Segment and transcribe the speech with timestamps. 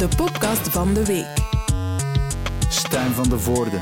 [0.00, 1.34] de podcast van de week.
[2.68, 3.76] Stijn van de Voorde.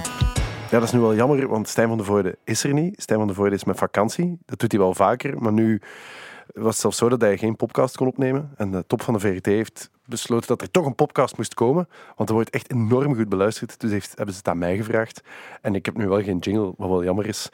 [0.70, 3.02] Ja, dat is nu wel jammer, want Stijn van der Voorde is er niet.
[3.02, 4.38] Stijn van der Voorde is met vakantie.
[4.46, 5.80] Dat doet hij wel vaker, maar nu
[6.54, 8.50] was het zelfs zo dat hij geen podcast kon opnemen.
[8.56, 11.88] En de top van de VRT heeft besloten dat er toch een podcast moest komen,
[12.16, 13.80] want er wordt echt enorm goed beluisterd.
[13.80, 15.20] Dus heeft, hebben ze het aan mij gevraagd.
[15.60, 17.48] En ik heb nu wel geen jingle, wat wel jammer is.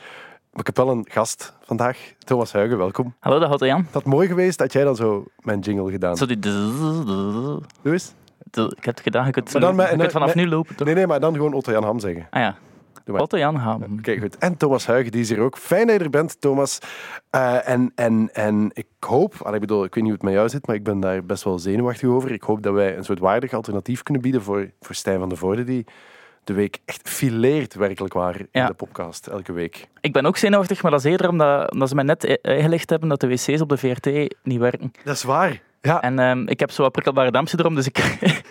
[0.50, 3.14] Maar ik heb wel een gast vandaag, Thomas Huigen, welkom.
[3.20, 3.82] Hallo, dat houdt Jan.
[3.84, 6.16] Het had mooi geweest dat jij dan zo mijn jingle gedaan.
[6.16, 6.38] Zo die...
[6.38, 8.14] Doe eens.
[8.50, 10.76] Ik heb het gedaan, je kunt, Maar dan je kunt vanaf nu lopen.
[10.76, 10.86] Toch?
[10.86, 12.26] Nee, nee, maar dan gewoon Otto Jan Ham zeggen.
[12.30, 12.56] Ah ja,
[13.04, 13.22] Doe maar.
[13.22, 13.82] Otto Jan Ham.
[13.98, 14.38] Oké, goed.
[14.38, 15.58] En Thomas Huigen, die is hier ook.
[15.58, 16.78] Fijn dat je er bent, Thomas.
[17.30, 20.48] Eh, en, en, en ik hoop, ik bedoel, ik weet niet hoe het met jou
[20.48, 22.30] zit, maar ik ben daar best wel zenuwachtig over.
[22.32, 25.36] Ik hoop dat wij een soort waardig alternatief kunnen bieden voor, voor Stijn van de
[25.36, 25.84] Voorde, die
[26.44, 28.66] de week echt fileert, werkelijk waar, in Ja.
[28.66, 29.88] de podcast, elke week.
[30.00, 33.08] Ik ben ook zenuwachtig, maar dat is eerder omdat, omdat ze mij net uitgelegd hebben
[33.08, 34.92] dat de wc's op de VRT niet werken.
[35.04, 35.60] Dat is waar.
[35.84, 37.98] Ja, En ehm, ik heb zo wat prikkelbare dampsyndroom, dus ik...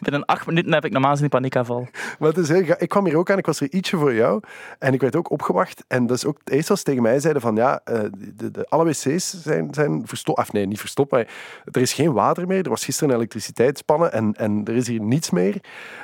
[0.00, 1.88] binnen acht minuten heb ik normaal gezien een paniekaanval.
[2.18, 4.40] maar het is heel ik kwam hier ook aan, ik was er ietsje voor jou
[4.78, 5.84] en ik werd ook opgewacht.
[5.88, 8.00] En dat is ook het eerste ze tegen mij zeiden van ja, eh,
[8.36, 10.38] de, de, alle wc's zijn, zijn verstopt.
[10.38, 11.26] Of nee, niet verstopt, maar
[11.64, 12.62] er is geen water meer.
[12.64, 15.60] Er was gisteren een elektriciteitsspannen en, en er is hier niets meer.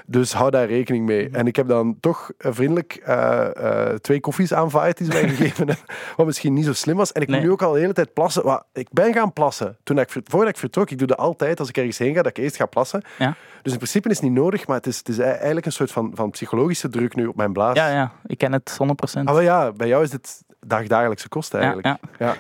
[0.07, 1.29] Dus hou daar rekening mee.
[1.33, 5.57] En ik heb dan toch eh, vriendelijk eh, twee koffies aanvaard die ze mij gegeven
[5.57, 5.85] hebben,
[6.17, 7.13] wat misschien niet zo slim was.
[7.13, 7.37] En ik Nee.
[7.39, 8.45] moet nu ook al de hele tijd plassen.
[8.45, 9.77] Wat, ik ben gaan plassen.
[9.83, 12.37] Toen ik, voordat ik vertrok, ik doe dat altijd als ik ergens heen ga, dat
[12.39, 13.03] ik eerst ga plassen.
[13.19, 15.73] Ja, Dus in principe is het niet nodig, maar het is, het is eigenlijk een
[15.73, 17.77] soort van, van psychologische druk nu op mijn blaas.
[17.77, 18.79] ja, ja ik ken het
[19.21, 19.23] 100%.
[19.25, 21.87] Ah, ja, bij jou is dit dagdagelijkse kosten eigenlijk.
[21.87, 21.99] ja.
[22.19, 22.37] Ja,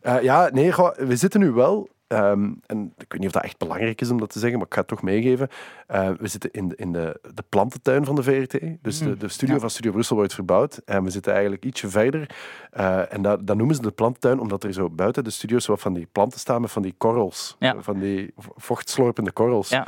[0.00, 3.42] Eh, ja nee, goh, we zitten nu wel, ehm, en ik weet niet of dat
[3.42, 5.48] echt belangrijk is om dat te zeggen, maar ik ga het toch meegeven.
[5.86, 8.58] Eh, we zitten in, de, in de, de plantentuin van de VRT.
[8.82, 9.60] Dus de, de studio ja.
[9.60, 10.80] van Studio Brussel wordt verbouwd.
[10.84, 12.30] En we zitten eigenlijk ietsje verder.
[12.70, 15.80] Eh, en dat, dat noemen ze de plantentuin, omdat er zo buiten de studio's wat
[15.80, 17.56] van die planten staan met van die korrels.
[17.58, 17.74] Ja.
[17.80, 19.68] Van die vo- vochtslorpende korrels.
[19.68, 19.86] Ja,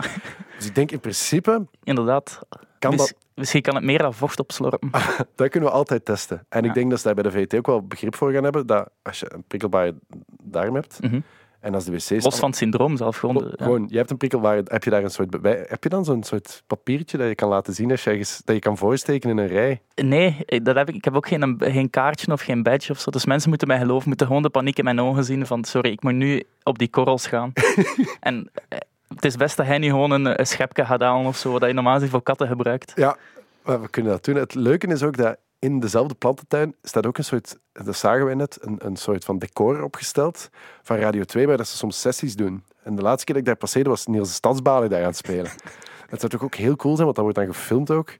[0.56, 2.40] Dus ik denk in principe inderdaad.
[2.78, 4.90] kan dat Misschien kan het meer dan vocht opslorpen.
[5.34, 6.46] Dat kunnen we altijd testen.
[6.48, 8.66] En ik denk dat ze daar bij de VT ook wel begrip voor gaan hebben.
[8.66, 9.94] Dat als je een prikkelbare
[10.42, 11.20] darm hebt Mhm.
[11.64, 12.24] En als de wc's.
[12.24, 13.16] Los van het syndroom zelf.
[13.16, 13.64] Gewoon de- ja.
[13.64, 14.60] Gewoon, je hebt een prikkelbare.
[14.64, 15.40] Heb je daar een soort.
[15.40, 18.42] bij- Heb je dan zo'n soort papiertje dat je kan laten zien als je ergens,
[18.44, 19.80] dat je kan voorsteken in een rij?
[19.94, 23.10] Nee, dat heb ik, ik heb ook geen, geen kaartje of geen badge of zo.
[23.10, 25.90] Dus mensen moeten mij geloven, moeten gewoon de paniek in mijn ogen zien van sorry,
[25.90, 27.52] ik moet nu op die korrels gaan.
[28.20, 28.78] en eh,
[29.14, 31.64] het is best dat hij nu gewoon een, een schepje gaat halen of zo, wat
[31.64, 32.92] je normaal gezien voor katten gebruikt.
[32.96, 33.16] Ja,
[33.64, 34.34] maar we kunnen dat doen.
[34.36, 37.58] Het leuke is ook dat in dezelfde plantentuin staat ook een soort.
[37.72, 40.50] Dat zagen wij net, een, een soort van decor opgesteld
[40.82, 42.64] van Radio 2, waar dat ze soms sessies doen.
[42.82, 45.16] En de laatste keer dat ik daar passeerde was Niels de Stadsbalie daar aan het
[45.16, 45.50] spelen.
[46.08, 48.14] Het zou toch ook heel cool zijn, want dat wordt dan gefilmd ook.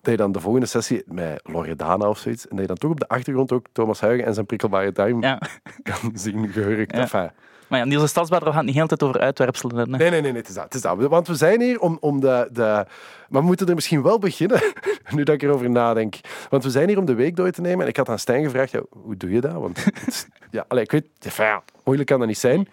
[0.00, 2.48] Dat je dan de volgende sessie met Loredana of zoiets.
[2.48, 5.22] En dat je dan toch op de achtergrond ook Thomas Huigen en zijn prikkelbare darm
[5.22, 5.40] Ja.
[5.82, 6.94] kan zien gehurkt.
[6.94, 7.00] Ja.
[7.00, 7.30] Enfin,
[7.68, 9.90] Maar ja, Niels de Stadsbader gaat niet heel tijd over uitwerpselen.
[9.90, 10.96] Nee, nee, nee, nee het, is dat, het is dat.
[10.96, 12.86] Want we zijn hier om, om de, de...
[13.28, 14.60] Maar we moeten er misschien wel beginnen,
[15.14, 16.20] nu dat ik erover nadenk.
[16.48, 17.82] Want we zijn hier om de week door te nemen.
[17.82, 19.52] En ik had aan Stijn gevraagd, ja, hoe doe je dat?
[19.52, 19.86] Want
[20.50, 22.68] ja, allee, ik weet, ja, moeilijk kan dat niet zijn.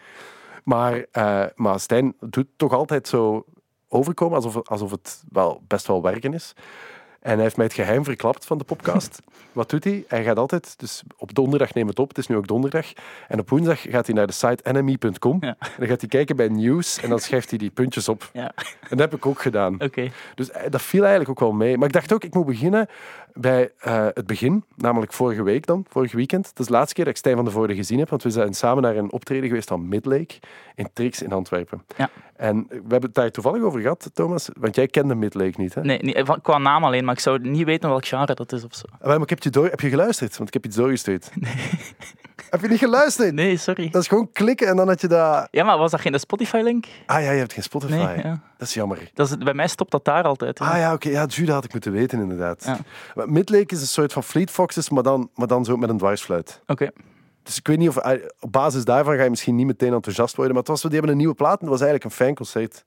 [0.64, 3.46] Maar, eh, maar Stijn doet toch altijd zo
[3.88, 6.54] overkomen alsof, alsof het wel best wel werken is.
[7.25, 9.19] En hij heeft mij het geheim verklapt van de podcast.
[9.52, 10.03] Wat doet hij?
[10.08, 12.86] Hij gaat altijd, dus op donderdag neem het op, het is nu ook donderdag.
[13.28, 15.38] En op woensdag gaat hij naar de site nmi.com.
[15.40, 15.56] Ja.
[15.59, 18.30] En dan gaat hij kijken bij nieuws en dan schrijft hij die puntjes op.
[18.34, 19.81] Ja, En dat heb ik ook gedaan.
[19.81, 20.12] oké.
[20.35, 21.78] Dus eh, dat viel eigenlijk ook wel mee.
[21.78, 22.88] Maar ik dacht ook, ik moet beginnen
[23.34, 24.64] bij eh, het begin.
[24.75, 26.44] Namelijk vorige week dan, vorig weekend.
[26.44, 28.09] Dat is de laatste keer dat ik Stijn van de Voorde gezien heb.
[28.09, 30.35] Want we zijn samen naar een optreden geweest van Midlake
[30.75, 31.84] in Trix in Antwerpen.
[31.97, 32.09] Ja.
[32.35, 34.50] En we hebben het daar toevallig over gehad, Thomas.
[34.59, 35.81] Want jij kende Midlake niet, hè?
[35.81, 38.63] Nee, niet, van- qua naam alleen, maar ik zou niet weten welk genre dat is
[38.63, 38.85] of zo.
[39.00, 40.38] Ah, Maar ik heb je, door, heb je geluisterd?
[40.38, 41.29] Want ik heb iets doorgestuurd.
[42.50, 43.34] Heb je niet geluisterd?
[43.34, 43.90] Nee, sorry.
[43.90, 45.47] Dat is gewoon klikken en dan had je dat...
[45.51, 46.85] Ja, maar was dat geen Spotify-link?
[47.06, 47.94] Ah ja, je hebt geen Spotify.
[47.94, 48.40] Nee, ja.
[48.57, 49.12] Dat is jammer.
[49.13, 50.59] Dat is, bij mij stopt dat daar altijd.
[50.59, 51.09] Ah ja, oké.
[51.09, 52.63] Ja, Jude had ik moeten weten, inderdaad.
[52.66, 53.25] Ja.
[53.25, 56.62] Midlake is een soort van Fleet Foxes, maar dan, maar dan zo met een dwarsfluit.
[56.67, 56.90] Oké.
[57.46, 57.98] Dus ik weet niet of...
[57.98, 60.92] ah, Op basis daarvan ga je misschien niet meteen enthousiast worden, maar het was, die
[60.92, 62.86] hebben een nieuwe plaat en het was eigenlijk een fijn concert.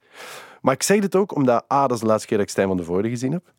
[0.61, 2.69] Maar ik zeg dit ook omdat A, dat is de laatste keer dat ik Stijn
[2.69, 3.53] van de Voorde gezien heb.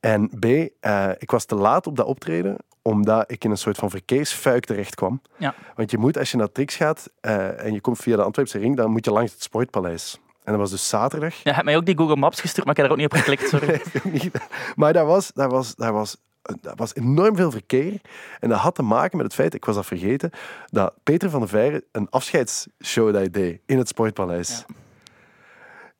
[0.00, 3.76] En B, eh, ik was te laat op dat optreden, omdat ik in een soort
[3.76, 5.20] van verkeersfuik terecht kwam.
[5.36, 5.54] Ja.
[5.76, 8.58] Want je moet, als je naar Trix gaat eh, en je komt via de Antwerpse
[8.58, 10.20] ring, dan moet je langs het Sportpaleis.
[10.44, 11.34] En dat was dus zaterdag.
[11.34, 13.12] Ja, je hebt mij ook die Google Maps gestuurd, maar ik heb er ook niet
[13.12, 13.80] op geklikt, sorry.
[14.22, 14.30] Niet.
[14.76, 16.16] Maar daar was, daar, was, daar, was,
[16.60, 18.00] daar was enorm veel verkeer.
[18.40, 20.30] En dat had te maken met het feit, ik was dat vergeten,
[20.70, 24.64] dat Peter van der Veijren een afscheidsshow dat hij deed in het Sportpaleis.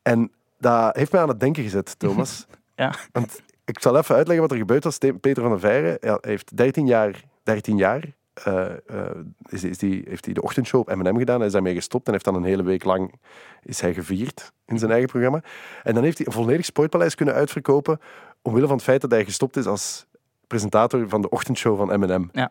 [0.03, 2.47] En dat heeft mij aan het denken gezet, Thomas.
[2.77, 2.95] Ja.
[3.13, 4.99] Want ik zal even uitleggen wat er gebeurd was.
[4.99, 9.11] Te- Peter van der Veijren ja, heeft 13 jaar, 13 jaar eh, eh,
[9.49, 11.37] is, is die, heeft hij de ochtendshow op M&M gedaan.
[11.37, 13.15] Hij is daarmee gestopt en heeft dan een hele week lang
[13.63, 15.43] is hij gevierd in zijn eigen programma.
[15.83, 18.01] En dan heeft hij een volledig sportpaleis kunnen uitverkopen
[18.45, 20.07] omwille van het feit dat hij gestopt is als
[20.47, 22.29] presentator van de ochtendshow van M&M.
[22.33, 22.51] Ja.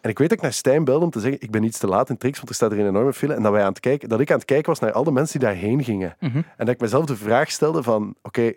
[0.00, 1.86] En ik weet dat ik naar Stijn belde om te zeggen, ik ben iets te
[1.86, 3.34] laat in Trix, want er staat er een enorme file.
[3.34, 5.10] En dat, wij aan het kijken, dat ik aan het kijken was naar al de
[5.12, 6.16] mensen die daarheen gingen.
[6.20, 6.36] Mhm.
[6.36, 8.52] En dat ik mezelf de vraag stelde van, oké,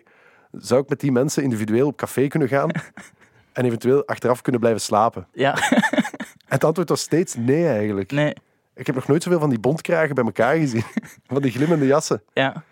[0.52, 2.70] zou ik met die mensen individueel op café kunnen gaan
[3.52, 5.26] en eventueel achteraf kunnen blijven slapen?
[5.32, 5.82] Ja, En
[6.54, 8.10] het antwoord was steeds nee eigenlijk.
[8.12, 8.34] nee,
[8.74, 10.84] Ik heb nog nooit zoveel van die bontkragen bij elkaar gezien.
[11.26, 12.22] Van die glimmende jassen.
[12.32, 12.62] ja.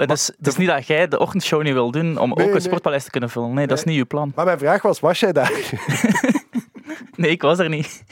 [0.00, 2.54] Maar dus, het is niet dat jij de ochtendshow niet wil doen om Nee, ook
[2.54, 3.54] een sportpaleis te kunnen vullen.
[3.54, 4.32] Nee, dat is niet je plan.
[4.34, 5.52] Maar mijn vraag was, was jij daar?
[7.16, 8.02] Nee, ik was er niet.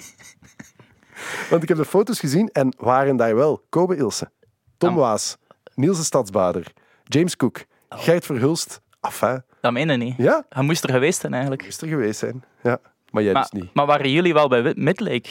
[1.51, 4.31] Want ik heb de foto's gezien en waren daar wel Kobe Ilse,
[4.79, 4.95] Tom.
[4.95, 5.37] Waas,
[5.75, 6.73] Niels de Stadsbader,
[7.05, 7.65] James Cook.
[7.89, 8.81] Gert Verhulst.
[9.01, 10.15] Enfin, Dat meen je niet.
[10.17, 11.63] ja, Hij moest er geweest zijn eigenlijk.
[11.63, 12.45] is er geweest zijn.
[12.63, 12.79] Ja,
[13.11, 13.75] maar jij Maar, dus niet.
[13.75, 15.29] maar waren jullie wel bij Midlake?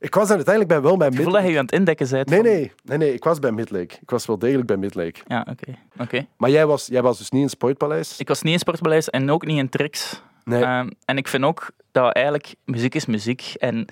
[0.00, 1.46] Ik was dan uiteindelijk bij wel bij Ik voel dat Midlake.
[1.46, 2.28] je je aan het indekken bent.
[2.28, 3.94] Nee, van- nee, nee, nee, ik was bij Midlake.
[4.00, 5.20] Ik was wel degelijk bij Midlake.
[5.26, 5.78] Ja, oké.
[5.98, 6.26] oké.
[6.36, 8.18] Maar jij was, jij was dus niet in Sportpaleis?
[8.18, 10.22] Ik was niet in Sportpaleis en ook niet in Trix.
[10.44, 10.62] Nee.
[10.64, 13.86] Ehm, en ik vind ook dat eigenlijk muziek is muziek en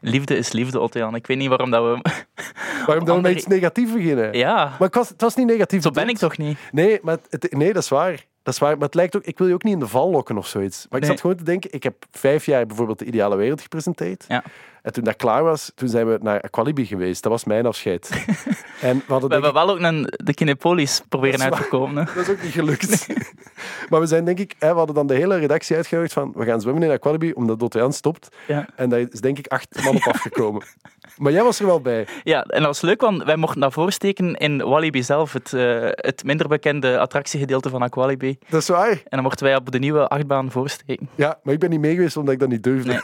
[0.00, 1.14] liefde is liefde, Otto-Jan.
[1.14, 2.10] Ik weet niet waarom dat we...
[2.86, 4.32] Waarom dan met andere- iets negatiefs beginnen?
[4.36, 5.82] Ja, Maar ik was, het was niet negatief.
[5.82, 6.58] zo ben ik toch niet?
[6.72, 8.24] Nee, maar het, nee, dat is waar.
[8.42, 8.74] Dat is waar.
[8.74, 10.86] Maar het lijkt ook, ik wil je ook niet in de val lokken of zoiets.
[10.90, 11.10] Maar ik Nee.
[11.10, 14.24] zat gewoon te denken, ik heb vijf jaar bijvoorbeeld de Ideale Wereld gepresenteerd.
[14.28, 14.42] Ja.
[14.82, 17.22] En toen dat klaar was, toen zijn we naar Aqualibi geweest.
[17.22, 18.08] Dat was mijn afscheid.
[18.80, 22.06] en we hadden We hebben wel ook een, de Kinepolis proberen uit te komen.
[22.06, 22.14] hè.
[22.14, 23.06] dat is ook niet gelukt.
[23.90, 26.44] maar we zijn denk ik, hè, we hadden dan de hele redactie uitgenodigd van, we
[26.44, 28.28] gaan zwemmen in Aqualibi, omdat Dottean stopt.
[28.46, 28.66] Ja.
[28.76, 30.62] En daar is denk ik acht man op afgekomen.
[31.20, 32.06] maar jij was er wel bij.
[32.24, 35.88] ja, en dat was leuk, want wij mochten dat voorsteken in Walibi zelf, het, eh,
[35.90, 38.38] het minder bekende attractiegedeelte van Aqualibi.
[38.48, 38.90] Dat is waar.
[38.90, 41.08] En dan mochten wij op de nieuwe achtbaan voorsteken.
[41.14, 43.00] Ja, maar ik ben niet mee geweest omdat ik dat niet durfde.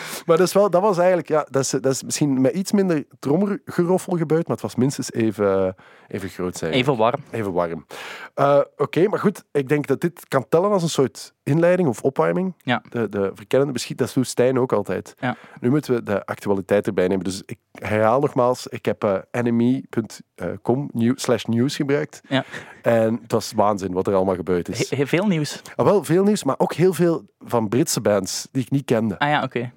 [0.26, 4.16] maar wel, dat was eigenlijk, ja, dat is, dat is misschien met iets minder trommergeroffel
[4.16, 5.74] gebeurd, maar het was minstens even,
[6.08, 6.72] even groot zijn.
[6.72, 7.20] Even warm.
[7.30, 7.86] Even warm.
[8.34, 12.02] Eh, Oké, maar goed, ik denk dat dit kan tellen als een soort inleiding of
[12.02, 12.54] opwarming.
[12.58, 12.82] Ja.
[12.88, 15.14] De, de verkennende beschiet, dat doet Stijn ook altijd.
[15.18, 15.36] Ja.
[15.60, 17.24] Nu moeten we de actualiteit erbij nemen.
[17.24, 22.20] Dus ik herhaal nogmaals, ik heb eh enemy.com nieuw- slash nieuws gebruikt.
[22.28, 22.44] Ja.
[22.82, 24.90] En het was waanzin wat er allemaal gebeurd is.
[24.90, 25.62] He- he- veel nieuws.
[25.76, 29.18] Ah, wel veel nieuws, maar ook heel veel van Britse bands die ik niet kende.
[29.18, 29.72] Ah ja, oké.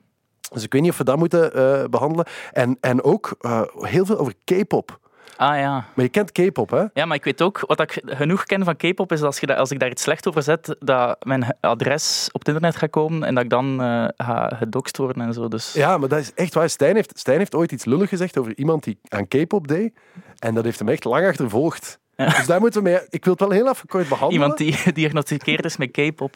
[0.55, 2.25] Dus ik weet niet of we dat moeten eh, behandelen.
[2.51, 4.99] En, en ook eh, heel veel over K-pop.
[5.37, 5.85] Ah ja.
[5.93, 6.83] Maar je kent K-pop, hè?
[6.93, 9.57] Ja, maar ik weet ook, wat ik genoeg ken van K-pop, is als, je dat,
[9.57, 13.23] als ik daar iets slecht over zet, dat mijn adres op het internet gaat komen
[13.23, 15.47] en dat ik dan eh ga gedoxt worden en zo.
[15.47, 16.69] Dus Ja, maar dat is echt waar.
[16.69, 19.93] Stijn heeft, Stijn heeft ooit iets lullig gezegd over iemand die aan K-pop deed.
[20.39, 21.99] En dat heeft hem echt lang achtervolgd.
[22.15, 22.25] Ja.
[22.25, 22.99] Dus daar moeten we mee...
[23.09, 24.41] Ik wil het wel heel even kort behandelen.
[24.41, 26.35] iemand die diagnosticeerd is met K-pop.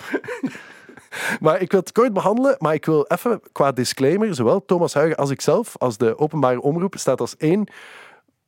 [1.40, 5.18] Maar ik wil het kort behandelen, maar ik wil even qua disclaimer, zowel Thomas Huigen
[5.18, 7.68] als ikzelf, als de openbare omroep, staat als één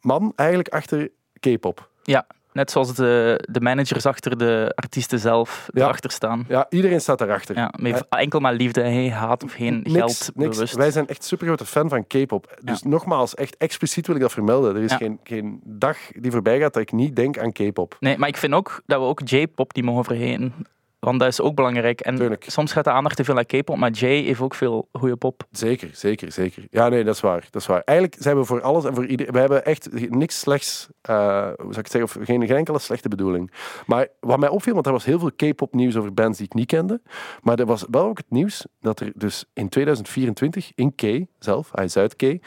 [0.01, 1.09] man eigenlijk achter
[1.39, 1.89] K-pop.
[2.03, 5.83] Ja, net zoals de, de managers achter de artiesten zelf Ja.
[5.83, 6.45] erachter staan.
[6.47, 7.55] Ja, iedereen staat daarachter.
[7.55, 7.71] Ja,
[8.09, 10.55] enkel maar liefde, geen haat of geen Niks, geld niks.
[10.55, 10.75] bewust.
[10.75, 12.57] Wij zijn echt super grote fan van K-pop.
[12.63, 14.75] Dus nogmaals, echt expliciet wil ik dat vermelden.
[14.75, 14.97] Er is Ja.
[14.97, 17.97] geen, geen dag die voorbij gaat dat ik niet denk aan K-pop.
[17.99, 20.53] Nee, maar ik vind ook dat we ook J-pop niet mogen vergeten.
[21.01, 22.01] Want dat is ook belangrijk.
[22.01, 22.45] En Tuurlijk.
[22.47, 25.43] soms gaat de aandacht te veel naar K-pop, maar J heeft ook veel goede pop.
[25.51, 26.65] Zeker, zeker, zeker.
[26.69, 27.47] Ja, nee, dat is waar.
[27.49, 27.81] Dat is waar.
[27.85, 29.33] Eigenlijk zijn we voor alles en voor iedereen.
[29.33, 31.15] We hebben echt niks slechts, eh,
[31.45, 33.51] hoe zou ik het zeggen, of geen, geen enkele slechte bedoeling.
[33.85, 36.53] Maar wat mij opviel, want er was heel veel K-pop nieuws over bands die ik
[36.53, 37.01] niet kende.
[37.41, 41.69] Maar er was wel ook het nieuws dat er dus in 2024 in K zelf,
[41.71, 42.37] hij Zuid K,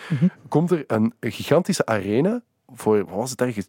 [0.49, 2.43] komt er een, een gigantische arena
[2.75, 3.67] voor, wat was het ergens,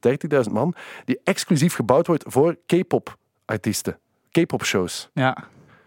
[0.48, 0.74] 30.000 man,
[1.05, 4.00] die exclusief gebouwd wordt voor K-pop artiesten.
[4.44, 5.10] K-pop shows.
[5.13, 5.38] Ja,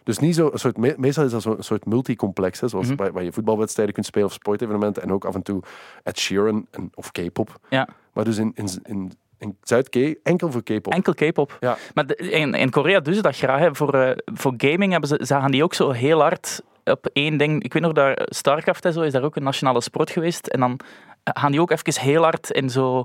[0.04, 2.86] Dus niet zo, een soort, me- meestal is dat zo een soort multicomplex, hè, zoals
[2.86, 2.96] Mhm.
[2.96, 5.62] waar, waar je voetbalwedstrijden kunt spelen of sportevenementen en ook af en toe
[6.02, 7.58] Ed Sheeran en, of K-pop.
[7.68, 7.88] ja.
[8.12, 10.92] Maar dus in, in, in, in Zuid-K enkel voor K-pop.
[10.92, 11.56] enkel K-pop.
[11.60, 11.76] Ja.
[11.94, 13.58] Maar de- in, in Korea doen ze dat graag.
[13.58, 13.74] Hè.
[13.74, 17.36] Voor, eh, voor gaming hebben ze, ze gaan die ook zo heel hard op één
[17.38, 17.62] ding.
[17.62, 20.46] Ik weet nog, daar, StarCraft en zo is daar ook een nationale sport geweest.
[20.46, 20.80] En dan
[21.24, 23.04] gaan die ook even heel hard in zo...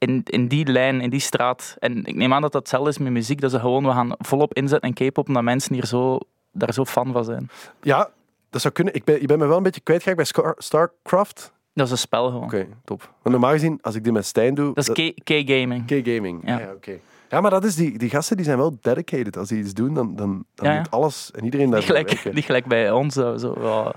[0.00, 1.76] In, in die lijn, in die straat.
[1.78, 3.40] En ik neem aan dat dat hetzelfde is met muziek.
[3.40, 6.18] Dat ze gewoon, we gaan volop inzetten in K-pop, omdat mensen hier zo,
[6.52, 7.50] daar zo fan van zijn.
[7.82, 8.10] Ja,
[8.50, 8.94] dat zou kunnen.
[8.94, 11.52] Ik ben, je bent me wel een beetje kwijtgeraakt bij StarCraft.
[11.74, 12.44] Dat is een spel gewoon.
[12.44, 13.12] Oké, top.
[13.22, 14.74] Normaal gezien, als ik dit met Stijn doe...
[14.74, 15.84] Dat is K- K-gaming.
[15.86, 16.42] K-gaming.
[16.46, 16.64] Ja, Ja.
[16.64, 16.98] ja, oké.
[17.30, 19.36] Ja, maar dat is die, die gasten die zijn wel dedicated.
[19.36, 20.78] Als die iets doen, dan, dan, dan Ja, ja.
[20.78, 23.14] moet alles en iedereen daar Niet gelijk, niet gelijk bij ons.
[23.14, 23.34] Zo,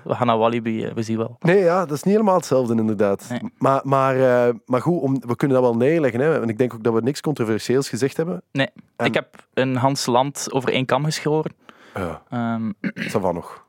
[0.03, 1.35] we gaan naar Walibi, eh, we zien wel.
[1.39, 3.25] Nee, ja, dat is niet helemaal hetzelfde inderdaad.
[3.29, 3.39] Nee.
[3.57, 4.15] Maar, maar,
[4.47, 6.19] eh, maar goed, om, we kunnen dat wel neerleggen.
[6.19, 6.41] Hè?
[6.41, 8.41] En ik denk ook dat we niks controversieels gezegd hebben.
[8.51, 11.51] Nee, En- ik heb een Hans Land over één kam geschoren.
[11.93, 12.71] Ja, Ehm,
[13.11, 13.65] dat van nog.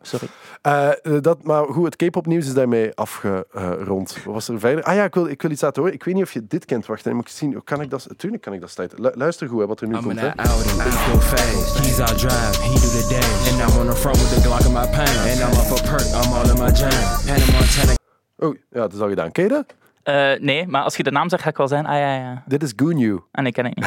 [0.00, 0.26] sorry.
[0.62, 4.16] Eh, eh, dat, maar goed, het K-pop nieuws is daarmee afgerond.
[4.24, 4.84] Wat was er verder?
[4.84, 5.96] Ah ja, ik wil, ik wil iets laten horen.
[5.96, 6.86] Ik weet niet of je dit kent.
[6.86, 7.52] Wacht, moet ik zien.
[7.52, 8.06] Hoe kan ik dat?
[8.16, 8.92] Tuurlijk kan ik dat.
[8.98, 10.16] Lu- luister goed hè, wat er nu I'm komt.
[10.18, 10.34] in Hè.
[10.34, 11.78] that Audi, it's go fast.
[11.78, 13.50] He's out drive, he do the dash.
[13.52, 15.16] And I'm on the front with the Glock in my pants.
[15.16, 16.90] And I'm up a perk, I'm all in my jam.
[17.28, 17.92] Hannah Montana.
[18.36, 19.32] Oh, ja, dat is al gedaan.
[19.32, 19.74] Ken je dat?
[20.02, 21.86] Eh, nee, maar als je de naam zegt, ga ik wel zijn.
[21.86, 22.42] Ah ja, ja.
[22.46, 23.20] Dit is Gunyu.
[23.32, 23.86] En ik ken het niet.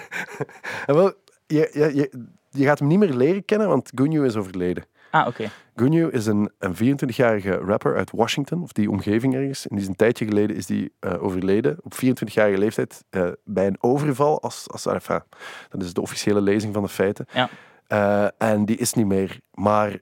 [0.86, 1.12] En wel,
[1.46, 4.84] je, je, je, je gaat hem niet meer leren kennen, want Gunyu is overleden.
[5.10, 5.50] Ah, oké.
[5.76, 9.68] Gunyu is een, een 24-jarige rapper uit Washington, of die omgeving ergens.
[9.68, 13.66] En die is een tijdje geleden is die, eh, overleden, op 24-jarige leeftijd, eh, bij
[13.66, 14.42] een overval.
[14.42, 15.22] Als, als, enfin,
[15.68, 17.26] dat is de officiële lezing van de feiten.
[17.32, 17.48] Ja.
[17.86, 19.40] Eh, en die is niet meer.
[19.54, 20.00] Maar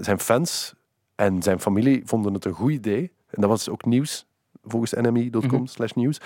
[0.00, 0.74] zijn fans
[1.14, 3.12] en zijn familie vonden het een goed idee.
[3.30, 4.26] En dat was ook nieuws,
[4.62, 5.66] volgens nmi.com Mhm.
[5.66, 6.20] slash nieuws.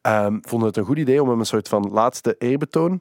[0.00, 3.00] Ehm, vonden het een goed idee om hem een soort van laatste eerbetoon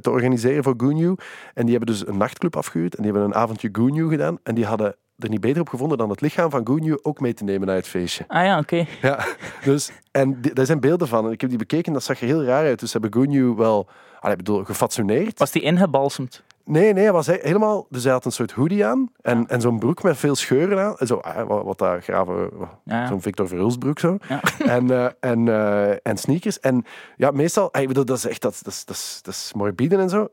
[0.00, 1.14] te organiseren voor Gunyu.
[1.54, 4.38] En die hebben dus een nachtclub afgehuurd en die hebben een avondje Gunyu gedaan.
[4.42, 7.34] En die hadden er niet beter op gevonden dan het lichaam van Gunyu ook mee
[7.34, 8.24] te nemen naar het feestje.
[8.28, 8.86] Ah ja, oké.
[9.02, 9.26] Ja,
[9.64, 11.26] dus, en die, daar zijn beelden van.
[11.26, 12.80] En ik heb die bekeken, dat zag er heel raar uit.
[12.80, 13.88] Dus ze hebben Gunyu wel,
[14.22, 15.38] ik bedoel, gefatsoeneerd.
[15.38, 16.44] Was die ingebalsemd?
[16.68, 17.86] Nee, nee, hij was he- helemaal...
[17.90, 20.96] Dus hij had een soort hoodie aan en, en zo'n broek met veel scheuren aan.
[20.96, 22.50] En Zo, ah, wat, wat daar graven...
[22.84, 23.06] Ja.
[23.06, 24.16] Zo'n Victor Verhulsbroek zo.
[24.28, 24.40] Ja.
[24.76, 26.60] En, eh, en, eh, en sneakers.
[26.60, 26.84] En
[27.16, 27.72] ja, meestal...
[27.72, 28.42] ah, Ik bedoel, dat is echt...
[28.42, 30.28] Dat, dat, dat, dat is morbide en zo.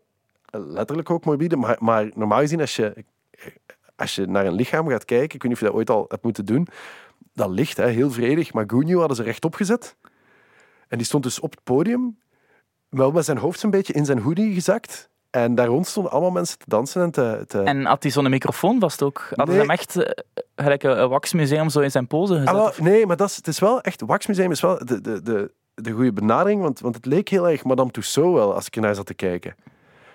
[0.51, 1.55] Letterlijk ook morbide.
[1.55, 3.05] Maar, maar normaal gezien, als je,
[3.95, 5.35] als je naar een lichaam gaat kijken...
[5.35, 6.67] Ik weet niet of je dat ooit al hebt moeten doen.
[7.33, 8.53] Dat ligt hè, heel vredig.
[8.53, 9.95] Maar Gunyu hadden ze rechtop gezet.
[10.87, 12.17] En die stond dus op het podium.
[12.89, 15.09] Wel met zijn hoofd zo'n beetje in zijn hoodie gezakt.
[15.33, 17.43] En daar rond stonden allemaal mensen te dansen en te...
[17.47, 17.61] te...
[17.61, 19.27] En had hij zo'n microfoon vast ook?
[19.35, 19.55] Hadden Nee.
[19.55, 20.11] ze hem echt eh,
[20.55, 22.47] gelijk een, een waxmuseum zo in zijn pose gezet?
[22.49, 24.01] Ah, nee, maar dat is, het is wel echt...
[24.05, 27.63] Waxmuseum is wel de, de, de, de goede benadering, want, want het leek heel erg
[27.63, 29.55] Madame Tussauds wel, als ik ernaar zat te kijken.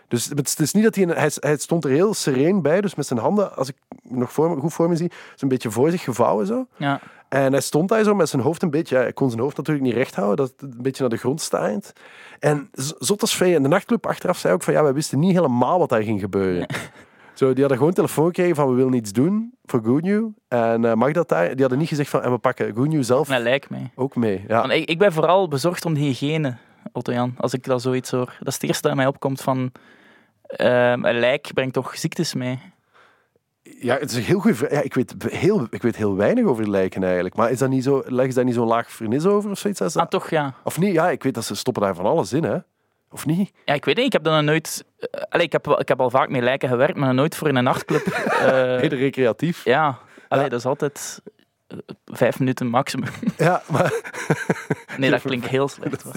[0.08, 1.30] Dus het, is niet dat hij, een- hij...
[1.34, 4.72] Hij stond er heel sereen bij, dus met zijn handen, als ik nog voor goed
[4.72, 6.66] voor me zie, zo'n beetje voor zich gevouwen zo.
[6.76, 7.00] Ja.
[7.28, 8.97] En hij stond daar zo met zijn hoofd een beetje...
[8.97, 11.40] Ja, hij kon zijn hoofd natuurlijk niet recht houden, dat een beetje naar de grond
[11.40, 11.92] staand.
[12.38, 13.54] En z- zotte sfeer.
[13.54, 14.73] En de nachtclub achteraf zei ook van...
[14.75, 16.66] Ja, wij wisten niet helemaal wat daar ging gebeuren.
[17.35, 18.68] Zo, die hadden gewoon telefoon gekregen van...
[18.68, 20.32] We willen iets doen voor Gunyu.
[20.49, 21.49] En eh, mag dat daar?
[21.50, 22.23] Die hadden niet gezegd van...
[22.23, 23.90] En we pakken Gunyu zelf Dat lijkt mij.
[23.94, 24.44] ook mee.
[24.49, 24.61] Ja.
[24.61, 26.56] Want ik, ik ben vooral bezorgd om de hygiëne,
[26.92, 27.35] Otto Jan.
[27.38, 28.37] Als ik dat zoiets hoor.
[28.38, 29.73] Dat is het eerste dat mij opkomt van...
[30.42, 32.58] ehm, een lijk brengt toch ziektes mee?
[33.62, 34.57] Ja, het is een heel goed...
[34.57, 37.35] vra- Ja, ik, weet heel, ik weet heel weinig over lijken eigenlijk.
[37.37, 39.81] Maar is dat niet zo, leggen ze daar niet zo'n laag vernis over of zoiets?
[39.81, 40.55] Als dat- Ah, toch ja.
[40.65, 40.93] Of niet?
[40.93, 42.57] Ja, ik weet dat ze stoppen daar van alles in, hè.
[43.11, 43.53] Of niet?
[43.65, 44.07] Ja, ik weet niet.
[44.07, 44.85] Ik heb dat nog nooit...
[44.99, 47.49] eh, allee, ik, heb, ik heb al vaak met lijken gewerkt, maar nog nooit voor
[47.49, 48.07] in een nachtclub.
[48.07, 49.65] eh, Heel recreatief.
[49.65, 49.99] ja.
[50.29, 50.50] Allee, Ja.
[50.50, 51.23] dat is altijd
[51.67, 53.09] eh, vijf minuten maximum.
[53.37, 53.93] Ja, maar...
[54.99, 56.03] Nee, dat klinkt heel slecht.
[56.03, 56.12] hoor.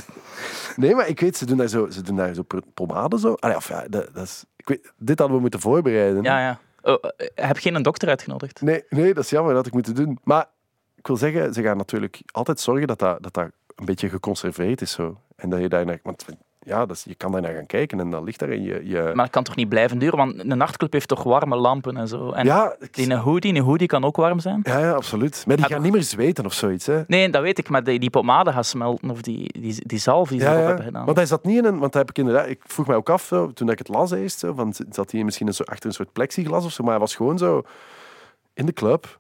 [0.75, 2.43] Nee, maar ik weet, ze doen daar zo, ze doen daar zo
[2.73, 3.33] pomade zo.
[3.33, 6.23] Allee, of ja, dat, dat is, ik weet, dit hadden we moeten voorbereiden.
[6.23, 6.59] Ja, ja.
[6.81, 8.61] Oh, eh, heb je geen dokter uitgenodigd?
[8.61, 10.19] Nee, nee, dat is jammer, dat had ik moeten doen.
[10.23, 10.49] Maar
[10.95, 13.37] ik wil zeggen, ze gaan natuurlijk altijd zorgen dat dat, dat,
[13.75, 14.91] een beetje geconserveerd is.
[14.91, 15.21] Zo.
[15.35, 15.99] En dat je daar.
[16.03, 16.25] Want
[16.65, 18.81] ja, dat is, je kan daar naar gaan kijken en dat ligt daar en je...
[18.87, 20.17] je Maar dat kan toch niet blijven duren?
[20.17, 22.31] Want een nachtclub heeft toch warme lampen en zo.
[22.31, 24.59] En ja, ik- die een hoodie, een hoodie kan ook warm zijn.
[24.63, 25.43] ja, ja, absoluut.
[25.47, 26.85] Maar die Ja, gaan niet meer zweten of zoiets.
[26.85, 27.01] Hè.
[27.07, 30.29] Nee, dat weet ik, maar die, die pomade gaat smelten of die, die, die zalf
[30.29, 30.65] die ze Ja, ja.
[30.67, 31.05] hebben gedaan.
[31.05, 31.79] Want hij zat niet in een...
[31.79, 32.47] Want heb ik inderdaad...
[32.47, 35.23] Ik vroeg mij ook af, zo, toen ik het las eerst, zo, van, zat hij
[35.23, 37.61] misschien een soort, achter een soort plexiglas of zo, maar hij was gewoon zo
[38.53, 39.19] in de club.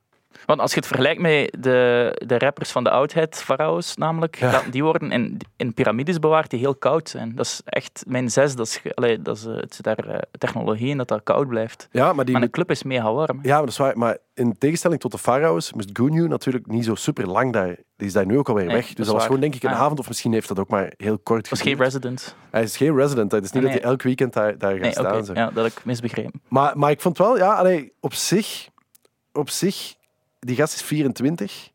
[0.51, 4.61] Want als je het vergelijkt met de, de rappers van de oudheid, farao's namelijk, Ja.
[4.71, 7.35] die worden in, in piramides bewaard die heel koud zijn.
[7.35, 10.17] Dat is echt mijn zes, dat is, allee, dat is, eh, het zit daar eh,
[10.37, 11.87] technologie in dat dat koud blijft.
[11.91, 12.33] Ja, maar die...
[12.33, 13.39] Maar een club is mega warm.
[13.41, 13.97] Ja, maar dat is waar.
[13.97, 17.75] Maar in tegenstelling tot de Pharaohs moest Gunyu natuurlijk niet zo super lang daar.
[17.95, 18.93] Die is daar nu ook alweer Nee, weg.
[18.93, 19.79] Dus dat was gewoon denk ik een Ah.
[19.81, 22.35] avond of misschien heeft dat ook maar heel kort Het was geen resident.
[22.49, 23.31] Hij is geen resident.
[23.31, 23.71] Het is niet Nee.
[23.71, 25.35] dat hij elk weekend daar, daar gaat Nee, staan.
[25.35, 26.41] Ja, dat heb ik misbegrepen.
[26.47, 28.67] Maar, maar ik vond wel, ja, allee, op zich,
[29.33, 29.95] op zich,
[30.45, 31.71] die gast is 24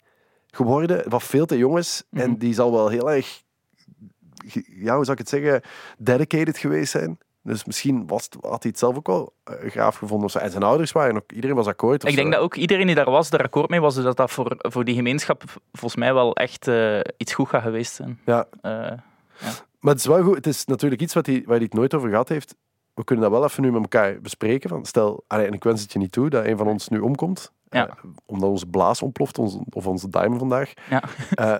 [0.51, 2.03] geworden, wat veel te jong is.
[2.11, 2.23] Mhm.
[2.23, 3.43] En die zal wel heel erg,
[4.67, 5.61] ja, hoe zou ik het zeggen,
[5.99, 7.19] dedicated geweest zijn.
[7.43, 10.27] Dus misschien was het, had hij het zelf ook wel eh, gaaf gevonden.
[10.27, 10.39] Of zo.
[10.39, 12.05] En zijn ouders waren ook, iedereen was akkoord.
[12.09, 12.33] Ik denk zo.
[12.33, 14.85] dat ook iedereen die daar was er akkoord mee was, dus dat dat voor, voor
[14.85, 15.43] die gemeenschap
[15.73, 18.21] volgens mij wel echt eh, iets goed gaat geweest zijn.
[18.25, 18.71] Ja, Eh,
[19.81, 20.35] Maar het is wel goed.
[20.37, 22.55] Het is natuurlijk iets wat hij, waar hij het nooit over gehad heeft.
[22.97, 24.69] We kunnen dat wel even nu met elkaar bespreken.
[24.69, 26.99] Van, stel, allee, en ik wens het je niet toe dat een van ons nu
[26.99, 27.53] omkomt.
[27.71, 27.87] Ja.
[27.89, 27.95] eh,
[28.27, 29.39] omdat onze blaas ontploft,
[29.71, 30.73] of onze diamond vandaag.
[30.91, 31.03] ja.
[31.35, 31.55] Eh,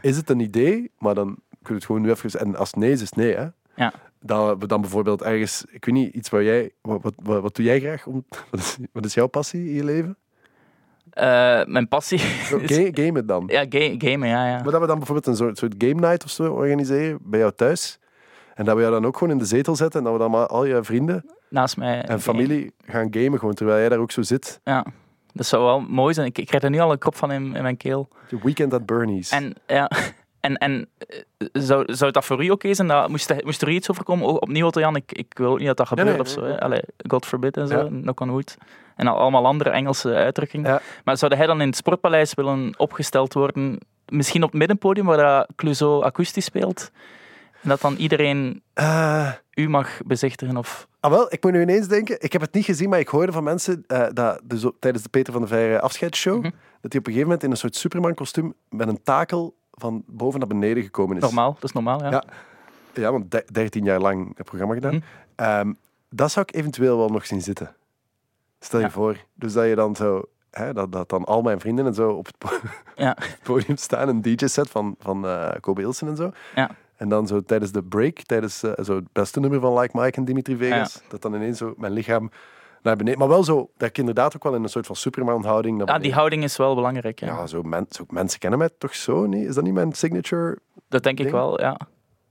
[0.00, 0.90] is het een idee?
[0.98, 2.40] Maar dan kunnen we het gewoon nu even...
[2.40, 3.34] En als nee is, nee.
[3.34, 3.46] Hè?
[3.76, 3.92] Ja.
[4.20, 5.64] Dat we dan bijvoorbeeld ergens...
[5.70, 6.70] Ik weet niet, iets waar jij...
[6.80, 8.06] Wat, wat, wat, wat doe jij graag?
[8.06, 10.16] Om, wat, is, wat is jouw passie in je leven?
[11.10, 12.18] Eh, mijn passie
[12.98, 13.44] game het dan.
[13.46, 14.62] Ja, ga- gamen, ja, ja.
[14.62, 17.52] Maar dat we dan bijvoorbeeld een soort, soort game night of zo organiseren bij jou
[17.56, 17.98] thuis.
[18.56, 20.30] En dat we jou dan ook gewoon in de zetel zetten en dat we dan
[20.30, 21.24] maar al je vrienden...
[21.48, 22.02] naast mij.
[22.02, 24.60] En familie gaan gamen gewoon, terwijl jij daar ook zo zit.
[24.64, 24.84] Ja,
[25.32, 26.26] dat zou wel mooi zijn.
[26.26, 28.08] Ik, ik krijg er nu al een krop van in, in mijn keel.
[28.28, 29.30] The Weekend at Bernie's.
[29.30, 29.90] En, ja,
[30.40, 32.88] en, en eh, zou, zou dat voor u oké zijn?
[32.88, 34.26] Dat, moest, er- moest er iets overkomen?
[34.26, 36.40] O- Opnieuw, Jan, ik, ik wil ook niet dat dat gebeurt nee, of zo.
[36.40, 36.54] nee.
[36.56, 38.26] Allee, God forbid en zo, Ja.
[38.26, 38.56] wood.
[38.96, 40.70] En al- allemaal andere Engelse uitdrukkingen.
[40.70, 40.80] Ja.
[41.04, 43.78] Maar zou hij dan in het Sportpaleis willen opgesteld worden?
[44.06, 46.90] Misschien op het middenpodium, waar dat Clouseau akoestisch speelt?
[47.66, 50.56] En dat dan iedereen Eh, u mag bezichtigen?
[50.56, 50.88] Of...
[51.00, 53.32] ah, wel, ik moet nu ineens denken, ik heb het niet gezien, maar ik hoorde
[53.32, 56.50] van mensen eh, dat dus op- tijdens de Peter van de Veire afscheidsshow, Mhm.
[56.80, 60.38] dat hij op een gegeven moment in een soort Superman-kostuum met een takel van boven
[60.38, 61.22] naar beneden gekomen is.
[61.22, 62.10] Normaal, dat is normaal, ja.
[62.10, 62.24] Ja.
[62.94, 64.94] Ja, want de- 13 jaar lang het programma gedaan.
[64.94, 65.02] Mhm.
[65.36, 65.72] Ehm,
[66.10, 67.74] dat zou ik eventueel wel nog zien zitten.
[68.60, 68.90] Stel je Ja.
[68.90, 69.16] voor.
[69.34, 70.22] Dus dat je dan zo...
[70.50, 72.60] Hè, dat, dat dan al mijn vrienden en zo op het, po-
[72.94, 73.16] Ja.
[73.20, 74.08] het podium staan.
[74.08, 76.30] Een DJ-set van, van eh Kobe Ilsen en zo.
[76.54, 76.70] Ja.
[76.96, 80.16] En dan zo tijdens de break, tijdens eh, zo het beste nummer van Like Mike
[80.16, 82.30] en Dimitri Vegas, dat dan ineens zo mijn lichaam
[82.82, 83.18] naar beneden...
[83.18, 85.94] Maar wel zo, dat ik inderdaad ook wel in een soort van Superman-houding Ja, die
[85.94, 86.12] beneden...
[86.12, 87.20] houding is wel belangrijk.
[87.20, 87.26] Ja.
[87.26, 89.46] Ja, zo, men, zo mensen kennen mij toch zo, niet?
[89.46, 90.58] Is dat niet mijn signature?
[90.88, 91.78] Dat denk ik wel, ja.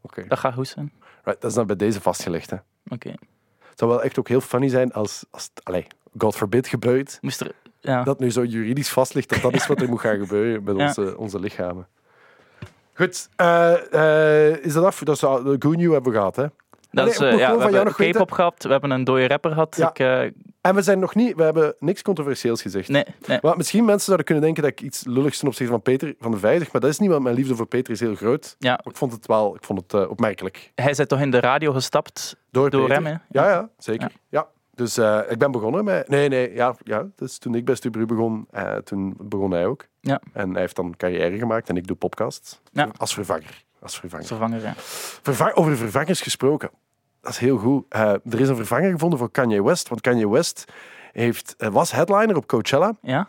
[0.02, 0.28] Oké.
[0.28, 0.92] Dat gaat goed zijn.
[1.24, 2.58] Right, dat is dan bij deze vastgelegd, hè.
[2.88, 3.10] Oké.
[3.70, 7.18] Het zou wel echt ook heel funny zijn als, als het, allee, God forbid gebeurt,
[7.22, 7.52] Moest er...
[7.80, 8.04] Ja.
[8.04, 10.76] dat nu zo juridisch vast ligt dat dat is wat er moet gaan gebeuren met
[10.76, 11.88] onze, onze lichamen.
[12.98, 15.00] Goed, eh, eh, is dat af?
[15.00, 16.46] Dat is, de Goonyu hebben we gehad, hè?
[16.92, 19.76] Dat is, eh, moet ja, we hebben K-pop gehad, we hebben een dode rapper gehad.
[19.76, 20.24] Ja.
[20.24, 22.90] Ik, En we zijn nog niet, we hebben niks controversieels gezegd.
[22.90, 23.40] nee, nee.
[23.42, 26.32] Maar misschien mensen zouden kunnen denken dat ik iets lulligs ten opzichte van Peter van
[26.32, 28.56] de Vijftig, maar dat is niet, want mijn liefde voor Peter is heel groot.
[28.60, 30.72] Ja, Maar ik vond het wel, ik vond het opmerkelijk.
[30.76, 32.96] hij is toch in de radio gestapt Door, door Peter.
[33.04, 33.40] hem, hè?
[33.42, 34.12] Ja, ja, zeker.
[34.30, 34.48] Ja.
[34.76, 36.08] Dus eh, ik ben begonnen met...
[36.10, 37.06] Nee, nee, ja, ja.
[37.16, 39.86] Dus toen ik bij Stubru begon, eh, toen begon hij ook.
[40.00, 40.22] Ja.
[40.34, 42.62] En hij heeft dan carrière gemaakt en ik doe podcasts.
[42.72, 42.90] Ja.
[42.98, 43.64] Als vervanger.
[43.82, 44.26] Als vervanger.
[44.26, 44.74] Vervanger, ja.
[45.22, 46.70] Verva- over vervangers gesproken.
[47.22, 47.86] Dat is heel goed.
[47.90, 49.88] Eh, er is een vervanger gevonden voor Kanye West.
[49.90, 50.66] Want Kanye West
[51.12, 52.96] heeft, was headliner op Coachella.
[53.02, 53.28] Ja?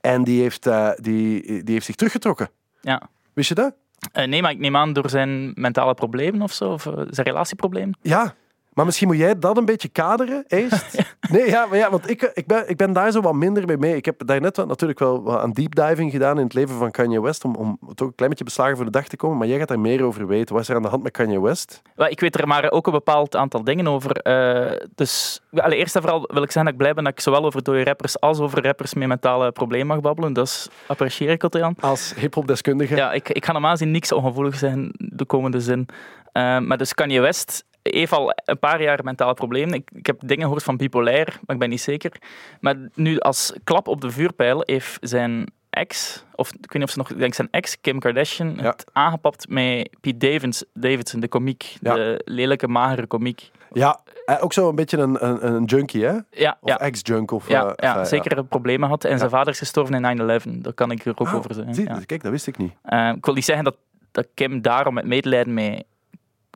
[0.00, 0.62] En die heeft,
[1.02, 2.50] die, die heeft zich teruggetrokken.
[2.80, 3.02] ja.
[3.32, 3.74] Wist je dat?
[4.12, 7.90] Nee, maar ik neem aan door zijn mentale problemen of zo, of zijn relatieprobleem.
[8.00, 8.34] Ja.
[8.72, 10.98] Maar misschien moet jij dat een beetje kaderen eerst.
[11.30, 13.76] Nee, ja, maar ja want ik, ik, ben, ik ben daar zo wat minder mee
[13.76, 13.96] mee.
[13.96, 16.90] Ik heb daarnet wel, natuurlijk wel wat aan deep diving gedaan in het leven van
[16.90, 17.44] Kanye West.
[17.44, 19.38] Om, om toch een klein beetje beslagen voor de dag te komen.
[19.38, 20.54] Maar jij gaat daar meer over weten.
[20.54, 21.82] Wat is er aan de hand met Kanye West?
[22.08, 24.16] Ik weet er maar ook een bepaald aantal dingen over.
[24.16, 27.20] eh, dus allee, eerst en vooral wil ik zeggen dat ik blij ben dat ik
[27.20, 30.32] zowel over dode rappers als over rappers met mentale problemen mag babbelen.
[30.32, 31.74] Dat apprecieer ik, Otto-Jan.
[31.80, 32.96] Als hip-hop-deskundige.
[32.96, 35.88] Ja, ik, ik ga normaal gezien niks ongevoelig zijn de komende zin.
[36.32, 39.74] Eh, maar dus Kanye West heeft al een paar jaar mentale problemen.
[39.74, 42.12] Ik, ik heb dingen gehoord van bipolair, maar ik ben niet zeker.
[42.60, 46.90] Maar nu als klap op de vuurpijl heeft zijn ex, of ik weet niet of
[46.90, 48.62] ze nog, ik denk zijn ex, Kim Kardashian, Ja.
[48.62, 51.94] het aangepapt met Pete Davidson, Davidson de komiek, Ja.
[51.94, 53.50] de lelijke, magere komiek.
[53.72, 56.12] Ja, eh, ook zo een beetje een, een, een junkie, hè?
[56.30, 56.78] Ja, Of ja.
[56.80, 57.30] ex-junk.
[57.30, 59.04] Of, Ja, eh, ja, zeker problemen had.
[59.04, 60.62] En zijn vader is gestorven in 9-11.
[60.62, 61.74] Daar kan ik er ook Ah, over zeggen.
[61.74, 61.98] zie, ja.
[62.06, 62.72] Kijk, dat wist ik niet.
[62.82, 63.76] Eh, ik wil niet zeggen dat,
[64.10, 65.84] dat Kim daarom met medelijden met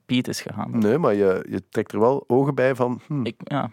[0.06, 0.78] Pete is gegaan.
[0.78, 3.00] Nee, maar je, je trekt er wel ogen bij van...
[3.06, 3.70] hm, Ik, ja.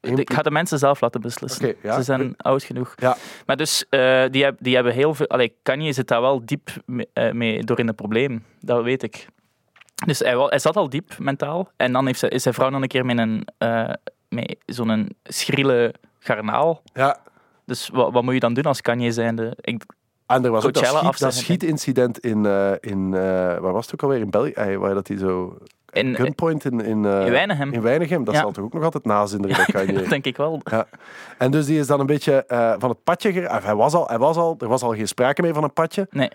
[0.00, 1.74] Ik ga de mensen zelf laten beslissen.
[1.82, 1.94] Ja.
[1.96, 2.92] Ze zijn oud genoeg.
[2.96, 3.16] Ja.
[3.46, 5.26] Maar dus, eh, die, heb- die hebben heel veel...
[5.26, 8.44] Allee, Kanye zit daar wel diep mee, eh, mee door in het probleem.
[8.60, 9.26] Dat weet ik.
[10.06, 11.70] Dus hij, hij zat al diep mentaal.
[11.76, 13.92] En dan heeft ze, is zijn vrouw nog een keer met, een, eh,
[14.28, 16.82] met zo'n schriele garnaal.
[16.92, 17.18] ja.
[17.64, 19.52] Dus wat, wat moet je dan doen als Kanye zijnde?
[19.60, 19.82] Ik,
[20.28, 22.46] En er was ook dat, schiet, dat schietincident in...
[22.46, 23.20] eh, in eh,
[23.58, 24.20] waar was het ook alweer?
[24.20, 24.76] In België?
[24.76, 25.58] Waar dat hij zo...
[25.92, 26.80] in, Gunpoint in...
[26.80, 27.26] In, eh,
[27.72, 28.24] in Weinigem.
[28.24, 28.40] Dat Ja.
[28.40, 29.92] zal toch ook nog altijd nazinderen, dat kan je...
[29.92, 30.60] dat denk ik wel.
[30.64, 30.86] Ja.
[31.38, 32.44] En dus die is dan een beetje
[32.78, 33.32] van het padje.
[33.62, 36.06] Hij was, al, hij was al, er was al geen sprake meer van een padje.
[36.10, 36.30] Nee,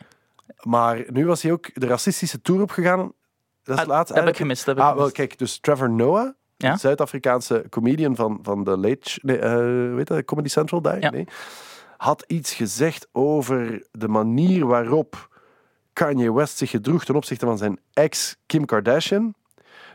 [0.62, 3.12] Maar nu was hij ook de racistische tour opgegaan.
[3.64, 4.66] Dat is Ah, laatst dat heb ik gemist.
[4.66, 6.78] dat heb ik Ah, wel, kijk, dus Trevor Noah, Ja?
[6.78, 9.20] Zuid-Afrikaanse comedian van, van de Late...
[9.22, 9.38] Nee,
[9.96, 11.00] weet je, Comedy Central daar?
[11.02, 11.10] Ja.
[11.10, 11.28] Nee.
[12.04, 15.40] Had iets gezegd over de manier waarop
[15.94, 19.34] Kanye West zich gedroeg ten opzichte van zijn ex Kim Kardashian.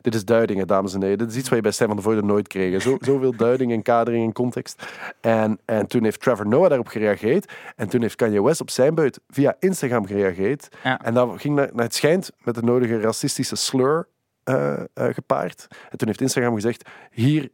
[0.02, 1.18] Dit is duiding, hè, dames en heren.
[1.18, 2.82] Dit is iets wat je bij Stijn van de Voorde nooit kreeg.
[2.82, 4.86] Zo, zoveel duiding en kadering en context.
[5.20, 7.52] En, en toen heeft Trevor Noah daarop gereageerd.
[7.76, 10.68] En toen heeft Kanye West op zijn beurt via Instagram gereageerd.
[10.82, 11.00] Ja.
[11.00, 14.08] En dat ging naar, naar het schijnt met de nodige racistische slur
[14.44, 15.66] eh, eh, gepaard.
[15.90, 17.50] En toen heeft Instagram gezegd, hier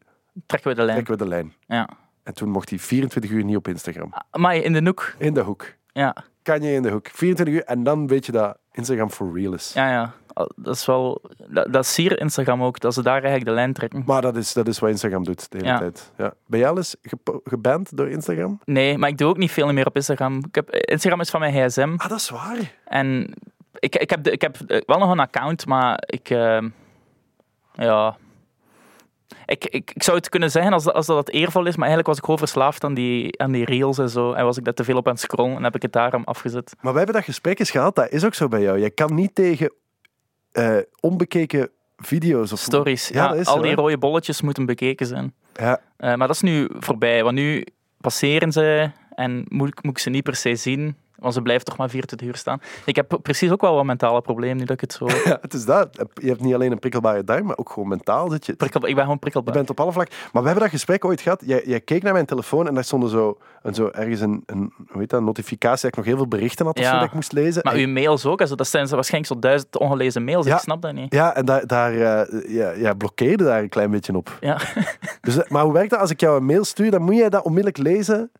[0.46, 1.04] Trekken we de lijn.
[1.04, 1.54] trekken we de lijn.
[1.66, 1.88] Ja.
[2.24, 4.12] En toen mocht hij 24 uur niet op Instagram.
[4.32, 5.14] Maar in de noek.
[5.18, 5.66] In de hoek.
[5.92, 7.08] Ja, Kanye in de hoek.
[7.08, 7.64] 24 uur.
[7.64, 9.72] En dan weet je dat Instagram for real is.
[9.74, 10.12] ja, ja.
[10.56, 11.22] Dat is wel...
[11.48, 14.02] Dat, dat is hier Instagram ook, dat ze daar eigenlijk de lijn trekken.
[14.06, 15.78] Maar dat is, dat is wat Instagram doet de hele Ja.
[15.78, 16.12] tijd.
[16.16, 16.34] Ja.
[16.46, 18.60] Ben jij al eens gepo- geband door Instagram?
[18.64, 20.36] Nee, maar ik doe ook niet veel meer op Instagram.
[20.48, 21.94] Ik heb, Instagram is van mijn gsm.
[21.96, 22.72] Ah, dat is waar.
[22.84, 23.34] En
[23.78, 24.56] ik, ik, heb, de, ik heb
[24.86, 26.30] wel nog een account, maar ik...
[26.30, 26.62] eh,
[27.74, 28.16] ja...
[29.46, 31.86] Ik, ik, ik zou het kunnen zeggen als, dat- als dat het eervol is, maar
[31.88, 34.32] eigenlijk was ik gewoon verslaafd aan die, aan die reels en zo.
[34.32, 36.22] En was ik daar te veel op aan het scrollen en heb ik het daarom
[36.24, 36.74] afgezet.
[36.80, 38.78] Maar we hebben dat gesprek eens gehad, dat is ook zo bij jou.
[38.78, 39.72] Je kan niet tegen
[40.52, 43.76] eh, onbekeken video's of Stories, Ja, al zo, die hè.
[43.76, 45.34] rode bolletjes moeten bekeken zijn.
[45.54, 47.64] Ja, Eh, maar dat is nu voorbij, want nu
[48.00, 51.76] passeren ze en moet, moet ik ze niet per se zien, want ze blijven toch
[51.76, 52.60] maar 24 uur staan.
[52.84, 55.06] Ik heb precies ook wel wat mentale problemen nu dat ik het zo...
[55.30, 55.88] ja, het is dat.
[56.14, 58.54] Je hebt niet alleen een prikkelbare darm, maar ook gewoon mentaal zit je.
[58.54, 59.54] Prikkel, ik ben gewoon Je prikkelbaar.
[59.54, 60.14] bent op alle vlakken.
[60.32, 61.42] Maar we hebben dat gesprek ooit gehad.
[61.46, 63.38] Jij, jij keek naar mijn telefoon en daar stond zo,
[63.72, 66.76] zo ergens een, een, hoe heet dat, notificatie dat ik nog heel veel berichten had
[66.78, 66.90] of Ja.
[66.92, 67.60] zo dat ik moest lezen.
[67.64, 70.46] Maar En- uw mails ook, also, dat zijn ze waarschijnlijk zo duizend ongelezen mails.
[70.46, 70.54] Ja.
[70.54, 71.12] Ik snap dat niet.
[71.14, 74.36] Ja, en daar, daar eh, ja, ja, blokkeerde daar een klein beetje op.
[74.40, 74.58] Ja.
[75.20, 76.00] Dus, eh, maar hoe werkt dat?
[76.00, 78.30] Als ik jou een mail stuur, dan moet jij dat onmiddellijk lezen.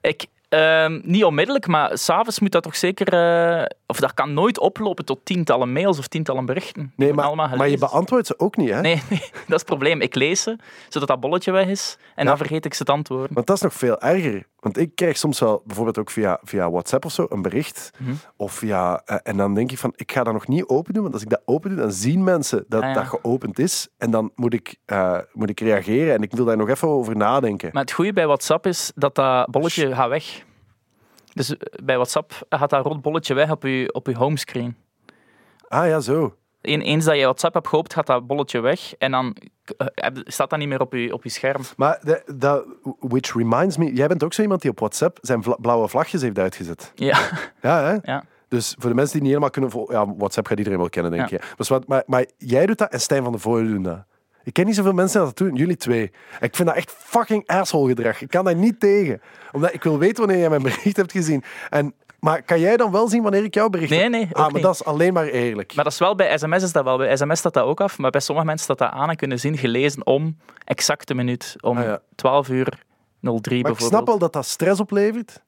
[0.00, 3.12] Ik, ehm, niet onmiddellijk, maar s'avonds moet dat toch zeker...
[3.12, 6.92] eh, of dat kan nooit oplopen tot tientallen mails of tientallen berichten.
[6.96, 8.80] Nee, maar, maar je beantwoordt ze ook niet, hè?
[8.80, 10.00] Nee, nee, dat is het probleem.
[10.00, 10.56] Ik lees ze,
[10.88, 11.96] zodat dat bolletje weg is.
[12.14, 12.28] En Ja.
[12.28, 13.34] dan vergeet ik ze te antwoorden.
[13.34, 14.48] Want dat is nog veel erger.
[14.60, 17.90] Want ik krijg soms wel, bijvoorbeeld ook via, via WhatsApp of zo, een bericht.
[17.96, 18.10] Mhm.
[18.36, 21.02] Of via, eh, en dan denk ik van, ik ga dat nog niet open doen.
[21.02, 22.94] Want als ik dat open doe, dan zien mensen dat Ah, ja.
[22.94, 23.88] dat geopend is.
[23.98, 26.14] En dan moet ik, eh, moet ik reageren.
[26.14, 27.70] En ik wil daar nog even over nadenken.
[27.72, 30.42] Maar het goede bij WhatsApp is dat dat bolletje gaat weg.
[31.32, 34.76] Dus eh, bij WhatsApp gaat dat rood bolletje weg op je, op je homescreen.
[35.68, 36.34] Ah ja, zo.
[36.62, 38.94] Een- Eens dat je WhatsApp hebt geopend, gaat dat bolletje weg.
[38.98, 39.36] En dan
[39.76, 41.62] eh, staat dat niet meer op je, op je scherm.
[41.76, 45.88] Maar de, which reminds me, jij bent ook zo iemand die op WhatsApp zijn blauwe
[45.88, 46.92] vlagjes heeft uitgezet.
[46.94, 47.18] Ja,
[47.62, 47.96] Ja, hè?
[48.12, 48.24] ja.
[48.48, 51.28] Dus voor de mensen die niet helemaal kunnen ja, WhatsApp gaat iedereen wel kennen, denk
[51.28, 51.36] Ja.
[51.36, 51.42] ik.
[51.42, 51.48] hè.
[51.56, 54.04] Dus wat, maar, maar jij doet dat en Stijn van der Voorde doen dat.
[54.44, 56.10] Ik ken niet zoveel mensen die dat doen, jullie twee.
[56.40, 58.20] Ik vind dat echt fucking asshole gedrag.
[58.20, 59.20] Ik kan daar niet tegen.
[59.52, 61.44] Omdat ik wil weten wanneer jij mijn bericht hebt gezien.
[61.70, 64.10] En, maar kan jij dan wel zien wanneer ik jouw bericht Nee, heb?
[64.10, 64.62] nee, Ah, maar niet.
[64.62, 65.74] dat is alleen maar eerlijk.
[65.74, 66.96] Maar dat is wel bij sms is dat wel.
[66.96, 69.38] Bij sms staat dat ook af, maar bij sommige mensen staat dat aan en kunnen
[69.40, 71.56] zien gelezen om exacte minuut.
[71.60, 72.00] Om Ah, ja.
[72.14, 72.82] 12 uur 03
[73.20, 73.78] Maar ik bijvoorbeeld.
[73.90, 75.42] snap wel dat dat stress oplevert.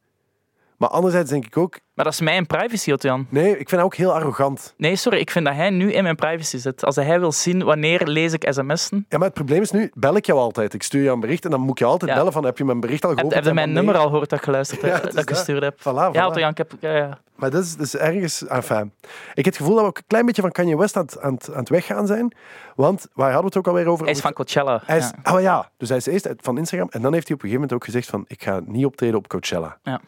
[0.83, 1.81] Maar anderzijds denk ik ook...
[1.95, 3.27] Maar dat is mijn privacy, Jan.
[3.29, 4.75] Nee, ik vind dat ook heel arrogant.
[4.77, 6.85] Nee, sorry, ik vind dat hij nu in mijn privacy zit.
[6.85, 10.17] Als hij wil zien wanneer lees ik sms'en, Ja, maar het probleem is nu, bel
[10.17, 10.75] ik jou altijd.
[10.75, 12.17] Ik stuur jou een bericht en dan moet je altijd Ja.
[12.17, 13.39] bellen van, heb je mijn bericht al heb, geopend?
[13.39, 15.81] heb je mijn nummer al gehoord dat ik geluisterd heb, Ja, dat ik gestuurd heb?
[15.81, 16.39] Voilà, Ja, voilà.
[16.39, 16.73] Jan, ik heb...
[16.81, 17.19] Ja, ja.
[17.35, 18.47] Maar dat is, is ergens...
[18.47, 18.93] Enfin,
[19.35, 21.21] ik heb het gevoel dat we ook een klein beetje van Kanye West aan het,
[21.21, 22.35] aan het, aan het weggaan zijn.
[22.77, 24.05] Want waar hadden we het ook alweer over?
[24.05, 24.83] Hij is van Coachella.
[24.85, 25.35] Hij is, ja.
[25.35, 27.69] oh ja, dus hij is eerst van Instagram en dan heeft hij op een gegeven
[27.69, 29.79] moment ook gezegd van ik ga niet optreden op Coachella.
[29.83, 30.01] Ja.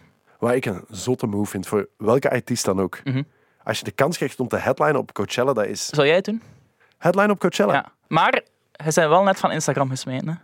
[0.44, 3.00] Waar ik een zotte move vind voor welke artiest dan ook.
[3.04, 3.22] Mhm.
[3.62, 6.24] Als je de kans krijgt om te headline op Coachella, dat is Zou jij het
[6.24, 6.42] doen?
[6.98, 7.72] headline op Coachella.
[7.72, 7.92] Ja.
[8.08, 10.28] Maar hij zijn wel net van Instagram gesmeten.
[10.28, 10.34] hè?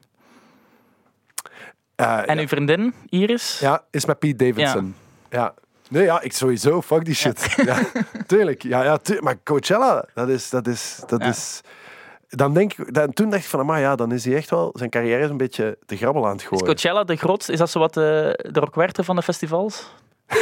[1.94, 2.40] Eh, En ja.
[2.40, 3.58] uw vriendin, Iris?
[3.58, 4.94] Ja, is met Pete Davidson.
[5.30, 5.54] Ja.
[5.88, 6.82] Nee, ja, ik sowieso.
[6.82, 7.54] Fuck die shit.
[7.56, 7.78] Ja.
[8.26, 8.62] tuurlijk.
[8.62, 10.50] Ja, ja, maar Coachella, dat is...
[10.50, 11.60] Dat is, dat is
[12.36, 14.70] dan denk ik, dan, toen dacht ik van, maar ja, dan is hij echt wel
[14.74, 16.64] zijn carrière een beetje de grabbel aan het Is gooien.
[16.64, 17.52] Coachella de grootste?
[17.52, 19.90] Is dat zo wat de, de Rock Werchter van de festivals?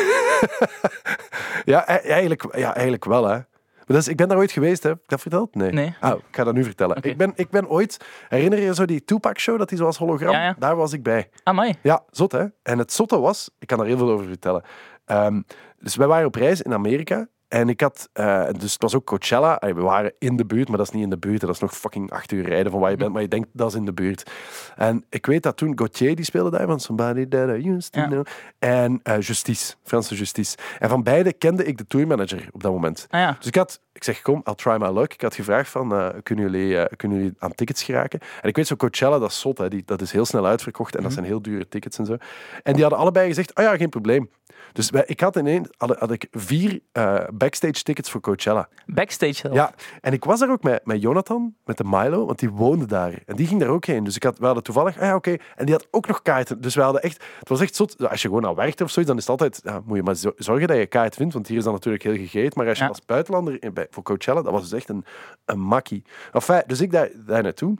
[1.64, 3.38] Ja, e- eigenlijk, ja, eigenlijk wel, hè.
[3.86, 4.88] Maar is, ik ben daar ooit geweest, hè.
[4.88, 5.54] Heb ik dat verteld?
[5.54, 5.72] Nee.
[5.72, 5.94] Nee.
[6.00, 6.98] Ah, ik ga dat nu vertellen.
[7.02, 7.96] Ik, ben, ik ben ooit...
[8.28, 10.32] Herinner je je zo die Tupac-show, dat die zoals hologram?
[10.32, 10.54] Ja, ja.
[10.58, 11.30] Daar was ik bij.
[11.42, 11.74] Amai.
[11.82, 12.44] Ja, zot, hè.
[12.62, 13.50] En het zotte was...
[13.58, 14.62] Ik kan daar heel veel over vertellen.
[15.04, 15.40] Ehm,
[15.78, 17.26] dus wij waren op reis in Amerika.
[17.48, 18.08] En ik had...
[18.12, 19.54] eh, dus het was ook Coachella.
[19.54, 21.40] Allee, We waren in de buurt, maar dat is niet in de buurt.
[21.40, 23.12] Dat is nog fucking acht uur rijden van waar je bent.
[23.12, 24.30] Maar je denkt, dat is in de buurt.
[24.76, 28.00] En ik weet dat toen Gauthier, die speelde daar van Somebody That I Used To
[28.00, 28.06] Ja.
[28.06, 28.26] Know.
[28.58, 30.56] En eh, Justice, Franse Justice.
[30.78, 33.06] En van beide kende ik de tourmanager op dat moment.
[33.10, 33.36] Ah ja.
[33.38, 35.12] Dus ik had, ik zeg, kom, I'll try my luck.
[35.12, 38.20] Ik had gevraagd van, eh, kunnen, jullie, eh, kunnen jullie aan tickets geraken?
[38.42, 40.96] En ik weet zo, Coachella, dat is zot, hè, die, dat is heel snel uitverkocht
[40.96, 42.16] en dat zijn heel dure tickets en zo.
[42.62, 44.30] En die hadden allebei gezegd, oh ja, geen probleem.
[44.72, 48.68] Dus wij, ik had ineens, had, had ik vier eh, backstage tickets voor Coachella.
[48.86, 49.52] Backstage.
[49.52, 52.86] Ja, en ik was daar ook met, met Jonathan, met de Milo, want die woonde
[52.86, 53.22] daar.
[53.26, 54.04] En die ging daar ook heen.
[54.04, 55.36] Dus ik had, we hadden toevallig, ah ja, oké.
[55.56, 56.60] En die had ook nog kaarten.
[56.60, 58.08] Dus we hadden echt, het was echt zot.
[58.08, 60.14] Als je gewoon aan werkt of zoiets, dan is het altijd, ja, moet je maar
[60.14, 61.34] zo- zorgen dat je kaart vindt.
[61.34, 62.52] Want hier is dat natuurlijk heel gegeten.
[62.58, 62.90] Maar als je Ja.
[62.90, 65.04] als buitenlander bij, voor Coachella, dat was dus echt een,
[65.44, 66.02] een makkie.
[66.32, 67.76] Enfin, dus ik daar, daar naartoe.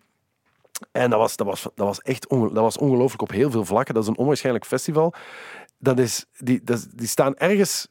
[0.92, 3.64] En dat was, dat was, dat was echt onge- dat was ongelooflijk op heel veel
[3.64, 3.94] vlakken.
[3.94, 5.14] Dat is een onwaarschijnlijk festival.
[5.79, 7.88] Dat is, die, dat is- die staan ergens...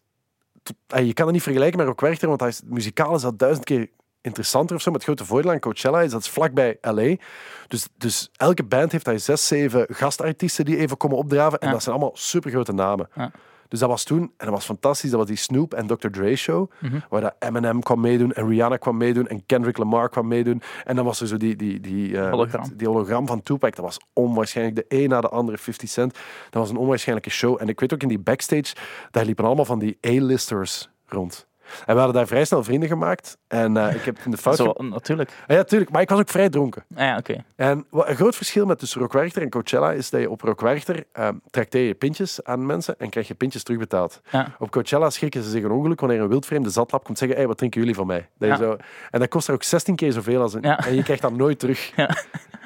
[0.87, 3.39] ah, je kan het niet vergelijken met Rock Werchter, want hij is, muzikaal is dat
[3.39, 3.89] duizend keer
[4.21, 4.89] interessanter of zo.
[4.89, 7.15] Maar het grote voordeel aan Coachella is dat is vlakbij LA.
[7.67, 11.59] Dus, dus elke band heeft daar zes, zeven gastartiesten die even komen opdraven.
[11.59, 11.73] En Ja.
[11.73, 13.09] dat zijn allemaal supergrote namen.
[13.15, 13.31] Ja.
[13.67, 16.07] Dus dat was toen, en dat was fantastisch, dat was die Snoop en Dr.
[16.09, 16.99] Dre show, Mhm.
[17.09, 20.61] waar dat Eminem kwam meedoen en Rihanna kwam meedoen en Kendrick Lamar kwam meedoen.
[20.83, 22.63] En dan was er zo die, die, die, eh, Hologram.
[22.75, 23.75] die hologram van Tupac.
[23.75, 24.75] Dat was onwaarschijnlijk.
[24.75, 26.13] De een na de andere 50 Cent.
[26.49, 27.57] Dat was een onwaarschijnlijke show.
[27.59, 28.75] En ik weet ook in die backstage,
[29.11, 31.47] daar liepen allemaal van die A-listers rond.
[31.85, 33.37] En we hadden daar vrij snel vrienden gemaakt.
[33.47, 34.55] En eh, ik heb in de fout...
[34.55, 35.29] Zo, natuurlijk.
[35.47, 35.91] Ah ja, tuurlijk.
[35.91, 36.83] Maar ik was ook vrij dronken.
[36.95, 37.43] Ah, ja, oké.
[37.55, 40.41] En wat een groot verschil met tussen Rock Werchter en Coachella is dat je op
[40.41, 44.21] Rock Werchter eh, trakteer je pintjes aan mensen en krijg je pintjes terugbetaald.
[44.31, 44.55] Ja.
[44.59, 47.57] Op Coachella schrikken ze zich een ongeluk wanneer een wildvreemde zatlap komt zeggen hey, wat
[47.57, 48.29] drinken jullie van mij?
[48.37, 48.55] Dat je Ja.
[48.57, 48.77] zo,
[49.11, 51.59] en dat kost er ook 16 keer zoveel als een, en je krijgt dat nooit
[51.59, 51.91] terug.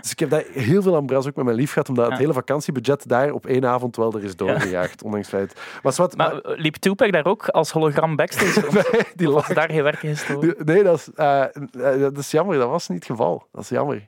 [0.04, 0.08] Ja.
[0.10, 2.14] Dus ik heb daar heel veel aan bras ook met mijn lief gehad, omdat het
[2.14, 2.20] Ja.
[2.20, 5.60] hele vakantiebudget daar op één avond wel er is doorgejaagd, ondanks het feit.
[5.84, 9.84] Maar, zwart, Maar liep Tupac daar ook als hologram backstage nee, die Was daar geen
[9.84, 10.42] werk gestolen?
[10.56, 12.58] die- nee, dat is, eh, eh, dat is jammer.
[12.58, 13.48] Dat was niet het geval.
[13.52, 14.08] Dat is jammer.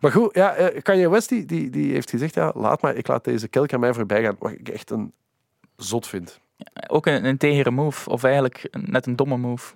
[0.00, 3.06] Maar goed, ja, eh, Kanye West die, die, die heeft gezegd, ja, laat maar, ik
[3.06, 4.36] laat deze kelk aan mij voorbij gaan.
[4.38, 5.12] Wat ik echt een
[5.76, 6.40] zot vind.
[6.88, 9.74] Ook een, een tegere move, of eigenlijk net een domme move.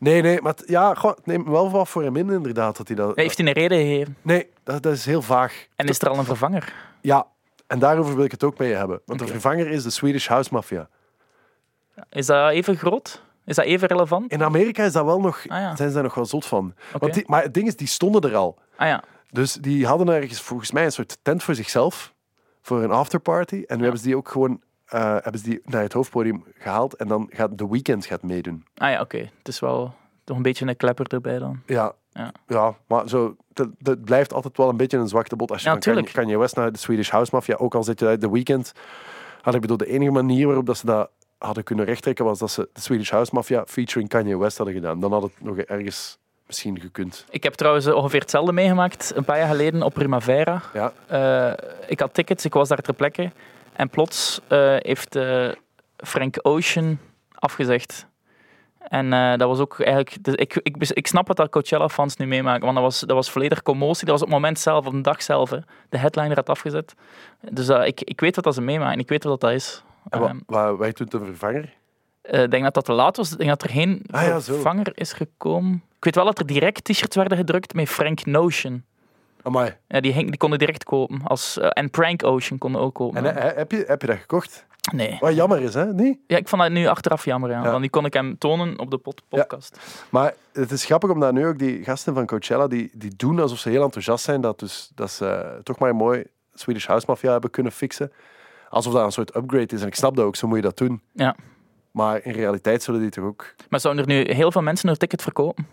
[0.00, 2.76] Nee, nee, maar ja, het neemt wel wat voor hem in inderdaad.
[2.76, 4.16] Dat hij dat, heeft hij een reden gegeven.
[4.22, 5.66] Nee, dat, dat is heel vaag.
[5.76, 6.72] En is er al een vervanger?
[7.00, 7.26] Ja,
[7.66, 9.00] en daarover wil ik het ook met je hebben.
[9.06, 10.88] Want de vervanger is de Swedish House Mafia.
[12.10, 13.22] Is dat even groot?
[13.44, 14.32] Is dat even relevant?
[14.32, 16.74] In Amerika is dat wel nog, Ah ja, zijn ze daar nog wel zot van.
[16.98, 18.58] Want die, maar het ding is, die stonden er al.
[18.76, 22.14] Ah ja, Dus die hadden ergens volgens mij een soort tent voor zichzelf.
[22.62, 23.54] Voor een afterparty.
[23.54, 23.80] En nu Ja.
[23.82, 24.60] hebben ze die ook gewoon
[24.90, 26.94] eh, hebben ze die naar het hoofdpodium gehaald.
[26.94, 28.64] En dan gaat The Weeknd gaat meedoen.
[28.76, 29.18] ah ja oké.
[29.38, 31.60] Het is wel toch een beetje een klepper erbij dan.
[31.66, 32.32] Ja, Ja.
[32.46, 32.74] ja.
[32.86, 35.50] maar zo, dat, dat blijft altijd wel een beetje een zwakte bot.
[35.50, 36.12] Als je Ja, tuurlijk.
[36.12, 38.72] Kanye West naar de Swedish House Mafia, ook al zit je uit The Weeknd,
[39.42, 42.50] had ik bedoel, de enige manier waarop dat ze dat hadden kunnen rechttrekken was dat
[42.50, 45.00] ze de Swedish House Mafia featuring Kanye West hadden gedaan.
[45.00, 47.24] Dan had het nog ergens misschien gekund.
[47.30, 50.62] Ik heb trouwens eh, ongeveer hetzelfde meegemaakt een paar jaar geleden op Primavera.
[50.74, 51.52] Ja, Eh,
[51.86, 53.30] ik had tickets, ik was daar ter plekke.
[53.80, 55.48] En plots eh, heeft eh,
[55.96, 56.98] Frank Ocean
[57.34, 58.06] afgezegd.
[58.78, 60.24] En eh, dat was ook eigenlijk...
[60.24, 63.62] dus ik, ik, ik snap wat Coachella-fans nu meemaken, want dat was, dat was volledig
[63.62, 64.04] commotie.
[64.04, 65.50] Dat was op het moment zelf, op de dag zelf.
[65.50, 65.58] hè.
[65.88, 66.94] De headliner had afgezet.
[67.50, 68.98] Dus ik, ik weet wat dat ze meemaken.
[68.98, 69.82] Ik weet wat dat is.
[70.08, 71.72] en wat, toen de vervanger?
[72.22, 73.32] Ik denk dat dat te laat was.
[73.32, 75.82] Ik denk dat er geen Ah ja, vervanger is gekomen.
[75.96, 78.84] Ik weet wel dat er direct t-shirts werden gedrukt met Frank Notion.
[79.42, 79.76] Amai.
[79.88, 81.20] Ja, die, hing, die konden direct kopen.
[81.24, 83.24] Als, eh, en Prank Ocean konden ook kopen.
[83.26, 84.66] En heb, je, heb je dat gekocht?
[84.92, 85.16] Nee.
[85.20, 85.92] Wat jammer is, hè?
[85.92, 86.18] Niet?
[86.26, 87.62] Ja, ik vond dat nu achteraf jammer, ja.
[87.62, 87.68] Ja.
[87.70, 89.78] Want die kon ik hem tonen op de pod- podcast.
[90.10, 93.58] Maar het is grappig omdat nu ook die gasten van Coachella, die, die doen alsof
[93.58, 96.24] ze heel enthousiast zijn dat, dus, dat ze toch maar mooi
[96.54, 98.12] Swedish House Mafia hebben kunnen fixen.
[98.68, 99.80] Alsof dat een soort upgrade is.
[99.80, 101.00] En ik snap dat ook, zo moet je dat doen.
[101.12, 101.36] Ja.
[101.90, 103.54] Maar in realiteit zullen die toch ook...
[103.68, 105.66] Maar zouden er nu heel veel mensen een ticket verkopen?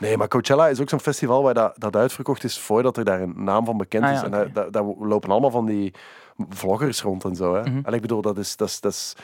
[0.00, 3.20] Nee, maar Coachella is ook zo'n festival waar dat, dat uitverkocht is voordat er daar
[3.20, 4.22] een naam van bekend Ah, is.
[4.22, 5.94] En daar, daar, daar lopen allemaal van die
[6.48, 7.54] vloggers rond en zo.
[7.54, 7.60] Hè.
[7.62, 7.80] Mhm.
[7.82, 9.14] En ik bedoel, dat is, dat, is, dat, is,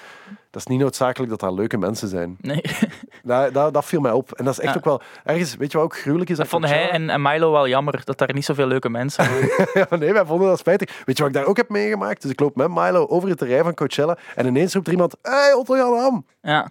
[0.50, 2.36] dat is niet noodzakelijk dat dat leuke mensen zijn.
[2.40, 2.62] Nee.
[3.22, 4.32] Dat, dat, dat viel mij op.
[4.32, 4.78] En dat is echt Ja.
[4.78, 5.00] ook wel...
[5.24, 6.36] Ergens, weet je wat ook gruwelijk is?
[6.36, 9.68] Dat vonden hij en, en Milo wel jammer, dat daar niet zoveel leuke mensen waren.
[9.90, 11.02] Ja, nee, wij vonden dat spijtig.
[11.04, 12.22] Weet je wat ik daar ook heb meegemaakt?
[12.22, 15.16] Dus ik loop met Milo over het terrein van Coachella en ineens roept er iemand,
[15.22, 16.26] hey, Otto Jan Ham.
[16.42, 16.68] ja.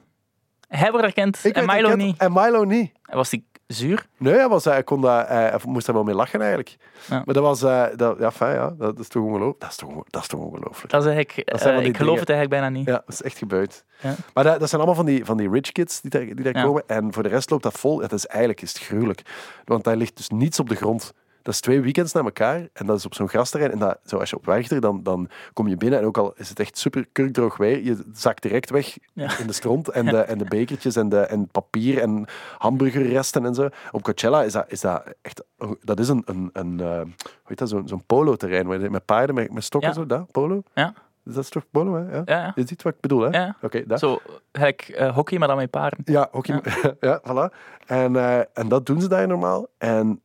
[0.67, 2.17] Hij wordt herkend en Milo herkend niet.
[2.17, 2.91] En Milo niet.
[3.03, 4.05] Was die zuur?
[4.17, 6.77] Nee, hij, was, hij, kon dat, hij, hij moest daar wel mee lachen eigenlijk.
[7.09, 7.21] Ja.
[7.25, 9.59] Maar dat was, eh, dat, ja, fijn, ja, dat is toch ongelooflijk.
[9.59, 10.91] Dat is toch, dat is toch ongelooflijk.
[10.91, 12.19] Dat is eigenlijk, Dat zijn eh, ik geloof dingen.
[12.19, 12.87] het eigenlijk bijna niet.
[12.87, 13.83] Ja, dat is echt gebeurd.
[14.01, 14.15] Ja.
[14.33, 16.55] Maar dat, dat zijn allemaal van die, van die rich kids die daar, die daar
[16.57, 16.63] Ja.
[16.63, 16.83] komen.
[16.87, 18.01] En voor de rest loopt dat vol.
[18.01, 19.21] Het is eigenlijk is het gruwelijk.
[19.65, 21.13] Want daar ligt dus niets op de grond.
[21.45, 22.67] Dat is twee weekends na elkaar.
[22.73, 23.71] En dat is op zo'n grasterrein.
[23.71, 25.99] En dat, zo als je op Werchter, dan, dan kom je binnen.
[25.99, 29.37] En ook al is het echt super kurkdroog weer, je zakt direct weg Ja.
[29.37, 29.89] in de stront.
[29.89, 32.25] En de, en de bekertjes en, de, en papier en
[32.57, 33.69] hamburgerresten en zo.
[33.91, 35.43] Op Coachella is dat, is dat echt...
[35.83, 37.07] Dat is een, een, een eh, hoe
[37.45, 38.91] heet dat, zo'n zo'n polo-terrein.
[38.91, 39.95] Met paarden, met, met stokken, Ja.
[39.95, 40.63] zo, dat, polo?
[40.73, 40.93] Ja.
[41.23, 42.15] Dat is toch polo, hè?
[42.15, 42.21] Ja.
[42.25, 42.51] Ja, ja.
[42.55, 43.29] Je ziet wat ik bedoel, hè?
[43.29, 43.55] Ja.
[43.61, 43.99] Oké, dat.
[43.99, 44.19] Zo,
[44.51, 45.99] gelijk eh, hockey, maar dan met paarden.
[46.05, 46.61] Ja, ja.
[46.99, 47.55] ja, voilà.
[47.85, 49.67] En, eh, en dat doen ze daar normaal.
[49.77, 50.21] En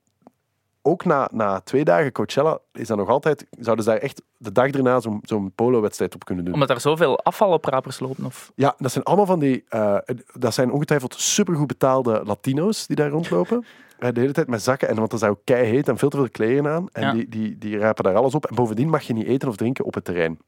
[0.82, 4.52] ook na, na twee dagen Coachella is dat nog altijd, zouden ze daar echt de
[4.52, 6.54] dag erna zo'n zo'n polo-wedstrijd op kunnen doen.
[6.54, 8.24] Omdat er zoveel afvalopprapers lopen.
[8.24, 8.52] Of...
[8.54, 9.96] Ja, dat zijn allemaal van die, eh,
[10.32, 13.64] dat zijn ongetwijfeld supergoed betaalde Latino's die daar rondlopen.
[13.98, 15.98] Eh, De hele tijd met zakken, en want dat is daar ook kei heet en
[15.98, 16.88] veel te veel kleren aan.
[16.92, 17.12] En Ja.
[17.12, 18.46] die, die, die rapen daar alles op.
[18.46, 20.38] En bovendien mag je niet eten of drinken op het terrein.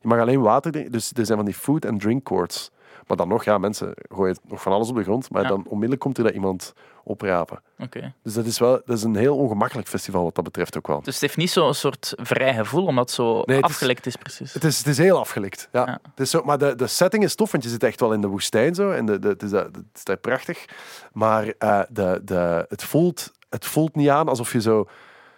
[0.00, 0.92] Je mag alleen water drinken.
[0.92, 2.70] Dus er zijn van die food and drink courts.
[3.06, 5.30] Maar dan nog, ja, mensen gooien nog van alles op de grond.
[5.30, 5.48] Maar Ja.
[5.48, 6.72] dan onmiddellijk komt er dat iemand
[7.04, 7.62] oprapen.
[7.78, 8.12] Oké.
[8.22, 11.02] Dus dat is wel dat is een heel ongemakkelijk festival wat dat betreft ook wel.
[11.02, 14.16] Dus het heeft niet zo'n soort vrij gevoel, omdat het zo Nee, het afgelekt is,
[14.16, 14.52] precies.
[14.52, 15.68] Het is, het is heel afgelikt.
[15.72, 15.86] Ja.
[15.86, 15.98] Ja.
[16.10, 18.20] Het is zo, maar de, de setting is tof, want je zit echt wel in
[18.20, 18.90] de woestijn zo.
[18.90, 20.64] En de, de, het, is, daar- het is daar prachtig.
[21.12, 24.88] Maar eh, de, de, het, voelt, het voelt niet aan alsof je zo...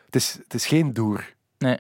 [0.07, 1.35] Het is, het is geen doer.
[1.59, 1.79] Nee.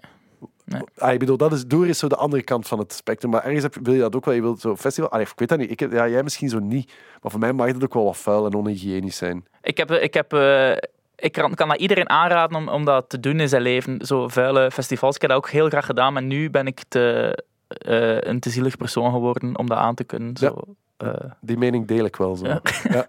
[0.64, 0.82] Nee.
[0.98, 3.30] Ah, ik bedoel, dat is, doer is zo de andere kant van het spectrum.
[3.30, 4.34] Maar ergens heb, wil je dat ook wel.
[4.34, 5.10] Je wilt zo festival...
[5.10, 5.70] Allee, ik weet dat niet.
[5.70, 6.92] Ik, heb- ja, jij misschien zo niet.
[7.22, 9.44] Maar voor mij mag het ook wel wat vuil en onhygiënisch zijn.
[9.62, 10.70] Ik, heb, ik, heb, eh,
[11.16, 14.06] ik kan, kan dat iedereen aanraden om, om dat te doen in zijn leven.
[14.06, 15.14] Zo vuile festivals.
[15.14, 18.50] Ik heb dat ook heel graag gedaan, maar nu ben ik te, eh, een te
[18.50, 20.36] zielig persoon geworden om dat aan te kunnen.
[20.36, 20.56] Zo,
[20.96, 22.46] eh, Die mening deel ik wel zo.
[22.46, 22.60] Ja.
[22.88, 23.08] Ja.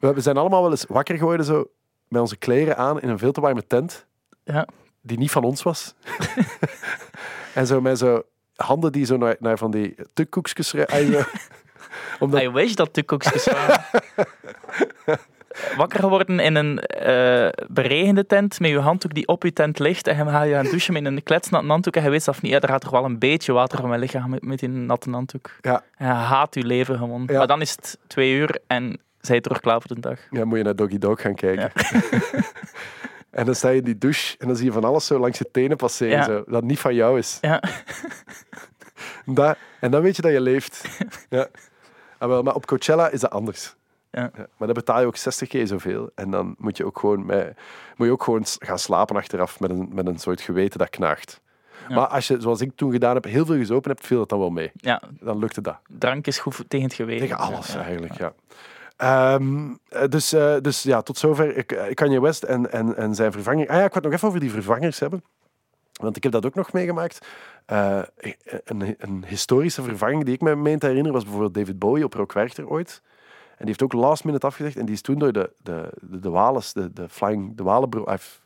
[0.00, 1.64] We we zijn allemaal wel eens wakker geworden zo,
[2.08, 4.06] met onze kleren aan in een veel te warme tent,
[4.44, 4.66] ja.
[5.00, 5.94] Die niet van ons was.
[7.54, 8.22] en zo met zo
[8.54, 11.26] handen die zo naar, naar van die tukkoekjes rijden.
[12.18, 13.84] Omdat, I wish dat de koekjes waren.
[15.76, 20.06] Wakker geworden in een eh, beregende tent met je handdoek die op je tent ligt
[20.06, 22.52] en gaat je aan het douchen met een kletsnatte handdoek en je weet zelf niet,
[22.52, 25.10] ja, er gaat toch wel een beetje water van mijn lichaam met, met die natte
[25.10, 25.50] handdoek.
[25.60, 25.82] Ja.
[25.96, 27.24] En je haat je leven gewoon.
[27.26, 27.38] Ja.
[27.38, 30.20] Maar dan is het twee uur en zij terug klaar voor de dag.
[30.30, 31.72] ja, moet je naar Doggy Dog gaan kijken.
[33.30, 35.38] En dan sta je in die douche en dan zie je van alles zo langs
[35.38, 36.24] je tenen passeren, Ja.
[36.24, 37.38] zo, dat niet van jou is.
[37.40, 37.62] Ja.
[39.24, 40.84] Da- en dan weet je dat je leeft.
[41.30, 41.46] ja.
[42.18, 43.76] Ah, wel, maar op Coachella is dat anders.
[44.10, 44.30] Ja.
[44.34, 46.10] maar dan betaal je ook 60 keer zoveel.
[46.14, 47.56] En dan moet je ook gewoon, met,
[47.96, 51.40] moet je ook gewoon gaan slapen achteraf met een, met een soort geweten dat knaagt.
[51.88, 51.94] Ja.
[51.94, 54.38] Maar als je, zoals ik toen gedaan heb, heel veel gezopen hebt, viel dat dan
[54.38, 54.70] wel mee.
[54.74, 55.78] ja, Dan lukte dat.
[55.88, 57.28] drank is goed tegen het geweten.
[57.28, 58.32] Tegen alles eigenlijk, ja.
[58.98, 63.14] Ehm, eh, dus, eh, dus ja, tot zover ik, eh, Kanye West en, en, en
[63.14, 63.68] zijn vervanger.
[63.68, 65.24] Ah ja, ik het nog even over die vervangers hebben.
[65.92, 67.26] Want ik heb dat ook nog meegemaakt.
[67.66, 72.14] Een, een historische vervanging die ik me meen te herinneren was bijvoorbeeld David Bowie op
[72.14, 73.02] Rock Werchter ooit.
[73.48, 74.76] En die heeft ook last minute afgezegd.
[74.76, 78.02] En die is toen door de, de, de, de Wales, de, de Flying, de Walenbro...
[78.10, 78.40] heeft-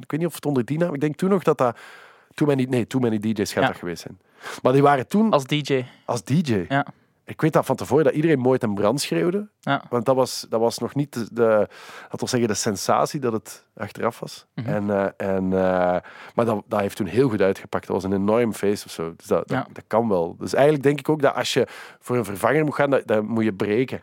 [0.00, 0.94] Ik weet niet of het onder die naam...
[0.94, 1.78] Ik denk toen nog dat dat...
[2.34, 3.68] Too Many, nee, Too Many DJ's gaat Ja.
[3.68, 4.18] dat geweest zijn.
[4.62, 5.84] Maar die waren toen Als DJ.
[6.04, 6.64] als DJ.
[6.68, 6.86] Ja.
[7.28, 9.48] Ik weet dat van tevoren dat iedereen mooi ten brand schreeuwde.
[9.60, 9.82] Ja.
[9.90, 11.42] Want dat was, dat was nog niet de, de,
[12.02, 14.46] laten we zeggen, de sensatie dat het achteraf was.
[14.54, 14.68] Mhm.
[14.68, 16.00] en, eh, en, eh,
[16.34, 17.86] maar dat, dat heeft toen heel goed uitgepakt.
[17.86, 19.14] Dat was een enorm feest of zo.
[19.16, 19.66] Dus dat, dat, Ja.
[19.72, 20.36] dat kan wel.
[20.38, 21.66] Dus eigenlijk denk ik ook dat als je
[22.00, 24.02] voor een vervanger moet gaan, dat, dat moet je breken.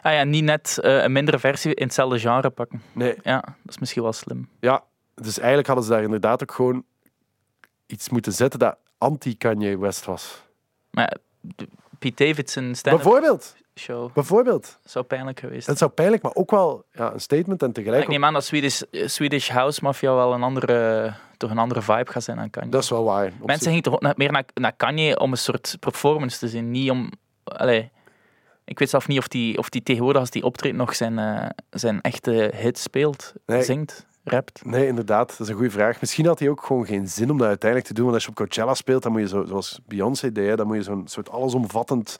[0.00, 2.82] Ah ja, niet net eh, een mindere versie in hetzelfde genre pakken.
[2.92, 4.48] Nee, Ja, dat is misschien wel slim.
[4.60, 4.84] ja.
[5.14, 6.84] Dus eigenlijk hadden ze daar inderdaad ook gewoon
[7.86, 10.42] iets moeten zetten dat anti-Kanye West was.
[10.90, 11.16] Maar
[11.98, 13.56] Pete Davidson stand-up Bijvoorbeeld.
[13.74, 14.78] show Bijvoorbeeld.
[14.84, 18.08] zou pijnlijk geweest Dat zou pijnlijk, maar ook wel ja, een statement en tegelijk Ik
[18.08, 22.10] neem aan dat Swedish, eh, Swedish House Mafia wel een andere, toch een andere vibe
[22.12, 22.70] gaat zijn aan Kanye.
[22.70, 23.32] Dat is wel waar.
[23.44, 27.10] Mensen gingen toch meer naar, naar Kanye om een soort performance te zien, niet om...
[27.44, 27.90] Allee,
[28.64, 31.46] ik weet zelf niet of die, of die tegenwoordig als die optreedt nog zijn, eh,
[31.70, 33.62] zijn echte hit speelt, Nee.
[33.62, 34.64] zingt, rapt.
[34.64, 35.28] Nee, inderdaad.
[35.28, 36.00] Dat is een goede vraag.
[36.00, 38.04] Misschien had hij ook gewoon geen zin om dat uiteindelijk te doen.
[38.04, 40.66] Want als je op Coachella speelt, dan moet je zo, zoals Beyoncé deed, hè, dan
[40.66, 42.16] moet je zo'n soort allesomvattend...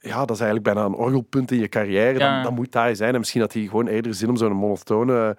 [0.00, 2.18] Ja, dat is eigenlijk bijna een orgelpunt in je carrière.
[2.18, 2.42] Dan, Ja.
[2.42, 3.12] dan moet daar zijn.
[3.12, 5.36] En misschien had hij gewoon eerder zin om zo'n monotone...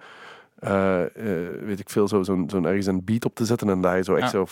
[0.58, 1.08] eh, eh,
[1.60, 4.14] weet ik veel, zo- zo'n zo'n ergens een beat op te zetten en daar zo
[4.14, 4.44] echt Ja.
[4.44, 4.46] zo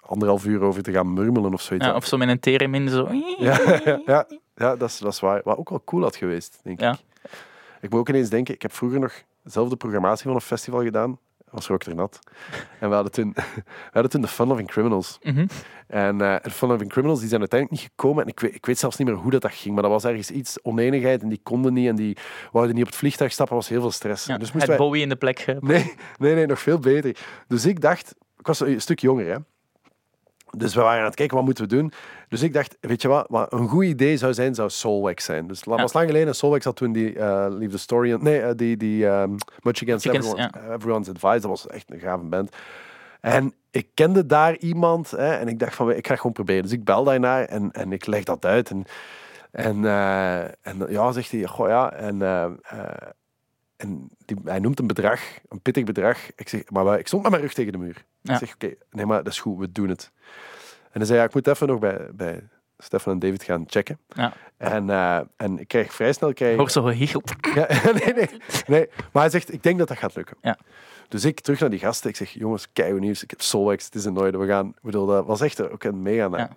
[0.00, 1.86] anderhalf uur over te gaan murmelen of zoiets.
[1.86, 3.08] Ja, of zo met een theremin zo...
[3.38, 5.40] Ja, ja, ja, ja, dat, is, dat is waar.
[5.44, 6.92] Wat ook wel cool had geweest, denk Ja.
[6.92, 6.98] ik.
[7.86, 11.18] Ik moet ook ineens denken, ik heb vroeger nog dezelfde programmatie van een festival gedaan.
[11.50, 12.18] Was Rock Nat.
[12.80, 13.32] En we hadden toen,
[13.64, 15.18] we hadden toen de Fun Loving Criminals.
[15.22, 15.46] Mhm.
[15.86, 18.22] En eh de Fun Loving Criminals die zijn uiteindelijk niet gekomen.
[18.22, 19.74] En ik weet, ik weet zelfs niet meer hoe dat, dat ging.
[19.74, 21.88] Maar dat was ergens iets oneenigheid en die konden niet.
[21.88, 22.16] En die
[22.52, 23.56] wouden niet op het vliegtuig stappen.
[23.56, 24.26] was heel veel stress.
[24.26, 24.86] Ja, dus het moesten wij...
[24.86, 25.46] Bowie in de plek.
[25.60, 27.16] Nee, nee, nee, nog veel beter.
[27.48, 29.36] Dus ik dacht, ik was een stuk jonger, hè.
[30.56, 31.92] Dus we waren aan het kijken, wat moeten we doen?
[32.28, 35.46] Dus ik dacht, weet je wat, wat een goed idee zou zijn, zou Soulwax zijn.
[35.46, 35.76] Dus Ja.
[35.76, 36.34] was lang geleden.
[36.34, 38.12] Soulwax had toen die eh Leave the Story...
[38.20, 39.30] Nee, eh, die, die ehm,
[39.62, 41.40] Much Against Much Against, Everyone, Everyone's Advice.
[41.40, 42.56] Dat was echt een gave band.
[43.20, 46.62] En ik kende daar iemand hè, en ik dacht van, ik ga gewoon proberen.
[46.62, 48.70] Dus ik bel daarnaar en, en ik leg dat uit.
[48.70, 48.84] En,
[49.50, 52.22] en, eh, en ja, zegt hij, goh ja, en...
[53.76, 56.18] en die, hij noemt een bedrag, een pittig bedrag.
[56.36, 58.04] Ik zeg, maar ik stond met mijn rug tegen de muur.
[58.20, 58.32] Ja.
[58.32, 60.12] Ik zeg, oké, nee, maar dat is goed, we doen het.
[60.96, 63.98] En hij zei, ja, ik moet even nog bij, bij Stefan en David gaan checken.
[64.08, 64.32] Ja.
[64.56, 66.32] En, eh, en ik krijg vrij snel...
[66.32, 67.66] Krijg, Hoor zo ja,
[68.04, 68.28] nee, nee,
[68.66, 68.88] nee.
[69.12, 70.36] Maar hij zegt, ik denk dat dat gaat lukken.
[70.40, 70.58] Ja.
[71.08, 72.10] Dus ik terug naar die gasten.
[72.10, 73.22] Ik zeg, jongens, keigoed nieuws.
[73.22, 74.38] Ik heb Solwax, het is in orde.
[74.38, 74.68] We gaan...
[74.68, 76.48] Ik bedoel, dat was echt ook een mega naam.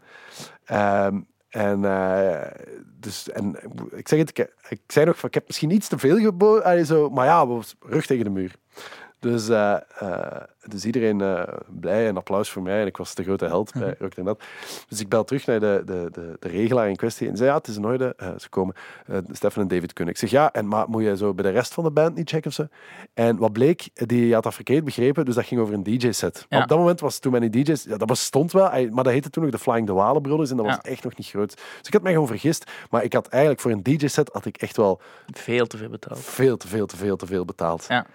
[0.66, 2.52] Ehm, en, eh,
[3.00, 3.56] dus, en
[3.92, 7.14] ik zeg het, ik, ik zei nog van, ik heb misschien iets te veel geboden.
[7.14, 8.56] Maar ja, we rug tegen de muur.
[9.20, 11.44] Dus, eh, eh, dus iedereen eh,
[11.80, 12.82] blij en applaus voor mij.
[12.82, 14.44] En ik was de grote held bij Rock en Dat.
[14.88, 17.28] Dus ik bel terug naar de, de, de, de regelaar in kwestie.
[17.28, 18.16] En zei, ja, het is in orde.
[18.38, 18.76] Ze komen.
[19.32, 20.14] Stefan en David kunnen.
[20.14, 22.30] Ik zeg, ja, en maar moet je zo bij de rest van de band niet
[22.30, 22.68] checken of zo?
[23.14, 25.26] En wat bleek, die had dat verkeerd begrepen.
[25.26, 26.46] Dus dat ging over een DJ-set.
[26.50, 26.62] Ja.
[26.62, 27.84] Op dat moment was toen mijn DJ's...
[27.84, 30.50] Ja, dat bestond wel, maar dat heette toen nog de Flying de Walen Brothers.
[30.50, 31.56] En dat was echt nog niet groot.
[31.56, 32.72] Dus ik had mij gewoon vergist.
[32.90, 36.20] Maar ik had eigenlijk voor een DJ-set had ik echt wel Veel te veel betaald.
[36.20, 37.86] veel te veel, te veel, te veel betaald.
[37.88, 38.06] Ja.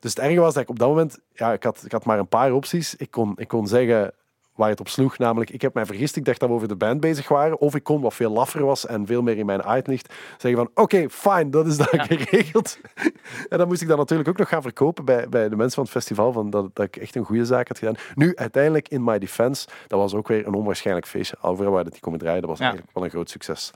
[0.00, 2.18] Dus het erge was dat ik op dat moment, ja, ik had, ik had maar
[2.18, 2.94] een paar opties.
[2.96, 4.12] Ik kon, ik kon zeggen
[4.54, 6.76] waar het op sloeg, namelijk ik heb mij vergist, ik dacht dat we over de
[6.76, 7.58] band bezig waren.
[7.60, 10.54] Of ik kon, wat veel laffer was en veel meer in mijn aard ligt, zeggen
[10.74, 12.04] van oké, fine, dat is dan Ja.
[12.04, 12.78] geregeld.
[13.48, 15.82] en dan moest ik dat natuurlijk ook nog gaan verkopen bij, bij de mensen van
[15.82, 17.96] het festival, van dat, dat ik echt een goede zaak had gedaan.
[18.14, 21.36] Nu, uiteindelijk, in my defense, dat was ook weer een onwaarschijnlijk feestje.
[21.40, 22.64] Overal waar dat die komen draaien, dat was Ja.
[22.64, 23.70] eigenlijk wel een groot succes.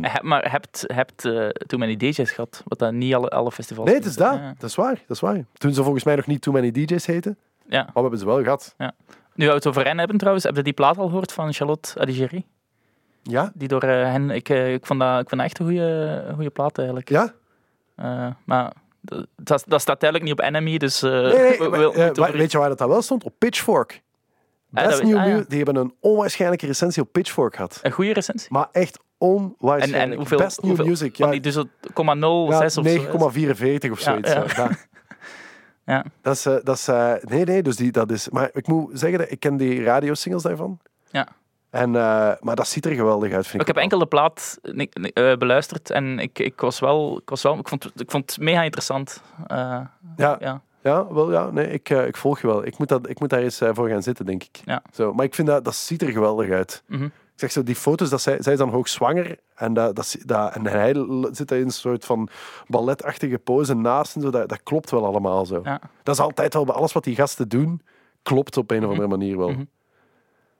[0.00, 2.62] Heb- maar hebt, hebt eh, Too Many DJ's gehad?
[2.64, 4.34] Wat dat niet alle, alle festivals Nee, het is dat.
[4.34, 4.54] Ja.
[4.58, 4.94] Dat is waar.
[5.06, 5.44] Dat is waar.
[5.52, 7.38] Toen ze volgens mij nog niet Too Many DJ's heten,
[7.68, 7.78] Ja.
[7.82, 8.74] maar we hebben ze wel gehad.
[9.34, 12.00] Nu we het over hen hebben trouwens, heb je die plaat al gehoord van Charlotte
[12.00, 12.44] Adigéry?
[13.22, 13.52] Ja?
[13.54, 16.24] Die door eh, hen, ik, eh, ik, vond dat, ik vond dat echt een goede,
[16.34, 17.08] goede plaat eigenlijk.
[17.08, 17.32] Ja?
[18.44, 18.72] Maar
[19.36, 21.20] dat, staat eigenlijk niet op Enemy, dus Nee,
[21.58, 23.24] we- we- we weet je waar dat, dat wel stond?
[23.24, 24.02] Op Pitchfork.
[24.70, 25.44] Best New ah, ja.
[25.48, 27.78] Die hebben een onwaarschijnlijke recensie op Pitchfork gehad.
[27.82, 28.48] een goede recensie.
[28.52, 30.10] Maar echt onwaarschijnlijk.
[30.10, 31.16] en hoeveel, Best New hoeveel Music.
[31.16, 32.82] van Ja, die dus het 0,06 ja, of zo.
[32.82, 34.32] 9,44 of zoiets.
[34.32, 34.70] ja.
[35.84, 36.04] ja.
[36.22, 38.28] Dat is, eh, dat is, eh, nee, nee, dus die, dat is...
[38.28, 40.78] Maar ik moet zeggen, dat ik ken die radiosingles daarvan.
[41.10, 41.28] Ja.
[41.70, 43.74] En, eh, maar dat ziet er geweldig uit, vind Ik ik.
[43.74, 44.58] heb enkel de plaat
[45.38, 48.62] beluisterd en ik, ik was wel, ik, was wel ik, vond, ik vond het mega
[48.62, 49.22] interessant.
[49.46, 50.62] Ja, ja.
[50.82, 51.50] Ja, wel ja.
[51.50, 52.66] Nee, ik, eh, ik volg je wel.
[52.66, 54.60] Ik moet, dat, ik moet daar eens eh, voor gaan zitten, denk ik.
[54.64, 54.82] Ja.
[54.92, 56.82] Zo, maar ik vind dat, dat ziet er geweldig uit.
[56.86, 57.04] Mhm.
[57.04, 59.38] Ik zeg zo, die foto's, dat zij, zij is dan hoogzwanger.
[59.54, 60.94] En, dat, dat, dat, en hij
[61.32, 62.28] zit daar in een soort van
[62.66, 64.14] balletachtige pose naast.
[64.14, 65.60] En zo, dat, dat klopt wel allemaal zo.
[65.64, 65.80] Ja.
[66.02, 67.82] Dat is altijd wel bij alles wat die gasten doen,
[68.22, 69.50] klopt op een of andere manier wel.
[69.50, 69.64] Mhm.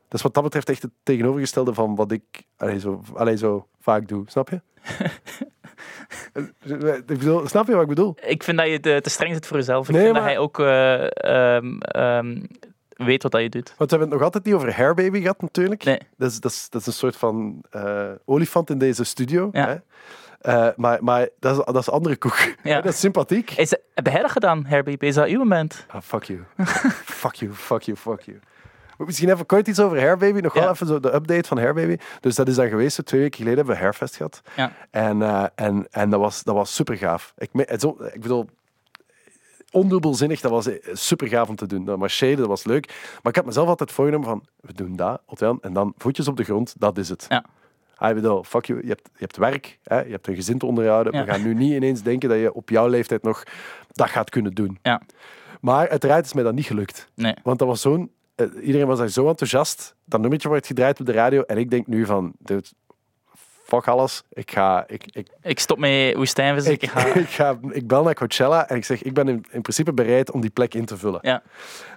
[0.08, 2.22] Dat is wat dat betreft echt het tegenovergestelde van wat ik
[2.56, 4.22] allee, zo, allee, zo vaak doe.
[4.26, 4.60] Snap je?
[7.06, 8.16] ik bedoel, snap je wat ik bedoel?
[8.26, 9.88] Ik vind dat je te, te streng zit voor jezelf.
[9.88, 12.40] Ik Nee, vind maar- dat hij ook eh, ehm, ehm,
[12.96, 13.74] weet wat dat je doet.
[13.76, 15.84] Want we hebben het nog altijd niet over Hairbaby gehad natuurlijk.
[15.84, 15.98] Nee.
[16.16, 19.48] Dat, is, dat, is, dat is een soort van eh, olifant in deze studio.
[19.52, 19.66] Ja.
[19.68, 19.76] Hè?
[20.40, 22.54] Eh, maar maar dat, is, dat is andere koek.
[22.62, 22.80] Ja.
[22.80, 23.50] dat is sympathiek.
[23.50, 24.96] Is, heb jij dat gedaan, Herbie?
[24.98, 25.84] Is dat uw band?
[25.88, 26.40] Ah, fuck you.
[27.04, 28.38] fuck you, fuck you, fuck you.
[29.06, 30.40] Misschien even kort iets over Hairbaby.
[30.40, 30.70] Nog wel Ja.
[30.70, 31.96] even zo de update van Hairbaby.
[32.20, 33.04] Dus dat is dan geweest.
[33.06, 34.40] Twee weken geleden hebben we Hairfest gehad.
[34.56, 34.72] Ja.
[34.90, 37.34] En, eh, en, en dat, was, dat was super gaaf.
[37.38, 38.48] Ik, zo- ik bedoel,
[39.70, 41.84] ondubbelzinnig, dat was super gaaf om te doen.
[41.84, 42.86] Dat marcheerde, dat was leuk.
[43.22, 45.20] Maar ik had mezelf altijd voorgenomen van, we doen dat,
[45.60, 47.26] en dan voetjes op de grond, dat is het.
[47.28, 47.44] Ja.
[47.96, 50.58] Ah, ik bedoel, fuck you, je hebt, je hebt werk, hè, je hebt een gezin
[50.58, 51.12] te onderhouden.
[51.12, 51.24] Ja.
[51.24, 53.42] We gaan nu niet ineens denken dat je op jouw leeftijd nog
[53.92, 54.78] dat gaat kunnen doen.
[54.82, 55.00] Ja.
[55.60, 57.08] Maar uiteraard is mij dat niet gelukt.
[57.14, 57.34] Nee.
[57.42, 58.10] Want dat was zo'n...
[58.40, 59.94] eh, iedereen was daar zo enthousiast.
[60.04, 61.42] Dat nummertje wordt gedraaid op de radio.
[61.42, 62.32] En ik denk nu van...
[62.38, 62.66] Dude,
[63.64, 64.22] fuck alles.
[64.32, 64.84] Ik ga...
[64.86, 66.66] Ik, ik, Ik stop met woestijnvis.
[66.66, 67.14] Ik, ik, ga...
[67.14, 70.30] ik, ga, ik bel naar Coachella en ik zeg, ik ben in, in principe bereid
[70.30, 71.20] om die plek in te vullen.
[71.22, 71.42] Ja.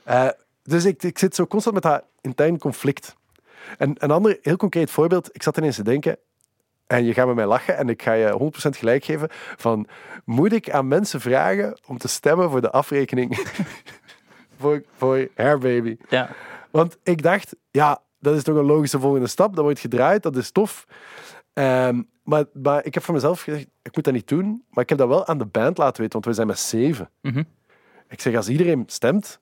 [0.04, 0.30] Eh,
[0.64, 3.16] dus ik, ik zit zo constant met dat intern conflict.
[3.78, 6.18] En een ander heel concreet voorbeeld, ik zat ineens te denken,
[6.88, 9.88] en je gaat met mij lachen en ik ga je 100% gelijk geven, van
[10.26, 13.38] moet ik aan mensen vragen om te stemmen voor de afrekening
[14.58, 15.98] voor, voor Hairbaby?
[16.10, 16.30] Ja.
[16.72, 19.56] Want ik dacht, ja, dat is toch een logische volgende stap.
[19.56, 20.86] Dat wordt gedraaid, dat is tof.
[21.54, 24.64] Ehm, maar, maar ik heb voor mezelf gezegd, ik moet dat niet doen.
[24.70, 27.10] Maar ik heb dat wel aan de band laten weten, want we zijn met zeven.
[27.22, 27.44] Mhm.
[28.10, 29.40] Ik zeg, als iedereen stemt,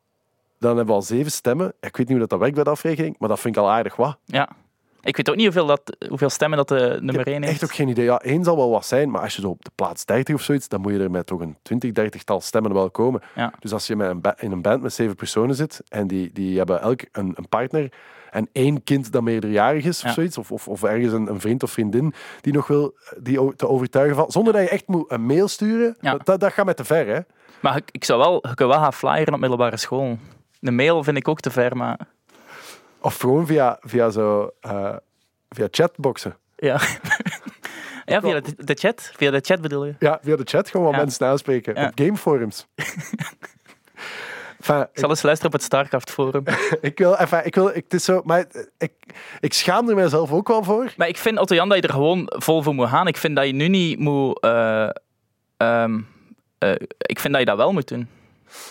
[0.59, 1.67] dan hebben we al zeven stemmen.
[1.67, 3.71] Ik weet niet hoe dat, dat werkt bij de afrekening, maar dat vind ik al
[3.71, 4.17] aardig wat.
[4.25, 4.49] ja.
[5.03, 7.61] Ik weet ook niet hoeveel, dat, hoeveel stemmen dat de nummer Ik 1 heb heeft.
[7.61, 8.05] echt ook geen idee.
[8.05, 10.41] Ja, één zal wel wat zijn, maar als je zo op de plaats 30 of
[10.41, 13.21] zoiets, dan moet je er met toch een 20, 30 tal stemmen wel komen.
[13.35, 13.53] Ja.
[13.59, 16.57] Dus als je met een in een band met zeven personen zit en die, die
[16.57, 17.91] hebben elk een, een partner
[18.29, 20.13] en één kind dat meerderjarig is of Ja.
[20.13, 23.67] zoiets, of, of, of ergens een, een vriend of vriendin die nog wil die te
[23.67, 26.17] overtuigen van, zonder dat je echt moet een mail sturen, Ja.
[26.23, 27.19] dat, dat gaat met te ver, hè?
[27.59, 30.17] Maar ik, ik zou wel, ik kan wel gaan flyeren op middelbare school.
[30.59, 31.99] De mail vind ik ook te ver, maar
[33.01, 34.95] Of gewoon via, via zo, eh,
[35.49, 36.37] via chatboxen.
[36.55, 36.79] ja.
[38.05, 39.11] ja, via de, de chat.
[39.15, 39.95] Via de chat bedoel je.
[39.99, 40.97] Ja, via de chat gewoon Ja.
[40.97, 41.75] mensen aanspreken.
[41.75, 41.87] Ja.
[41.87, 42.67] Op gameforums.
[44.59, 46.43] enfin, Ik zal eens luisteren op het Starcraft forum.
[46.81, 48.45] Ik wil, enfin, ik wil, ik, het is zo, maar
[48.77, 48.91] ik,
[49.39, 50.93] ik schaam er mijzelf ook wel voor.
[50.97, 53.07] Maar ik vind, Otto Jan, dat je er gewoon vol voor moet gaan.
[53.07, 54.39] Ik vind dat je nu niet moet...
[54.39, 54.89] eh,
[55.57, 55.99] ehm,
[56.57, 58.07] eh, ik vind dat je dat wel moet doen.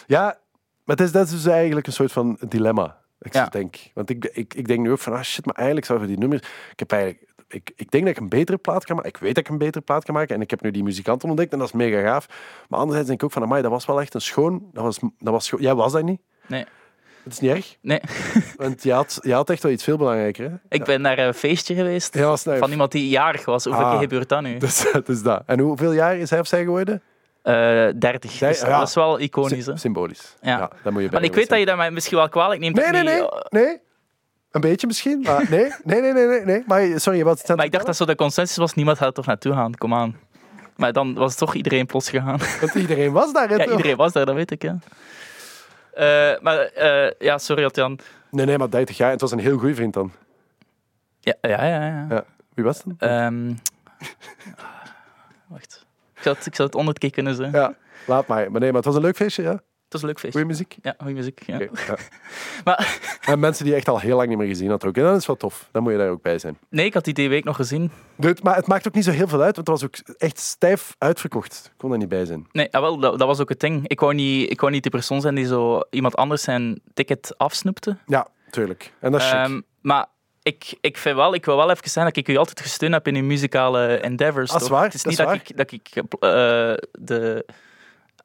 [0.07, 0.39] Ja,
[0.85, 2.99] maar het is, dat is dus eigenlijk een soort van dilemma.
[3.21, 3.47] Ik Ja.
[3.47, 3.77] denk.
[3.95, 6.23] Want ik, ik, ik denk nu ook van, ah shit, maar eigenlijk zouden we die
[6.23, 6.49] nummers...
[6.73, 7.29] Ik heb eigenlijk...
[7.49, 9.11] Ik, ik denk dat ik een betere plaat kan maken.
[9.11, 10.35] Ik weet dat ik een betere plaat kan maken.
[10.35, 12.27] En ik heb nu die muzikanten ontdekt en dat is mega gaaf.
[12.69, 14.69] Maar anderzijds denk ik ook van, amai, dat was wel echt een schoon...
[14.73, 15.61] Dat was, dat was schoon.
[15.61, 16.21] Jij was dat niet.
[16.47, 16.65] Nee.
[17.23, 17.77] Het is niet erg.
[17.81, 18.01] Nee.
[18.57, 20.51] Want je had, je had echt wel iets veel belangrijker.
[20.51, 20.57] Hè?
[20.69, 23.65] Ik ben naar een feestje geweest Ja, was nou, van iemand die jarig was.
[23.65, 23.91] Hoeveel Ah.
[23.91, 24.59] keer gebeurt dat nu?
[24.67, 25.43] dus, het is dat.
[25.47, 27.03] En hoeveel jaar is hij of zij geworden?
[27.43, 28.31] Eh 30.
[28.31, 28.79] Zij- Dus ja.
[28.79, 29.65] dat is wel iconisch.
[29.65, 30.37] Sy- symbolisch.
[30.41, 30.59] Ja.
[30.59, 30.71] Ja.
[30.83, 32.75] dan moet je Maar ik weet dat je dat mij misschien wel kwalijk neemt.
[32.77, 33.29] Nee, dat nee, nee.
[33.29, 33.81] eh, Nee.
[34.51, 35.73] Een beetje misschien, maar nee.
[35.85, 36.45] Nee, nee, nee, nee.
[36.45, 36.63] nee.
[36.67, 39.27] Maar sorry, het Maar ik dacht dat zo de consensus was, niemand gaat er toch
[39.27, 40.19] naartoe gaan, kom aan.
[40.77, 42.39] Maar dan was toch iedereen plots gegaan.
[42.61, 43.49] Want iedereen was daar.
[43.49, 44.79] hè, Ja, iedereen was daar, dat weet ik, ja.
[45.93, 47.99] Eh, maar eh, ja, sorry, Jan.
[48.31, 49.11] Nee, nee, maar 30 jaar.
[49.11, 50.13] Het was een heel goede vriend dan.
[51.21, 51.87] Ja, ja, ja.
[51.87, 52.07] ja.
[52.11, 52.25] Ja.
[52.55, 53.09] Wie was het dan?
[53.09, 53.53] Ehm,
[55.49, 55.80] wacht.
[56.21, 57.53] Ik zou, het, ik zou het onder keer kunnen zijn.
[57.53, 57.75] Ja,
[58.07, 58.51] laat maar.
[58.51, 59.51] Maar nee, maar het was een leuk feestje, ja.
[59.53, 60.41] Het was een leuk feestje.
[60.41, 60.77] Goeie muziek?
[60.83, 61.43] Ja, goede muziek.
[61.47, 61.59] Ja.
[61.59, 61.69] Ja.
[62.65, 64.97] Maar En mensen die je echt al heel lang niet meer gezien had ook.
[64.97, 65.69] En dat is wel tof.
[65.73, 66.59] Dan moet je daar ook bij zijn.
[66.69, 67.91] nee, ik had die die week nog gezien.
[68.43, 70.95] Maar het maakt ook niet zo heel veel uit, want het was ook echt stijf
[70.99, 71.65] uitverkocht.
[71.73, 72.47] Ik kon er niet bij zijn.
[72.53, 73.89] Nee, ah, wel, dat, dat was ook het ding.
[73.89, 77.35] Ik wou, niet, ik wou niet die persoon zijn die zo iemand anders zijn ticket
[77.37, 77.97] afsnoepte.
[78.07, 78.93] Ja, tuurlijk.
[79.01, 79.31] En dat is.
[79.31, 80.07] Ehm, maar
[80.43, 83.07] ik, ik, vind wel, ik wil wel even zeggen dat ik u altijd gesteund heb
[83.07, 84.51] in uw muzikale endeavors.
[84.51, 84.77] Dat is toch?
[84.77, 85.45] waar, Het is dat niet is dat waar.
[85.49, 85.89] ik, dat ik
[86.21, 87.45] eh, de,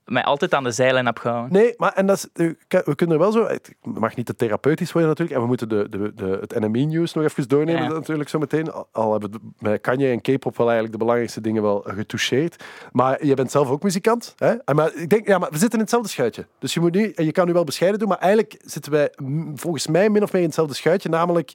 [0.05, 1.51] mij altijd aan de zijlijn heb gehouden.
[1.53, 3.47] Nee, maar en dat is, we kunnen er wel zo...
[3.47, 5.37] Het mag niet te therapeutisch worden natuurlijk.
[5.37, 7.89] En we moeten de, de, de, het NME-nieuws nog even doornemen Ja.
[7.89, 8.71] natuurlijk zo meteen.
[8.91, 12.63] Al- hebben met Kanye en K-pop wel eigenlijk de belangrijkste dingen wel getoucheerd.
[12.91, 14.33] Maar je bent zelf ook muzikant.
[14.37, 14.51] Hè?
[14.51, 16.47] En Maar ik denk, ja, maar we zitten in hetzelfde schuitje.
[16.59, 19.09] Dus je, moet nu, en je kan nu wel bescheiden doen, maar eigenlijk zitten wij
[19.55, 21.09] volgens mij min of meer in hetzelfde schuitje.
[21.09, 21.51] Namelijk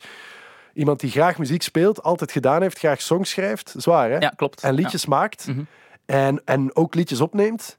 [0.74, 3.74] iemand die graag muziek speelt, altijd gedaan heeft, graag songs schrijft.
[3.76, 4.18] Zwaar, hè?
[4.18, 4.62] Ja, klopt.
[4.62, 5.60] en liedjes maakt Mhm.
[6.06, 7.78] en, en ook liedjes opneemt.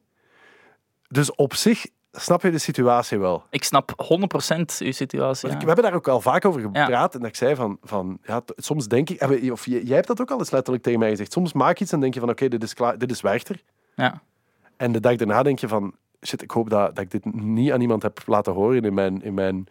[1.08, 3.44] Dus op zich snap je de situatie wel.
[3.50, 5.42] Ik snap 100% uw situatie.
[5.50, 5.54] Want ja.
[5.54, 7.14] ik- we hebben daar ook al vaak over gepraat.
[7.14, 10.22] En dat ik zei van, van ja, soms denk ik, we- of jij hebt dat
[10.22, 11.32] ook al eens letterlijk tegen mij gezegd.
[11.32, 13.62] Soms maak je iets en denk je van oké, dit is klaar, dit is Werchter.
[13.96, 14.22] Ja.
[14.78, 17.72] En de dag daarna denk je van shit, ik hoop dat, dat ik dit niet
[17.72, 19.68] aan iemand heb laten horen in mijn, in mijn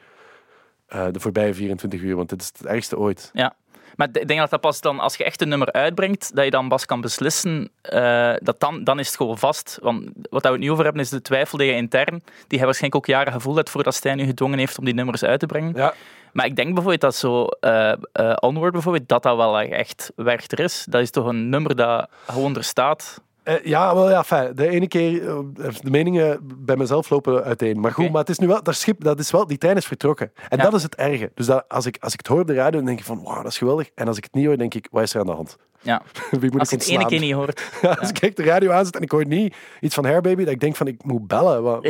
[0.90, 3.30] eh, de voorbije 24 uur, want dit is het ergste ooit.
[3.32, 3.54] Ja.
[4.00, 6.50] Maar ik denk dat dat pas dan, als je echt een nummer uitbrengt, dat je
[6.50, 9.78] dan pas kan beslissen, eh, dat dan, dan is het gewoon vast.
[9.82, 12.66] Want wat we het nu over hebben, is de twijfel die je intern, die hij
[12.66, 15.46] waarschijnlijk ook jaren gevoeld heeft voordat Stijn nu gedwongen heeft om die nummers uit te
[15.46, 15.72] brengen.
[15.74, 15.94] Ja,
[16.32, 20.60] Maar ik denk bijvoorbeeld dat zo eh, eh, Onward bijvoorbeeld, dat dat wel echt Werchter
[20.60, 20.86] is.
[20.88, 23.20] Dat is toch een nummer dat gewoon er staat.
[23.42, 24.54] Eh, ja, wel ja, fijn.
[24.54, 25.38] De ene keer, eh,
[25.82, 27.80] de meningen bij mezelf lopen uiteen.
[27.80, 29.86] Maar goed, maar het is nu wel, dat schip, dat is wel, die trein is
[29.86, 30.32] vertrokken.
[30.48, 30.62] En Ja.
[30.64, 31.30] dat is het erge.
[31.34, 33.22] Dus dat, als, ik, als ik het hoor op de radio, dan denk ik van,
[33.22, 33.90] wauw, dat is geweldig.
[33.94, 35.56] En als ik het niet hoor, denk ik, wat is er aan de hand?
[35.82, 36.02] Ja.
[36.30, 37.62] Wie moet Als ik het ene keer niet hoort.
[37.82, 40.52] Ja, als ik de radio aanzet en ik hoor niet iets van Hair Baby, dat
[40.52, 41.62] ik denk van, ik moet bellen.
[41.62, 41.86] Wat,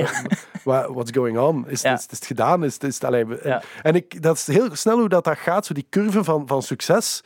[0.64, 1.64] wat, what's going on?
[1.68, 1.92] Is, Ja.
[1.92, 2.64] is, is het gedaan?
[2.64, 3.62] Is, is het, allee, we- Ja.
[3.82, 6.62] En ik, dat is heel snel hoe dat, dat gaat, zo die curve van, van
[6.62, 7.22] succes.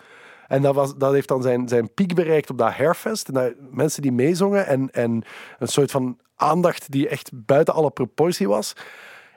[0.49, 3.29] En dat, was, dat heeft dan zijn, zijn piek bereikt op dat Hairfest.
[3.29, 5.25] En dat, mensen die meezongen en, en
[5.59, 8.73] een soort van aandacht die echt buiten alle proportie was.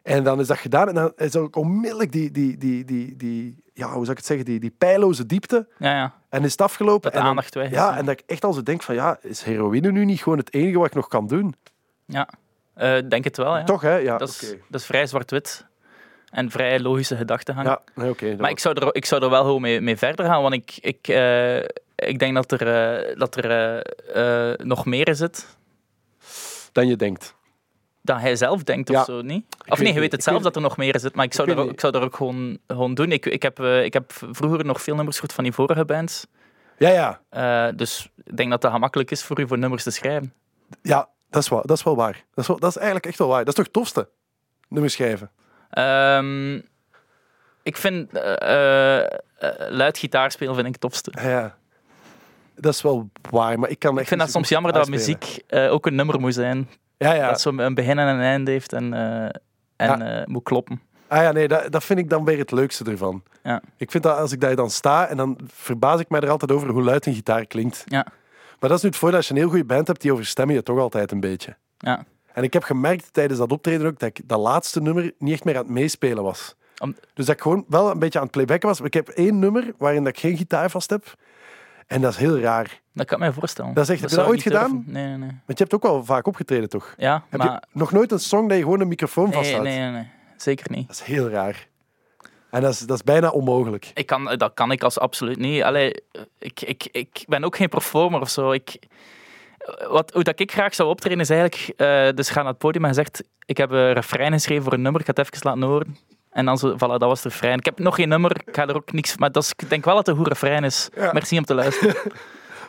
[0.04, 3.64] En dan is dat gedaan en dan is ook onmiddellijk die, die, die, die, die
[3.74, 5.68] ja, hoe zou ik het zeggen, die, die pijloze diepte.
[5.78, 6.14] Ja, ja.
[6.30, 7.02] En is het afgelopen.
[7.02, 7.98] Dat de en dan- aandacht weg is, Ja, ja.
[7.98, 10.54] en dat ik echt al zo denk van, ja, is heroïne nu niet gewoon het
[10.54, 11.56] enige wat ik nog kan doen?
[12.06, 12.30] ja.
[12.74, 13.64] Eh, denk het wel, ja.
[13.64, 13.96] Toch, hè?
[13.96, 14.40] Ja, Dat is,
[14.70, 15.66] dat is vrij zwart-wit.
[16.28, 17.68] En vrij logische gedachtegang.
[17.68, 18.36] Ja, oké.
[18.40, 20.78] Maar ik zou er, ik zou er wel gewoon mee, mee verder gaan, want ik,
[20.82, 21.58] ik, eh,
[21.96, 22.68] ik denk dat er,
[23.08, 23.80] eh, dat er
[24.14, 25.58] eh, nog meer in zit
[26.72, 27.36] Dan je denkt.
[28.02, 29.00] dan hij zelf denkt Ja.
[29.00, 29.46] of zo, niet?
[29.68, 30.02] Of nee, je niet.
[30.02, 31.70] weet het zelf weet- dat er nog meer in zit, maar ik zou, Ik er,
[31.70, 33.12] ik zou er ook gewoon, gewoon doen.
[33.12, 36.28] Ik, ik, heb, ik heb vroeger nog veel nummers gehoord van die vorige bands,
[36.78, 37.72] Ja, ja.
[37.72, 40.34] Dus ik denk dat dat gemakkelijk is voor u voor nummers te schrijven.
[40.82, 42.14] Ja, dat is, wel, dat is wel waar.
[42.34, 43.40] Dat is, wel, dat is eigenlijk echt wel waar.
[43.40, 44.10] Dat is toch het tofste?
[44.68, 45.32] Nummers schrijven.
[45.78, 46.56] Ehm,
[47.64, 49.08] ik vind eh, eh,
[49.70, 51.12] luid gitaarspelen vind ik het tofste.
[51.22, 51.56] Ja.
[52.56, 55.44] Dat is wel waar, maar ik kan echt Ik vind dat soms jammer dat muziek
[55.48, 56.70] eh, ook een nummer moet zijn.
[56.98, 57.28] Ja, ja.
[57.30, 59.24] Dat zo een begin en een eind heeft en, eh,
[59.76, 60.20] en Ja.
[60.20, 60.82] eh, moet kloppen.
[61.08, 63.24] Ah ja, nee, dat, dat vind ik dan weer het leukste ervan.
[63.44, 63.62] Ja.
[63.78, 66.52] Ik vind dat als ik daar dan sta en dan verbaas ik mij er altijd
[66.52, 67.84] over hoe luid een gitaar klinkt.
[67.86, 68.06] Ja.
[68.60, 70.56] Maar dat is nu het voordeel als je een heel goede band hebt, die overstemmen
[70.56, 71.56] je toch altijd een beetje.
[71.78, 72.04] Ja.
[72.38, 75.44] En ik heb gemerkt tijdens dat optreden ook dat ik dat laatste nummer niet echt
[75.44, 76.56] meer aan het meespelen was.
[76.78, 78.78] Om- Dus dat ik gewoon wel een beetje aan het playbacken was.
[78.78, 81.16] Maar ik heb één nummer waarin dat ik geen gitaar vast heb.
[81.88, 82.82] En dat is heel raar.
[82.94, 83.74] Dat kan ik me voorstellen.
[83.74, 84.84] Dat is echt- heb je dat ooit gedaan?
[84.86, 85.30] Nee, nee, nee.
[85.30, 86.94] Want je hebt ook wel vaak opgetreden, toch?
[86.98, 87.52] Ja, Heb maar...
[87.52, 89.64] je nog nooit een song dat je gewoon een microfoon Nee, vasthoudt?
[89.64, 90.08] nee, nee, nee.
[90.38, 90.88] Zeker niet.
[90.88, 91.68] Dat is heel raar.
[92.50, 93.92] En dat is, dat is bijna onmogelijk.
[93.94, 95.64] Ik kan, dat kan ik als absoluut niet.
[95.64, 96.04] Allee,
[96.40, 98.52] ik, ik, ik ben ook geen performer of zo.
[98.52, 98.80] Ik,
[99.90, 101.74] wat, hoe dat ik graag zou optreden is eigenlijk...
[101.80, 103.24] eh, dus ga naar het podium en zegt...
[103.46, 105.02] Ik heb een refrein geschreven voor een nummer.
[105.02, 105.98] Ik ga het even laten horen.
[106.32, 107.58] En dan zo, voilà, dat was het refrein.
[107.58, 108.32] Ik heb nog geen nummer.
[108.48, 109.18] Ik ga er ook niks...
[109.18, 110.90] Maar dat is, ik denk wel dat het een goed refrein is.
[110.96, 111.14] Ja.
[111.14, 111.96] Merci om te luisteren.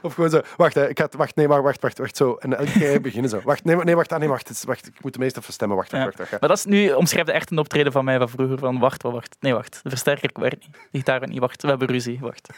[0.02, 2.34] Of gewoon zo, wacht, hè, ik het- wacht, nee, wacht, wacht, wacht, wacht, zo.
[2.34, 3.40] En elke keer beginnen zo.
[3.44, 5.76] Wacht, nee, nee, wacht, ah, nee, wacht, is- wacht, ik moet de meeste even stemmen.
[5.76, 6.08] Wacht, wacht, Ja.
[6.08, 6.30] wacht, wacht.
[6.30, 6.40] wacht.
[6.42, 6.92] Maar dat is nu...
[6.92, 8.58] Omschrijft echt een optreden van mij van vroeger.
[8.58, 9.36] Van wacht, wacht, wacht.
[9.40, 9.80] Nee, wacht.
[9.82, 10.76] De versterker werkt niet.
[10.90, 11.38] De gitaar niet.
[11.38, 12.18] Wacht, we hebben ruzie.
[12.20, 12.48] Wacht.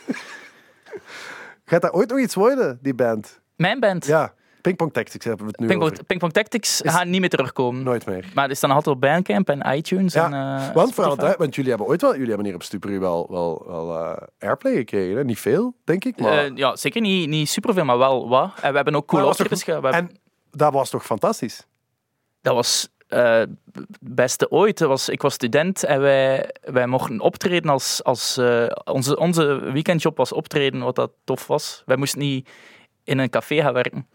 [1.64, 3.40] Gaat dat ooit nog iets worden, die band?
[3.60, 4.06] Mijn band.
[4.06, 6.04] Ja, Pingpong Tactics hebben we het nu Pingpong, over.
[6.04, 7.82] Pingpong Tactics Is- gaat niet meer terugkomen.
[7.82, 8.24] Nooit meer.
[8.34, 10.12] Maar het is dan altijd op Bandcamp en iTunes.
[10.12, 10.32] Ja, en,
[10.68, 13.64] eh, Want, vooral, want jullie hebben ooit wel, jullie hebben hier op Stuperu wel, wel,
[13.66, 15.16] wel eh, airplay gekregen.
[15.16, 15.24] Hè?
[15.24, 16.20] Niet veel, denk ik.
[16.20, 18.50] Maar, Eh, ja, zeker niet, niet superveel, maar wel wat.
[18.62, 19.92] En we hebben ook was optredens gehad.
[19.92, 20.10] En
[20.50, 21.66] dat was toch fantastisch?
[22.42, 23.48] Dat was het
[24.00, 24.80] beste ooit.
[24.80, 28.04] Was, ik was student en wij, wij mochten optreden als...
[28.04, 28.38] als
[28.84, 31.82] onze, onze weekendjob was optreden, wat dat tof was.
[31.86, 32.48] Wij moesten niet
[33.10, 34.06] in een café gaan werken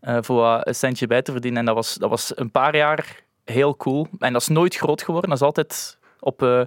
[0.00, 1.60] eh, voor een centje bij te verdienen.
[1.60, 4.06] En dat was, dat was een paar jaar heel cool.
[4.18, 5.30] En dat is nooit groot geworden.
[5.30, 6.60] Dat is altijd op eh,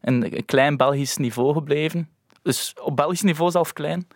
[0.00, 2.08] een, een klein Belgisch niveau gebleven.
[2.42, 4.08] Dus op Belgisch niveau zelf klein.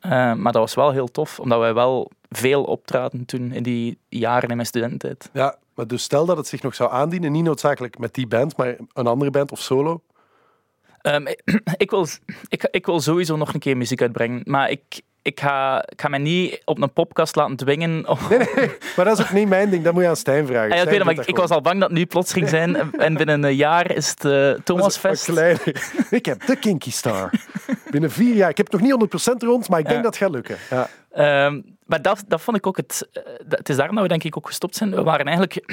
[0.00, 3.98] Eh, maar dat was wel heel tof, omdat wij wel veel optraden toen in die
[4.08, 5.30] jaren in mijn studententijd.
[5.32, 8.56] Ja, maar dus stel dat het zich nog zou aandienen, niet noodzakelijk met die band,
[8.56, 10.02] maar een andere band of solo.
[11.00, 11.26] Ehm,
[11.76, 12.06] ik, wil,
[12.48, 16.08] ik, ik wil sowieso nog een keer muziek uitbrengen, maar ik, ik, ga, ik ga
[16.08, 18.08] mij niet op een podcast laten dwingen.
[18.08, 18.18] Om...
[18.30, 19.84] Nee, nee, maar dat is ook niet mijn ding.
[19.84, 20.62] Dat moet je aan Stijn vragen.
[20.62, 21.88] Ah, ja, ik, Stijn weet het, maar doet ik, ik dat was al bang dat
[21.88, 22.76] het nu plots ging zijn.
[22.98, 25.26] En binnen een jaar is het uh, Thomasfest.
[25.26, 25.92] Dat is wat kleiner.
[26.18, 27.30] Ik heb de Kinky Star.
[27.90, 28.50] Binnen vier jaar.
[28.50, 30.02] Ik heb het nog niet 100% rond, maar ik denk Ja.
[30.02, 30.56] dat het gaat lukken.
[30.70, 30.88] Ja.
[31.12, 33.08] Ehm, maar dat, dat vond ik ook het.
[33.12, 34.90] eh, dat- Het is daar nou denk ik ook gestopt zijn.
[34.90, 35.64] We waren eigenlijk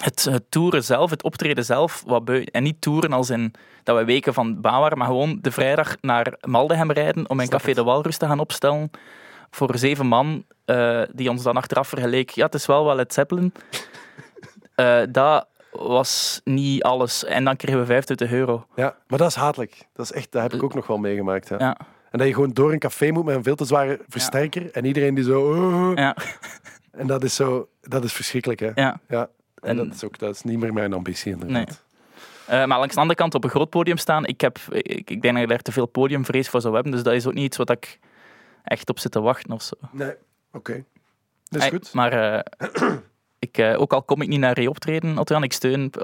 [0.00, 3.96] het, het toeren zelf, het optreden zelf, wat beu- en niet toeren als in dat
[3.96, 7.72] we weken van baan waren, maar gewoon de vrijdag naar Maldegem rijden om in Café
[7.72, 8.90] de Walrus te gaan opstellen
[9.50, 12.30] voor zeven man, eh, die ons dan achteraf vergeleek.
[12.30, 13.52] Ja, het is wel wel het Zeppelin.
[14.74, 17.24] Eh, dat was niet alles.
[17.24, 18.66] En dan kregen we 25 euro.
[18.76, 19.86] ja, maar dat is hatelijk.
[19.94, 21.48] Dat, is echt, dat heb ik ook nog wel meegemaakt.
[21.48, 21.56] Ja.
[21.58, 21.76] Ja,
[22.10, 24.84] En dat je gewoon door een café moet met een veel te zware versterker en
[24.84, 25.40] iedereen die zo...
[25.40, 26.16] "Oh." ja,
[26.90, 27.68] En dat is zo...
[27.80, 28.70] Dat is verschrikkelijk, hè?
[28.74, 29.00] ja.
[29.08, 29.28] Ja.
[29.60, 31.84] En, En- dat, is ook, dat is niet meer mijn ambitie, inderdaad.
[32.46, 35.22] Eh, maar langs de andere kant op een groot podium staan, ik, heb, ik, ik
[35.22, 36.92] denk dat je daar te veel podiumvrees voor zou hebben.
[36.92, 37.98] Dus dat is ook niet iets wat ik
[38.64, 39.74] echt op zit te wachten of zo.
[39.90, 40.12] Nee.
[40.52, 40.84] Oké.
[41.48, 41.92] Dat is goed.
[41.94, 42.40] Maar eh,
[43.38, 45.98] ik, eh, ook al kom ik niet naar re-optreden, Adriaan, ik steun 100%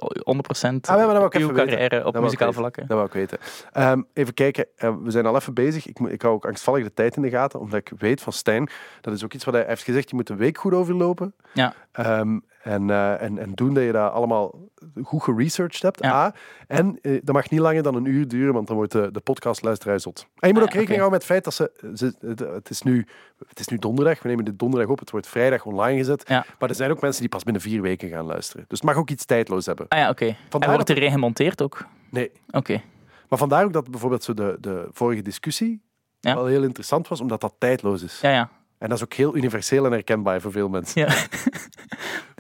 [0.89, 1.55] Ah, maar dat wou ik uw weten.
[1.55, 2.87] carrière op Dat ik muzikaal vlakken.
[2.87, 3.39] Dat wou ik weten.
[3.73, 5.87] Ehm, even kijken, we zijn al even bezig.
[5.87, 8.33] Ik, moet- ik hou ook angstvallig de tijd in de gaten, omdat ik weet van
[8.33, 8.69] Stijn,
[9.01, 11.35] dat is ook iets wat hij heeft gezegd, je moet de week goed overlopen.
[11.55, 11.75] Ja.
[11.93, 14.55] Ehm, en, eh, en, en doen dat je dat allemaal
[15.03, 16.03] goed geresearched hebt.
[16.03, 16.13] Ja.
[16.13, 16.35] A.
[16.67, 19.21] En eh, dat mag niet langer dan een uur duren, want dan wordt de, de
[19.21, 20.27] podcastluisteraar zot.
[20.39, 23.07] En je moet ook rekening houden met het feit dat ze, ze het, is nu,
[23.49, 26.29] het is nu donderdag, we nemen dit donderdag op, het wordt vrijdag online gezet.
[26.29, 26.45] Ja.
[26.59, 28.65] Maar er zijn ook mensen die pas binnen vier weken gaan luisteren.
[28.69, 29.89] Dus het mag ook iets tijdloos hebben.
[29.89, 30.27] Ah ja, oké.
[30.27, 31.87] En Vandaar wordt er gemonteerd ook?
[32.11, 32.83] Nee, Oké.
[33.29, 35.83] maar vandaar ook dat bijvoorbeeld zo de, de vorige discussie
[36.21, 36.35] Ja.
[36.35, 38.21] wel heel interessant was, omdat dat tijdloos is.
[38.21, 38.51] Ja, ja.
[38.79, 41.01] En dat is ook heel universeel en herkenbaar voor veel mensen.
[41.01, 41.15] Ja,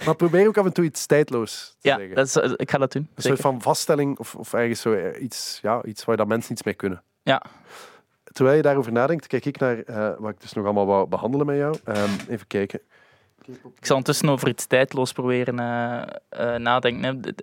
[0.04, 2.14] Maar probeer ook af en toe iets tijdloos te ja zeggen.
[2.14, 3.08] dat is, eh, ik ga dat doen.
[3.14, 6.52] Een soort van vaststelling of, of ergens zo eh, iets, ja, iets waar dat mensen
[6.52, 7.02] iets mee kunnen.
[7.22, 7.42] Ja.
[8.24, 11.46] Terwijl je daarover nadenkt, kijk ik naar eh, wat ik dus nog allemaal wou behandelen
[11.46, 11.78] met jou.
[11.84, 12.80] Ehm, even kijken.
[13.46, 15.54] Ik zal ondertussen over iets tijdloos proberen
[16.62, 17.34] nadenken.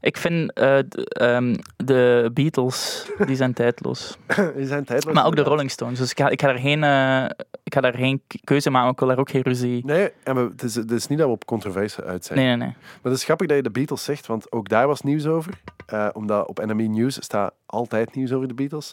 [0.00, 4.18] Ik vind eh, de, ehm, de Beatles, die zijn tijdloos.
[4.56, 5.14] Die zijn tijdloos.
[5.14, 5.42] Maar ook de.
[5.42, 5.98] Rolling Stones.
[5.98, 7.24] Dus ik ga, ik ga, daar, geen, eh,
[7.62, 8.90] ik ga daar geen keuze maken.
[8.90, 9.84] Ik wil daar ook geen ruzie.
[9.84, 12.38] Nee, en we, het, is, het is niet dat we op controverse uit zijn.
[12.38, 12.68] Nee, nee, nee.
[12.68, 15.52] Maar het is grappig dat je de Beatles zegt, want ook daar was nieuws over.
[15.86, 18.92] Eh, omdat op NME News staat altijd nieuws over de Beatles.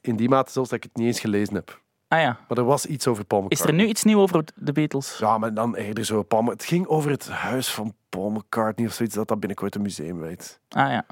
[0.00, 1.82] In die mate zelfs dat ik het niet eens gelezen heb.
[2.14, 2.38] Ah ja.
[2.48, 3.78] Maar er was iets over Paul Is McCartney.
[3.78, 5.18] er nu iets nieuws over de Beatles?
[5.18, 6.44] Ja, maar dan eerder zo Paul...
[6.44, 10.18] Het ging over het huis van Paul McCartney of zoiets, dat dat binnenkort een museum
[10.20, 10.60] weet.
[10.68, 11.04] Ah ja.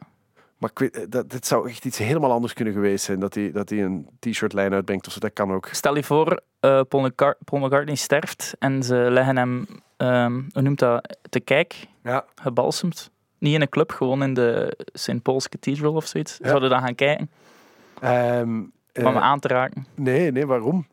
[0.58, 3.20] Maar ik weet, eh, dat, dit zou echt iets helemaal anders kunnen geweest zijn.
[3.20, 5.68] Dat hij dat hij een t-shirtlijn uitbrengt of zo, dat kan ook.
[5.72, 10.62] Stel je voor, eh, Paul, McCart- Paul McCartney sterft en ze leggen hem, ehm, hoe
[10.62, 13.10] noemt dat, te kijk, Ja, gebalsemd.
[13.38, 15.22] Niet in een club, gewoon in de St.
[15.22, 16.38] Paul's Cathedral of zoiets.
[16.42, 16.48] Ja.
[16.48, 17.30] Zouden dan gaan kijken,
[18.00, 18.60] Ehm,
[18.92, 19.86] eh, om hem aan te raken.
[19.94, 20.86] nee, nee, waarom?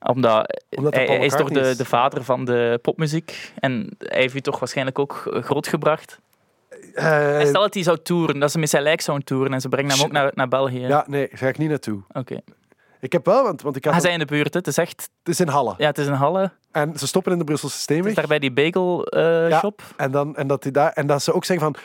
[0.00, 3.52] Omdat, Omdat dat hij, is toch de, de vader van de popmuziek.
[3.58, 6.18] En hij heeft u toch waarschijnlijk ook grootgebracht.
[6.94, 9.60] Eh, En stel dat hij zou toeren, dat ze met zijn lijk zouden toeren en
[9.60, 10.80] ze brengen hem ook naar, naar België.
[10.80, 12.00] ja, nee, ga ik niet naartoe.
[12.12, 12.40] Oké.
[13.00, 13.92] Ik heb wel, want, want ik had...
[13.92, 14.58] Hij zei in de buurt, hè.
[14.58, 15.10] het is echt...
[15.22, 15.74] Het is in Halle.
[15.78, 16.50] Ja, het is een halle.
[16.72, 18.08] En ze stoppen in de Brusselse Het Steenweg.
[18.08, 19.58] is daar bij die bagel eh, Ja.
[19.58, 19.82] shop.
[19.96, 21.82] En, dan, en, dat die daar, en dat ze ook zeggen van...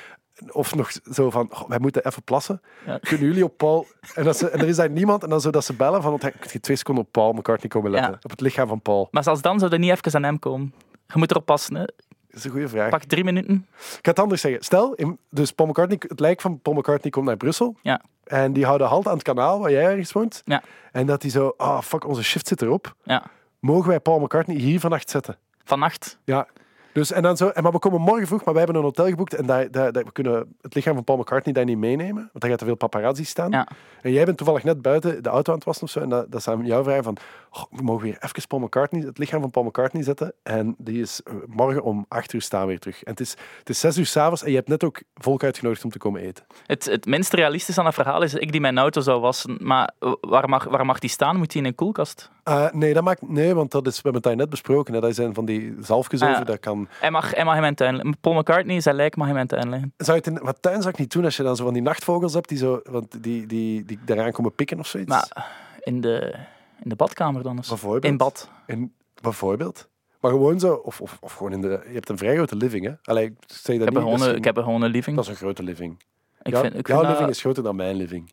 [0.52, 2.62] Of nog zo van, "Goh, wij moeten even plassen.
[2.86, 2.98] Ja.
[2.98, 3.88] Kunnen jullie op Paul...
[4.16, 5.24] En, dat ze, en er is daar niemand.
[5.24, 6.20] En dan zo dat ze bellen van...
[6.52, 8.12] Je twee seconden op Paul McCartney komen letten?
[8.12, 8.20] Ja.
[8.22, 9.08] Op het lichaam van Paul.
[9.12, 10.74] Maar zelfs dan zou er niet even aan hem komen.
[11.08, 11.76] Je moet erop passen.
[11.76, 11.84] Hè.
[11.84, 12.90] Dat is een goede vraag.
[12.90, 13.68] Pak drie minuten.
[13.78, 14.64] Ik ga het anders zeggen.
[14.64, 14.98] Stel,
[15.30, 17.76] dus Paul McCartney, het lijk van Paul McCartney komt naar Brussel.
[17.82, 18.02] Ja.
[18.24, 20.42] En die houden halt aan het kanaal waar jij ergens woont.
[20.46, 20.64] Ja.
[20.92, 21.54] En dat die zo...
[21.58, 22.96] Ah, fuck, onze shift zit erop.
[23.04, 23.24] Ja.
[23.60, 25.38] Mogen wij Paul McCartney hier vannacht zetten?
[25.64, 26.20] Vannacht.
[26.24, 26.48] Ja.
[26.94, 29.08] Dus, en, dan zo, en maar we komen morgen vroeg, maar wij hebben een hotel
[29.08, 32.14] geboekt en daar, daar, daar- we kunnen het lichaam van Paul McCartney daar niet meenemen,
[32.16, 33.52] want daar gaat te veel paparazzi staan.
[33.52, 33.68] Ja.
[34.02, 36.32] En jij bent toevallig net buiten de auto aan het wassen of zo, en dat,
[36.32, 37.18] dat is aan jou vragen van,
[37.52, 41.02] oh, we mogen weer even Paul McCartney, het lichaam van Paul McCartney zetten, en die
[41.02, 43.04] is eh, morgen om acht uur staan weer terug.
[43.04, 45.84] En het is, het is zes uur s'avonds en je hebt net ook volk uitgenodigd
[45.84, 46.46] om te komen eten.
[46.66, 49.58] Het, het minst realistische aan het verhaal is ik die mijn auto zou wassen.
[49.60, 49.92] Maar
[50.22, 51.38] waar mag, waar mag die staan?
[51.38, 52.32] Moet die in een koelkast?
[52.44, 55.00] Eh, nee, dat maakt, nee, want dat is, we hebben het daar net besproken, hè,
[55.00, 56.88] dat zijn van die zalfjes Ah, dat kan...
[57.00, 58.16] Hij mag, hij mag in mijn tuin.
[58.22, 59.94] Paul McCartney, zijn lijk mag in mijn tuin liggen.
[59.98, 61.74] Zou je het in wat tuin zou ik niet doen als je dan zo van
[61.74, 65.10] die nachtvogels hebt die, zo, want die, die, die, daaraan komen pikken of zoiets?
[65.10, 66.36] Maar in de,
[66.84, 67.68] in de badkamer dan eens.
[67.68, 68.04] Bijvoorbeeld.
[68.04, 68.50] In bad.
[68.66, 69.90] En bijvoorbeeld.
[70.20, 71.84] Maar gewoon zo, of, of, of gewoon in de...
[71.88, 72.94] Je hebt een vrij grote living, hè?
[73.04, 75.16] Allee, ik zeg dat Ik heb, niet, een ik heb een gewone living.
[75.16, 76.04] Dat is een grote living.
[76.42, 78.32] ik Ja, vind, ik jouw vind living dat, is groter dan mijn living.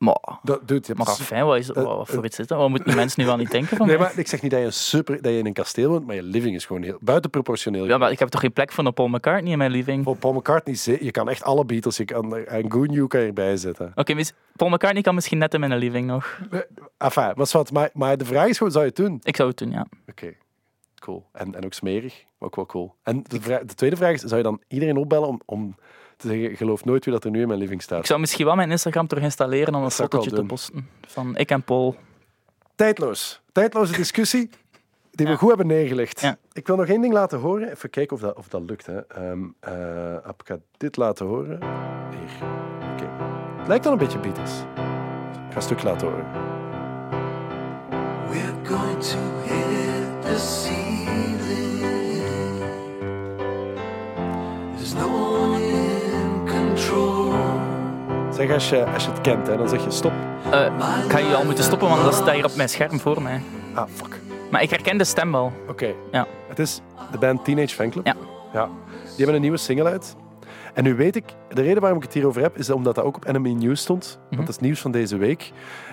[0.00, 2.38] Maar, Dat, dude, je maar s- fijn, wat, is, dat- wat, voor iets?
[2.46, 4.06] Wat moeten de mensen nu wel niet denken van Nee, mij?
[4.06, 6.22] maar ik zeg niet dat je, super, dat je in een kasteel woont, maar je
[6.22, 7.86] living is gewoon heel buitenproportioneel.
[7.86, 10.04] Ja, maar ik heb toch geen plek voor een Paul McCartney in mijn living?
[10.04, 13.56] Voor Paul McCartney, je kan echt alle Beatles, je kan en Goon kan je erbij
[13.56, 13.92] zetten.
[13.94, 16.40] Oké, mis- Paul McCartney kan misschien net in mijn living nog.
[16.98, 19.18] Enfin, maar, maar, maar de vraag is gewoon, zou je het doen?
[19.22, 19.86] Ik zou het doen, ja.
[20.08, 20.34] Oké,
[20.98, 21.26] cool.
[21.32, 22.94] En, en ook smerig, maar ook wel cool.
[23.02, 25.76] En de, de tweede vraag is, zou je dan iedereen opbellen om, om
[26.56, 27.98] geloof nooit wie dat er nu in mijn living staat?
[28.00, 30.88] Ik zou misschien wel mijn Instagram terug installeren om een fotootje te posten.
[31.06, 31.96] Van ik en Paul.
[32.74, 33.40] Tijdloos.
[33.52, 34.50] Tijdloze discussie
[35.10, 35.38] die we Ja.
[35.38, 36.20] goed hebben neergelegd.
[36.20, 36.36] Ja.
[36.52, 37.70] Ik wil nog één ding laten horen.
[37.70, 38.86] Even kijken of dat, of dat lukt.
[38.86, 39.06] Hè.
[39.06, 41.58] Ehm, eh, ik ga dit laten horen.
[42.10, 42.48] Hier.
[42.92, 43.08] Oké.
[43.58, 44.50] Het lijkt wel een beetje Beatles.
[44.50, 46.26] Ik ga een stuk laten horen.
[48.30, 50.98] We're going to hit the ceiling.
[54.76, 55.29] There's no
[58.40, 60.12] Zeg als je, als je het kent, hè, dan zeg je stop.
[60.50, 60.64] Eh,
[61.04, 63.42] ik ga je al moeten stoppen, want dat staat hier op mijn scherm voor mij.
[63.74, 64.20] Ah, fuck.
[64.50, 65.52] Maar ik herken de stem wel.
[65.68, 65.92] Oké.
[66.12, 66.26] Ja.
[66.48, 66.80] Het is
[67.10, 68.06] de band Teenage Fanclub.
[68.06, 68.14] Ja.
[68.52, 68.64] ja.
[69.04, 70.16] Die hebben een nieuwe single uit.
[70.74, 73.16] En nu weet ik, de reden waarom ik het hierover heb, is omdat dat ook
[73.16, 74.18] op NME News stond.
[74.20, 74.34] Mhm.
[74.36, 75.52] Want dat is nieuws van deze week.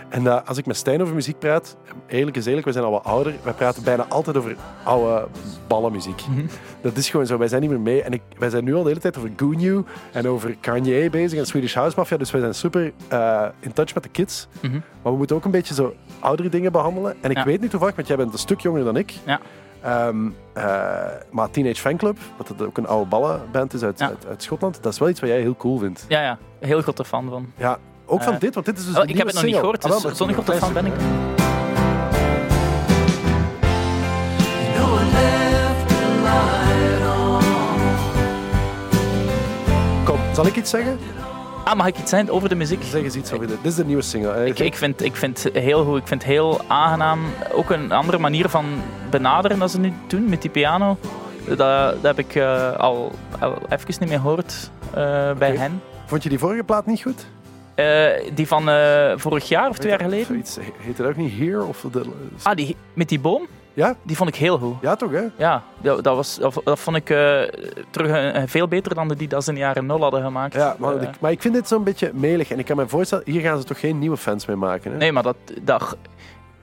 [0.09, 1.77] En dat, als ik met Stijn over muziek praat,
[2.07, 3.33] eerlijk is eerlijk, wij zijn al wat ouder.
[3.43, 5.27] Wij praten bijna altijd over oude
[5.67, 6.27] ballenmuziek.
[6.27, 6.45] Mhm.
[6.81, 8.01] Dat is gewoon zo, wij zijn niet meer mee.
[8.01, 11.39] En ik, wij zijn nu al de hele tijd over Goonyu en over Kanye bezig
[11.39, 12.17] en Swedish House Mafia.
[12.17, 14.47] Dus wij zijn super eh, in touch met de kids.
[14.61, 14.71] Mhm.
[14.73, 17.15] Maar we moeten ook een beetje zo oudere dingen behandelen.
[17.21, 17.43] En ik Ja.
[17.43, 19.13] weet niet toevallig, want jij bent een stuk jonger dan ik.
[19.25, 19.39] Ja.
[19.81, 20.63] Ehm, eh,
[21.31, 24.07] maar Teenage Fanclub, wat het ook een oude ballenband is uit, Ja.
[24.07, 26.05] uit, uit Schotland, dat is wel iets wat jij heel cool vindt.
[26.07, 26.37] Ja, ja.
[26.59, 27.51] Heel grote fan van.
[27.57, 27.77] Ja,
[28.07, 29.81] ook van Eh, dit, want dit is dus Oh, ik heb het nog niet gehoord,
[29.83, 30.01] single.
[30.01, 30.93] dus Ah, zo'n grote fan ben ik.
[40.03, 40.97] Kom, zal ik iets zeggen?
[41.63, 42.83] Ah, mag ik iets zijn over de muziek?
[42.83, 43.57] Zeg eens iets over dit.
[43.61, 44.45] Dit is de nieuwe single.
[44.45, 45.97] Ik, ik, vind, ik vind het heel goed.
[45.97, 47.19] Ik vind het heel aangenaam.
[47.53, 48.65] Ook een andere manier van
[49.09, 50.97] benaderen dat ze nu doen met die piano.
[51.47, 55.81] Dat, dat heb ik eh, al, al even niet meer gehoord eh, bij hen.
[56.05, 57.25] Vond je die vorige plaat niet goed?
[57.77, 60.25] Eh, die van eh, vorig jaar of twee jaar geleden.
[60.25, 61.63] Zoiets, heet het ook niet Here?
[61.63, 62.01] Of de,
[62.43, 63.47] Ah, die, met die boom?
[63.73, 63.95] Ja?
[64.03, 64.75] Die vond ik heel goed.
[64.81, 65.23] Ja, toch hè?
[65.37, 67.41] Ja, dat, dat, was, dat, dat vond ik eh,
[67.89, 70.53] terug eh, veel beter dan de die dat ze in de jaren nul hadden gemaakt.
[70.53, 72.51] Ja, maar, ik, maar ik vind dit zo'n beetje melig.
[72.51, 74.91] En ik kan me voorstellen, hier gaan ze toch geen nieuwe fans mee maken.
[74.91, 74.97] Hè?
[74.97, 75.97] nee, maar dat, dat,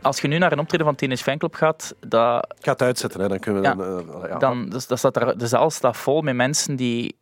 [0.02, 3.20] als je nu naar een optreden van Teenage Fanclub gaat, dat, Ik ga het uitzetten,
[3.20, 3.28] hè.
[3.28, 3.74] dan kunnen we Ja.
[3.74, 4.04] dan...
[4.28, 4.38] ja.
[4.38, 7.16] dan dus, dat staat de zaal staat vol met mensen die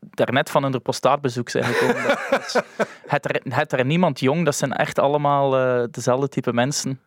[0.00, 2.16] daarnet van hun postaatbezoek zijn gekomen.
[2.30, 2.60] Dat is-
[3.14, 7.00] het, er, het er niemand jong, dat zijn echt allemaal eh, dezelfde type mensen.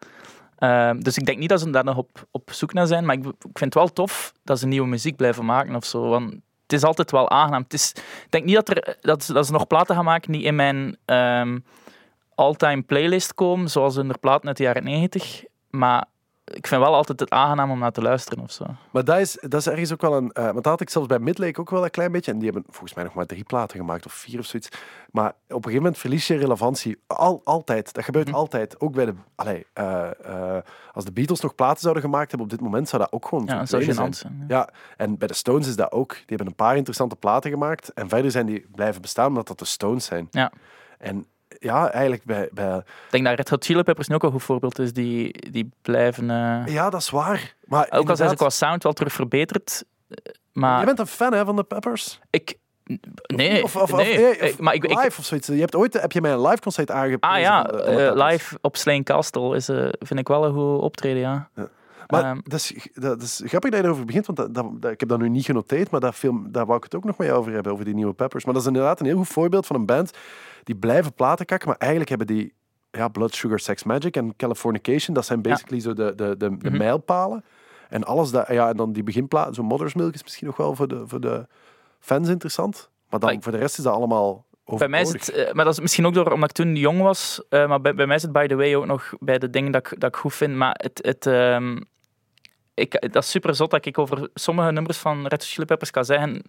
[0.58, 3.16] Ehm, dus ik denk niet dat ze daar nog op, op zoek naar zijn, maar
[3.16, 6.08] ik, ik vind het wel tof dat ze nieuwe muziek blijven maken of zo.
[6.10, 6.32] Want
[6.64, 7.64] het is altijd wel aangenaam.
[7.64, 10.32] Het is, ik denk niet dat, er, dat, ze, dat ze nog platen gaan maken
[10.32, 11.58] die in mijn ehm
[12.36, 15.44] all-time playlist komen, zoals hun platen uit de jaren 90.
[15.70, 16.06] Maar
[16.46, 18.66] ik vind wel altijd het aangenaam om naar te luisteren of zo.
[18.92, 20.32] Maar dat is, dat is ergens ook wel een...
[20.32, 22.32] eh, want dat had ik zelfs bij Midlake ook wel een klein beetje.
[22.32, 24.70] En die hebben volgens mij nog maar drie platen gemaakt, of vier of zoiets.
[25.12, 27.02] Maar op een gegeven moment verlies je relevantie.
[27.08, 27.94] Al, altijd.
[27.94, 28.36] Dat gebeurt Hm.
[28.36, 28.80] altijd.
[28.80, 29.14] Ook bij de...
[29.36, 30.10] Allee, eh,
[30.58, 33.28] eh, als de Beatles nog platen zouden gemaakt hebben op dit moment, zou dat ook
[33.28, 33.68] gewoon zijn.
[33.68, 34.46] zijn.
[34.48, 34.58] ja.
[34.58, 36.12] Ja, en bij de Stones is dat ook.
[36.14, 37.94] Die hebben een paar interessante platen gemaakt.
[37.94, 40.28] En verder zijn die blijven bestaan omdat dat de Stones zijn.
[40.32, 40.52] Ja.
[40.98, 41.26] En
[41.64, 42.50] ja, eigenlijk bij...
[42.52, 44.94] bij Ik denk dat Red Hot Chili Peppers nu ook een goed voorbeeld is.
[44.94, 46.30] Die, die blijven...
[46.30, 47.56] eh, ja, dat is waar.
[47.66, 49.84] Maar ook al zijn ze inderdaad, qua sound wel terug verbeterd.
[50.08, 50.18] eh,
[50.54, 52.20] Maar Je bent een fan hè, van de Peppers?
[52.30, 52.58] ik...
[53.36, 54.42] Nee, Of, of, of- nee.
[54.42, 55.48] of maar ik, ik, live of zoiets.
[55.48, 57.36] Je hebt ooit heb je mij een live concert aangeprezen.
[57.36, 59.66] ah ja, eh, live op Slane Castle is,
[60.00, 61.50] vind ik wel een goed optreden, ja.
[62.08, 65.10] Maar Ehm, dat, is, dat is grappig dat je erover begint, want dat, ik heb
[65.10, 67.40] dat nu niet genoteerd, maar dat film, daar wou ik het ook nog met jou
[67.40, 68.46] over hebben, over die nieuwe Peppers.
[68.46, 70.12] Maar dat is inderdaad een heel goed voorbeeld van een band
[70.64, 72.54] die blijven platen kakken, maar eigenlijk hebben die
[72.92, 76.70] ja, Blood Sugar Sex Magic en Californication, dat zijn basically zo de, de, de, de
[76.70, 76.78] Mhm.
[76.78, 77.44] mijlpalen.
[77.90, 80.76] En alles dat, ja, en dan die beginplaten, zo Mother's Milk is misschien nog wel
[80.76, 81.48] voor de, voor de
[82.00, 85.54] fans interessant, maar dan voor de rest is dat allemaal bij mij is het, eh,
[85.54, 88.06] maar dat is misschien ook door omdat ik toen jong was, eh, maar bij, bij
[88.06, 90.16] mij is het by the way ook nog bij de dingen dat ik, dat ik
[90.16, 90.56] goed vind.
[90.56, 91.82] Maar het, het, ehm,
[92.74, 95.92] ik, dat is super zot dat ik over sommige nummers van Red Hot Chili Peppers
[95.92, 96.44] kan zeggen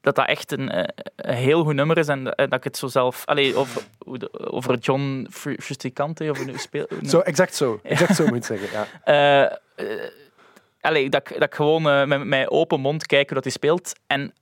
[0.00, 2.76] dat dat echt een, eh, een heel goed nummer is en dat dat ik het
[2.76, 3.22] zo zelf...
[3.24, 3.82] Allee, over,
[4.50, 6.86] over John Fr- Frusticante, of hoe speel...
[7.06, 7.80] Zo, exact zo.
[7.82, 8.86] Exact zo moet je zeggen, ja.
[9.04, 10.10] Eh, eh,
[10.80, 13.52] allee, dat, ik- dat ik gewoon eh, met mijn open mond kijk hoe dat hij
[13.52, 13.92] speelt.
[14.06, 14.32] En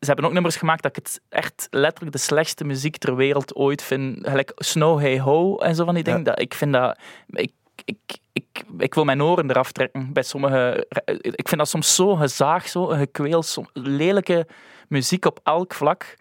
[0.00, 3.54] ze hebben ook nummers gemaakt dat ik het echt letterlijk de slechtste muziek ter wereld
[3.54, 4.28] ooit vind.
[4.28, 6.10] Gelijk Snow Hey Ho en zo van die Ja.
[6.10, 6.24] dingen.
[6.24, 6.98] Dat, ik vind dat...
[7.26, 7.52] Ik,
[7.84, 7.98] ik,
[8.32, 8.44] ik,
[8.78, 10.86] ik wil mijn oren eraf trekken bij sommige...
[11.20, 14.46] Ik vind dat soms zo gezaag, zo gekweel, som- lelijke
[14.90, 16.16] muziek op elk vlak.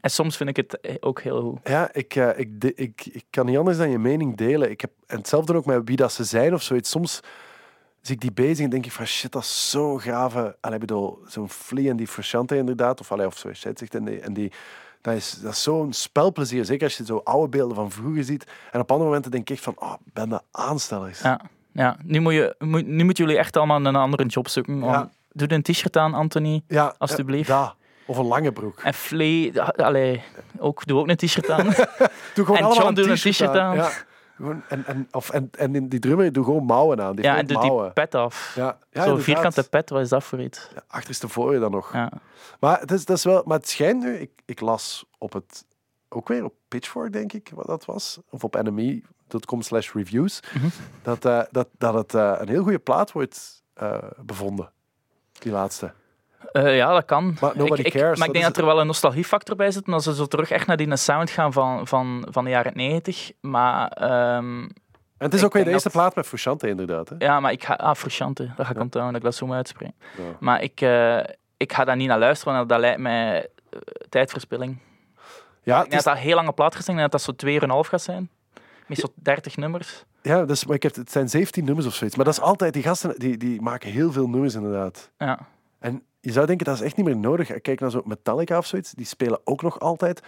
[0.00, 1.58] En soms vind ik het ook heel goed.
[1.64, 4.70] Ja, ik, eh, ik, de- ik, ik kan niet anders dan je mening delen.
[4.70, 6.90] Ik heb, en hetzelfde ook met wie dat ze zijn of zoiets.
[6.90, 7.20] Soms
[8.00, 10.56] zie ik die bezig en denk ik van shit, dat is zo grave.
[10.60, 13.94] Allee, bedoel, zo'n Flea en die Frusciante inderdaad, of, allee, of het zegt.
[13.94, 14.52] En die, en die,
[15.00, 18.46] dat is, dat is zo'n spelplezier, zeker als je zo oude beelden van vroeger ziet.
[18.72, 21.20] En op andere momenten denk ik echt van, oh, ben dat aanstellers.
[21.20, 21.40] Ja,
[21.72, 21.96] ja.
[22.04, 24.78] Nu, moet je, moet, nu moeten jullie echt allemaal een andere job zoeken.
[24.78, 25.10] Ja.
[25.32, 26.62] Doe een t-shirt aan, Anthony.
[26.68, 27.48] Ja, Alsjeblieft.
[27.50, 27.74] eh, dat.
[28.12, 28.80] Of een lange broek.
[28.80, 30.22] En Flea, allee,
[30.58, 31.64] ook, doe ook een t-shirt aan.
[32.34, 33.76] Doe gewoon en allemaal John doet een t-shirt aan.
[33.76, 33.90] Ja.
[34.68, 37.16] En, en, of, en, en in die drummer doe gewoon mouwen aan.
[37.16, 37.92] Die ja, en doe die mouwen.
[37.92, 38.52] pet af.
[38.56, 40.68] Ja, ja, Zo'n vierkante pet, wat is dat voor iets?
[40.74, 41.92] Ja, achterstevoren dan nog.
[41.92, 42.12] Ja.
[42.60, 45.64] Maar het, is, dat is wel, maar het schijnt nu, ik, ik las op het,
[46.08, 50.66] ook weer op Pitchfork, denk ik, wat dat was, of op nme.com slash reviews, Mhm.
[51.02, 54.70] dat, eh, dat, dat het eh, een heel goede plaat wordt eh, bevonden.
[55.32, 55.92] Die laatste.
[56.52, 57.36] Eh, ja, dat kan.
[57.40, 59.86] Maar nobody ik, ik- cares, maar ik denk dat er wel een nostalgiefactor bij zit,
[59.86, 63.32] omdat ze zo terug echt naar die sound gaan van, van, van de jaren 90.
[63.40, 64.70] Maar, ehm, En
[65.28, 67.08] het is ook weer de eerste dat- plaat met Frusciante, inderdaad.
[67.08, 67.14] Hè?
[67.18, 67.74] ja, maar ik ga...
[67.74, 69.94] Ah, Frusciante, dat ga ik onthouden, dat ik dat zo moet uitspreken.
[70.16, 70.22] Ja.
[70.40, 71.18] Maar ik, eh,
[71.56, 73.36] ik ga daar niet naar luisteren, want dat lijkt mij
[73.70, 73.78] eh,
[74.08, 74.78] tijdverspilling.
[75.62, 77.22] Ja, ik het denk is, dat dat heel lange plaat gaat zijn, en dat dat
[77.22, 78.30] zo 2,5 gaat zijn.
[78.86, 80.04] Met zo 30 nummers.
[80.22, 82.16] ja dus, maar ik heb, het zijn 17 nummers of zoiets.
[82.16, 85.10] Maar dat is altijd, die gasten die, die maken heel veel nummers, inderdaad.
[85.18, 85.38] Ja.
[85.82, 87.60] En je zou denken, dat is echt niet meer nodig.
[87.60, 90.22] Kijk naar zo Metallica of zoiets, die spelen ook nog altijd.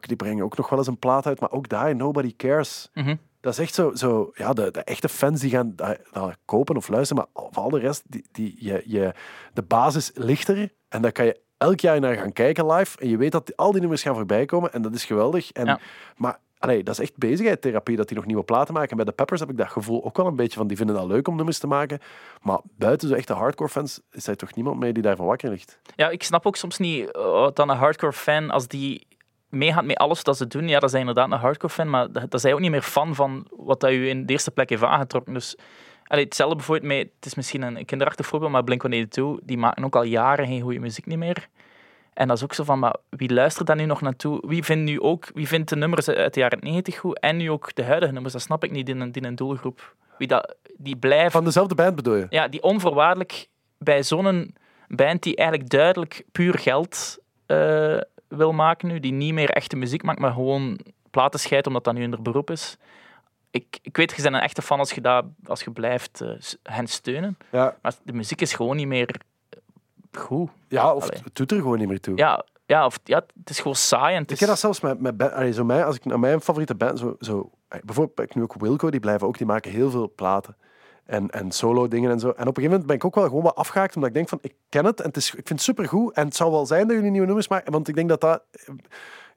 [0.00, 2.90] Die brengen ook nog wel eens een plaat uit, maar ook daar, nobody cares.
[2.94, 3.16] Mhm.
[3.40, 6.76] Dat is echt zo, zo ja, de, de echte fans die gaan dat, dat kopen
[6.76, 9.12] of luisteren, maar al de rest, die, die, je, je,
[9.52, 13.08] de basis ligt er en daar kan je elk jaar naar gaan kijken live en
[13.08, 15.52] je weet dat al die nummers gaan voorbij komen en dat is geweldig.
[15.52, 15.80] En, Ja.
[16.16, 18.90] Maar allee, dat is echt bezigheidstherapie dat die nog nieuwe platen maken.
[18.90, 20.96] En bij de Peppers heb ik dat gevoel ook wel een beetje van, die vinden
[20.96, 21.98] dat leuk om nummers te maken,
[22.42, 25.78] maar buiten zo echte hardcore fans is er toch niemand mee die daarvan wakker ligt.
[25.96, 29.06] Ja, ik snap ook soms niet eh, wat dan een hardcore fan, als die
[29.48, 32.30] meegaat met alles dat ze doen, ja, dat hij inderdaad een hardcore fan, maar dat,
[32.30, 34.82] dat hij ook niet meer fan van wat dat u in de eerste plek heeft
[34.82, 35.34] aangetrokken.
[35.34, 35.56] Dus
[36.06, 39.96] allee, hetzelfde bijvoorbeeld met, het is misschien een kinderachtig voorbeeld, maar Blink-182, die maken ook
[39.96, 41.48] al jaren geen goede muziek niet meer.
[42.18, 44.42] En dat is ook zo van, maar wie luistert daar nu nog naartoe?
[44.46, 47.50] Wie vindt nu ook, wie vindt de nummers uit de jaren 90 goed en nu
[47.50, 48.32] ook de huidige nummers?
[48.32, 49.94] Dat snap ik niet in een, in een doelgroep.
[50.16, 52.26] Wie dat, die blijft Van dezelfde band bedoel je?
[52.30, 53.48] ja, die onvoorwaardelijk
[53.78, 54.54] bij zo'n
[54.88, 57.98] band die eigenlijk duidelijk puur geld eh,
[58.28, 60.78] wil maken nu, die niet meer echte muziek maakt, maar gewoon
[61.10, 62.76] platen scheidt omdat dat nu in haar beroep is.
[63.50, 66.30] Ik, ik weet, je bent een echte fan als je, dat, als je blijft eh,
[66.62, 69.20] hen steunen, Ja, maar de muziek is gewoon niet meer
[70.12, 70.50] goed.
[70.68, 71.20] ja of Allee.
[71.24, 72.16] het doet er gewoon niet meer toe.
[72.16, 74.14] Ja, ja, of, ja het is gewoon saai.
[74.14, 76.04] En het Ik is, heb dat zelfs met, met band- allee, zo mij, als ik
[76.04, 77.50] naar mijn favoriete band, zo, zo,
[77.84, 80.56] bijvoorbeeld ik nu ook Wilco, die blijven ook, die maken heel veel platen.
[81.04, 82.26] En, en solo dingen en zo.
[82.26, 84.28] En op een gegeven moment ben ik ook wel gewoon wat afgehaakt, omdat ik denk
[84.28, 86.14] van, ik ken het en het is, ik vind het supergoed.
[86.14, 88.42] En het zou wel zijn dat jullie nieuwe nummers maken, want ik denk dat dat,
[88.52, 88.74] eh,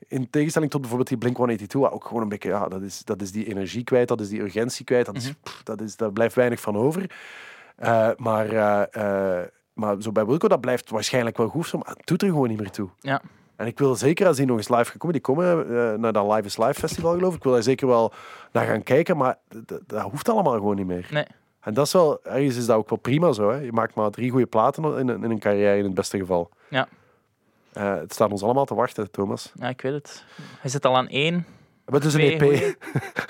[0.07, 3.21] in tegenstelling tot bijvoorbeeld die Blink-182, wat ook gewoon een beetje, ja, dat is, dat
[3.21, 6.11] is die energie kwijt, dat is die urgentie kwijt, dat, is, pff, dat is, daar
[6.11, 7.11] blijft weinig van over.
[7.75, 8.49] Eh, maar,
[8.89, 9.41] eh,
[9.73, 12.59] maar zo bij Wilco, dat blijft waarschijnlijk wel goed, maar het doet er gewoon niet
[12.59, 12.89] meer toe.
[12.99, 13.21] ja.
[13.55, 16.13] En ik wil zeker, als die nog eens live gaan komen, die komen eh, naar
[16.13, 18.13] dat Live is Live festival geloof ik, ik wil daar zeker wel
[18.51, 19.37] naar gaan kijken, maar
[19.85, 21.07] dat hoeft allemaal gewoon niet meer.
[21.11, 21.25] Nee.
[21.59, 23.49] En dat is wel, ergens is dat ook wel prima zo.
[23.49, 23.57] Hè.
[23.57, 26.49] Je maakt maar drie goede platen in een, in een carrière in het beste geval.
[26.69, 26.87] Ja.
[27.73, 29.51] Eh, het staat ons allemaal te wachten, Thomas.
[29.55, 30.25] ja, ik weet het.
[30.59, 31.45] Hij zit al aan één.
[31.85, 32.75] Maar het is een EP.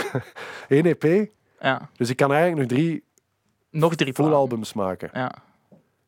[0.68, 1.30] Eén EP.
[1.60, 3.04] Ja, Dus ik kan eigenlijk nog drie
[3.70, 5.10] nog drie full albums maken.
[5.14, 5.32] Ja.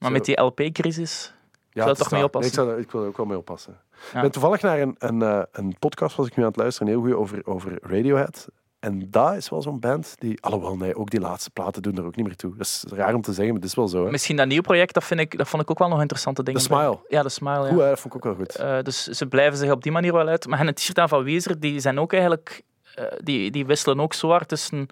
[0.04, 1.34] Maar met die LP-crisis...
[1.70, 2.66] Ja, Zou toch mee oppassen?
[2.66, 3.78] Nee, ik, zou, ik wil er ook wel mee oppassen.
[3.92, 4.16] Ja.
[4.16, 6.88] Ik ben toevallig naar een, een, eh, een podcast was ik nu aan het luisteren,
[6.88, 8.48] een heel goeie over, over Radiohead.
[8.80, 12.06] En dat is wel zo'n band die, alhoewel nee, ook die laatste platen doen er
[12.06, 12.56] ook niet meer toe.
[12.56, 14.06] Dat is raar om te zeggen, maar het is wel zo.
[14.06, 14.12] Hè.
[14.12, 16.60] Misschien dat nieuw project, dat, vind ik, dat vond ik ook wel nog interessante dingen.
[16.60, 17.00] The Smile.
[17.08, 17.70] Ja, de Smile, ja.
[17.70, 18.56] Goed, dat vond ik ook wel goed.
[18.56, 20.48] Eh, dus ze blijven zich op die manier wel uit.
[20.48, 22.62] Maar en het t-shirt aan van Weezer, die zijn ook eigenlijk...
[22.96, 24.88] eh, die, die wisselen ook zo hard tussen...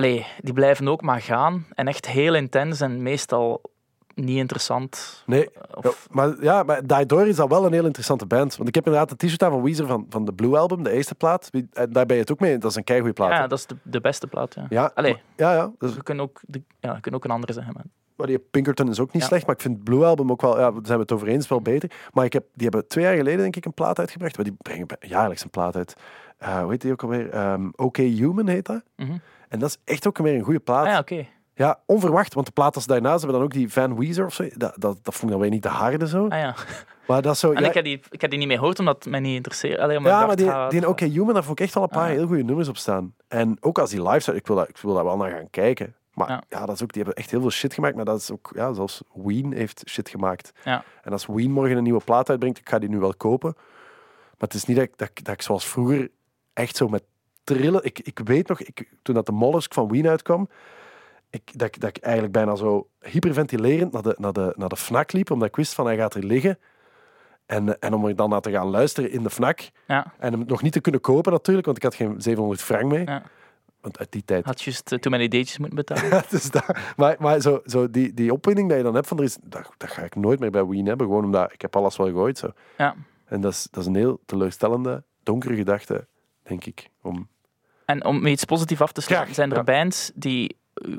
[0.00, 1.66] Allee, die blijven ook maar gaan.
[1.74, 3.60] En echt heel intens en meestal
[4.14, 5.22] niet interessant.
[5.26, 8.56] Nee, Of, ja, maar, ja, maar daardoor is dat wel een heel interessante band.
[8.56, 10.90] Want ik heb inderdaad een t-shirt aan van Weezer van, van de Blue Album, de
[10.90, 11.50] eerste plaat.
[11.72, 12.58] Daar ben je het ook mee.
[12.58, 13.30] Dat is een keigoede plaat.
[13.30, 13.46] ja, hè.
[13.48, 14.66] dat is de, de beste plaat, ja.
[14.68, 15.22] ja, Allee.
[15.36, 15.70] ja, ja.
[15.78, 17.72] Dus, We kunnen ook, de, ja, we kunnen ook een andere zeggen.
[17.74, 17.84] Maar.
[18.16, 19.28] maar die Pinkerton is ook niet Ja.
[19.28, 21.48] slecht, maar ik vind Blue Album ook wel, ja, daar zijn we het over eens,
[21.48, 21.90] wel beter.
[22.12, 24.36] Maar ik heb, die hebben twee jaar geleden denk ik een plaat uitgebracht.
[24.36, 25.94] Maar die brengen jaarlijks een plaat uit.
[26.38, 27.30] Eh hoe heet die ook alweer?
[27.30, 28.82] Ehm OK Human heet dat.
[28.96, 29.16] Mhm.
[29.50, 30.84] En dat is echt ook weer een goede plaat.
[30.84, 31.26] Ah, ja, oké.
[31.54, 34.34] Ja, onverwacht, want de plaat als daarna ze hebben dan ook die Van Weezer of
[34.34, 34.48] zo.
[34.54, 36.28] Dat, dat, dat vond ik dan weer niet de harde zo.
[36.28, 36.54] Ah ja.
[37.06, 37.52] Maar dat zo...
[37.52, 39.34] En ja, ik, heb die, ik heb die niet meer gehoord omdat het mij niet
[39.36, 39.78] interesseert.
[39.78, 42.08] Allee, ja, maar die, ah, die OK Human, daar vond ik echt wel een paar
[42.08, 42.14] Ah.
[42.14, 43.14] heel goede nummers op staan.
[43.28, 45.50] En ook als die live zijn, ik wil, dat, ik wil daar wel naar gaan
[45.50, 45.94] kijken.
[46.14, 46.42] Maar ja.
[46.48, 46.66] Ja.
[46.66, 47.96] dat is ook, die hebben echt heel veel shit gemaakt.
[47.96, 50.52] Maar dat is ook, ja, zelfs Ween heeft shit gemaakt.
[50.64, 50.84] Ja.
[51.02, 53.52] En als Ween morgen een nieuwe plaat uitbrengt, ik ga die nu wel kopen.
[53.56, 56.08] Maar het is niet dat ik, dat, dat ik zoals vroeger
[56.52, 57.02] echt zo met
[57.56, 57.84] trillen...
[57.84, 60.48] Ik, ik weet nog, ik, toen dat de Mollusk van Ween uitkwam,
[61.30, 64.76] ik, dat, ik- dat ik eigenlijk bijna zo hyperventilerend naar de, naar de, naar de
[64.76, 66.58] FNAC liep, omdat ik wist van hij gaat er liggen.
[67.46, 69.70] En, en om er dan naar te gaan luisteren in de FNAC.
[69.86, 72.84] Ja, En hem nog niet te kunnen kopen natuurlijk, want ik had geen 700 frank
[72.84, 73.04] mee.
[73.04, 73.22] Ja.
[73.80, 74.44] Want uit die tijd...
[74.44, 76.22] had juist uh, toen mijn ideetjes moeten betalen.
[76.30, 79.24] Dus dat, maar maar zo, zo die, die opwinding dat je dan hebt van er
[79.24, 81.06] is, dat, dat ga ik nooit meer bij Ween hebben.
[81.06, 82.38] Gewoon omdat ik heb alles wel gegooid.
[82.38, 82.48] Zo.
[82.78, 82.94] Ja.
[83.24, 86.06] En dat is, dat is een heel teleurstellende, donkere gedachte,
[86.42, 86.88] denk ik.
[87.02, 87.28] Om...
[87.90, 89.62] En om iets positiefs af te sluiten, zijn er ja.
[89.62, 90.56] bands die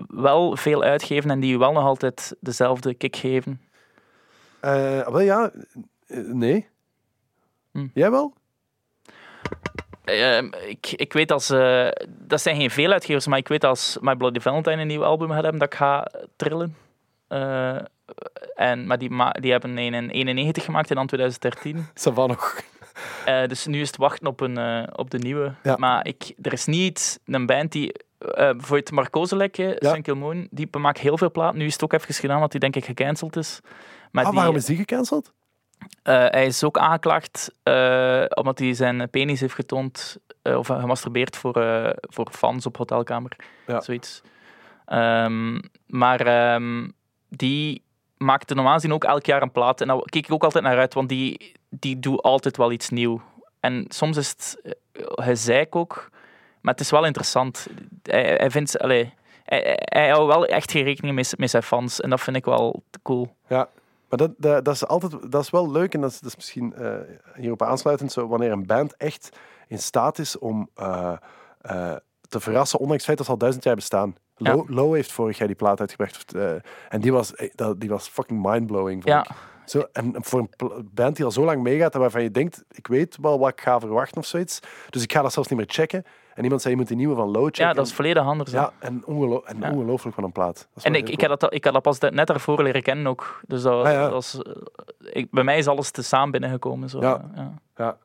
[0.07, 3.61] wel veel uitgeven en die wel nog altijd dezelfde kick geven.
[4.59, 5.51] Eh, wel ja,
[6.07, 6.67] eh, nee.
[7.71, 7.87] Hm.
[7.93, 8.33] Jij wel?
[10.03, 11.49] Ehm, ik, ik weet als...
[11.49, 15.03] eh, dat zijn geen veel uitgevers, maar ik weet als My Bloody Valentine een nieuw
[15.03, 16.75] album gaat hebben, dat ik ga trillen.
[18.55, 21.87] En, maar die, ma- die hebben een in 91 gemaakt en dan 2013.
[21.93, 22.61] Savan nog.
[23.25, 25.53] Eh, dus nu is het wachten op, een, eh, op de nieuwe.
[25.63, 25.75] Ja.
[25.77, 27.93] Maar ik, er is niet een band die...
[28.17, 30.13] eh voor het Marcozelekje, Ja.
[30.15, 31.53] Moon, die maakt heel veel plaat.
[31.53, 33.59] Nu is het ook even gedaan, want die denk ik gecanceld is.
[34.11, 35.31] Maar Ah, die, waarom is die gecanceld?
[36.03, 37.53] hij is ook aangeklaagd
[38.29, 41.53] omdat hij zijn penis heeft getoond of gemasturbeerd voor,
[42.01, 43.35] voor fans op hotelkamer.
[43.67, 43.81] Ja.
[43.81, 44.21] Zoiets.
[44.85, 46.89] Ehm, maar ehm,
[47.29, 47.83] die
[48.17, 49.81] maakte normaal gezien ook elk jaar een plaat.
[49.81, 52.89] En daar keek ik ook altijd naar uit, want die, die doet altijd wel iets
[52.89, 53.21] nieuws.
[53.59, 54.71] En soms is het eh,
[55.05, 56.09] gezeik ook,
[56.61, 57.67] maar het is wel interessant.
[58.03, 58.79] Hij, hij vindt...
[58.79, 59.13] Allee,
[59.43, 62.01] hij, hij- houdt wel echt geen rekening met, met zijn fans.
[62.01, 63.35] En dat vind ik wel cool.
[63.47, 63.69] Ja,
[64.09, 66.35] maar dat, dat, dat is altijd dat is wel leuk en dat is, dat is
[66.35, 66.95] misschien eh,
[67.35, 69.29] hierop aansluitend zo wanneer een band echt
[69.67, 71.13] in staat is om eh,
[72.29, 74.15] te verrassen, ondanks het feit dat ze al duizend jaar bestaan.
[74.37, 74.55] Ja.
[74.55, 76.33] Low, Low heeft vorig jaar die plaat uitgebracht
[76.89, 77.33] en die was,
[77.77, 79.03] die was fucking mindblowing.
[79.03, 79.19] vond Ja.
[79.23, 79.29] ik.
[79.71, 82.87] Zo, en voor een band die al zo lang meegaat, en waarvan je denkt, ik
[82.87, 84.59] weet wel wat ik ga verwachten of zoiets,
[84.89, 86.03] dus ik ga dat zelfs niet meer checken.
[86.33, 87.65] En iemand zei, je moet die nieuwe van Low checken.
[87.65, 88.51] Ja, dat is volledig anders.
[88.51, 89.71] Ja, en, en Ja.
[89.71, 90.67] ongelooflijk van een plaat.
[90.81, 93.41] En ik, ik, had dat, ik had dat pas net daarvoor leren kennen ook.
[93.47, 94.01] Dus dat, Ah, ja.
[94.01, 94.51] dat was, eh,
[95.13, 96.89] ik, bij mij is alles te samen binnengekomen.
[96.89, 96.99] Zo.
[97.01, 97.21] Ja.
[97.75, 97.97] ja.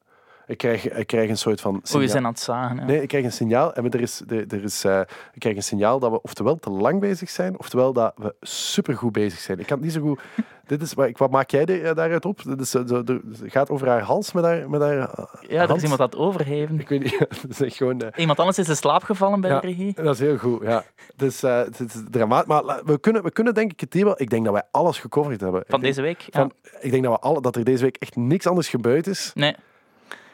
[0.46, 1.72] Ik krijg, ik krijg een soort van...
[1.72, 2.76] Oeh, we signaal- zijn aan het zagen.
[2.76, 2.84] Ja.
[2.84, 3.74] Nee, ik krijg een signaal.
[3.74, 5.00] En er is, er, er is, eh,
[5.32, 9.12] ik krijg een signaal dat we oftewel te lang bezig zijn, oftewel dat we supergoed
[9.12, 9.58] bezig zijn.
[9.58, 10.20] Ik kan het niet zo goed...
[10.66, 12.42] Dit is, wat, wat maak jij er- daaruit op?
[12.42, 15.60] Dit is, eh, er- het gaat over haar hals met haar, met haar eh, ja,
[15.60, 15.76] er hand.
[15.76, 16.80] is iemand dat overgeven.
[16.80, 17.18] Ik weet niet.
[17.48, 18.02] dat is gewoon...
[18.16, 19.60] Iemand anders is in slaap gevallen bij Ja.
[19.60, 19.94] de regie.
[19.94, 20.84] dat is heel goed, ja.
[21.16, 22.46] Dus, eh, het is dramatisch.
[22.48, 24.14] Maar we kunnen, we kunnen denk ik het thema...
[24.16, 25.62] Ik denk dat wij alles gecoverd hebben.
[25.68, 26.20] Van denk, deze week.
[26.20, 26.28] Ja.
[26.40, 29.30] van, ik denk dat, we alle, dat er deze week echt niks anders gebeurd is.
[29.34, 29.54] Nee,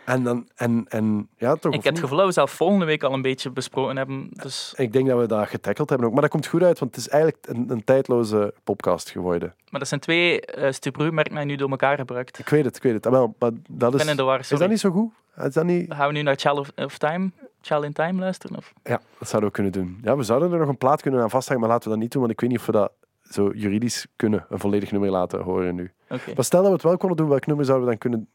[0.05, 1.73] En, dan, en, en ja, toch...
[1.73, 4.29] ik heb het gevoel dat we zelf volgende week al een beetje besproken hebben.
[4.31, 6.13] Dus, Ik denk dat we dat getackeld hebben ook.
[6.13, 9.55] Maar dat komt goed uit, want het is eigenlijk een, een tijdloze podcast geworden.
[9.71, 12.39] maar dat zijn twee uh, stubrumerken die je nu door elkaar gebruikt.
[12.39, 13.07] Ik weet het, ik weet het.
[13.07, 15.13] Ah, wel, maar dat Ik is, ben in de war, is dat niet zo goed?
[15.47, 15.95] Is dat niet...
[15.95, 17.31] Gaan we nu naar Child of, of Time,
[17.61, 18.57] Child in Time luisteren?
[18.57, 18.73] Of?
[18.83, 19.99] Ja, dat zouden we kunnen doen.
[20.03, 22.13] Ja, we zouden er nog een plaat kunnen aan vasthangen, maar laten we dat niet
[22.13, 22.93] doen, want ik weet niet of we dat
[23.31, 25.93] zo juridisch kunnen, een volledig nummer laten horen nu.
[26.09, 26.33] Oké.
[26.35, 28.29] Maar stel dat we het wel konden doen, welk nummer zouden we dan kunnen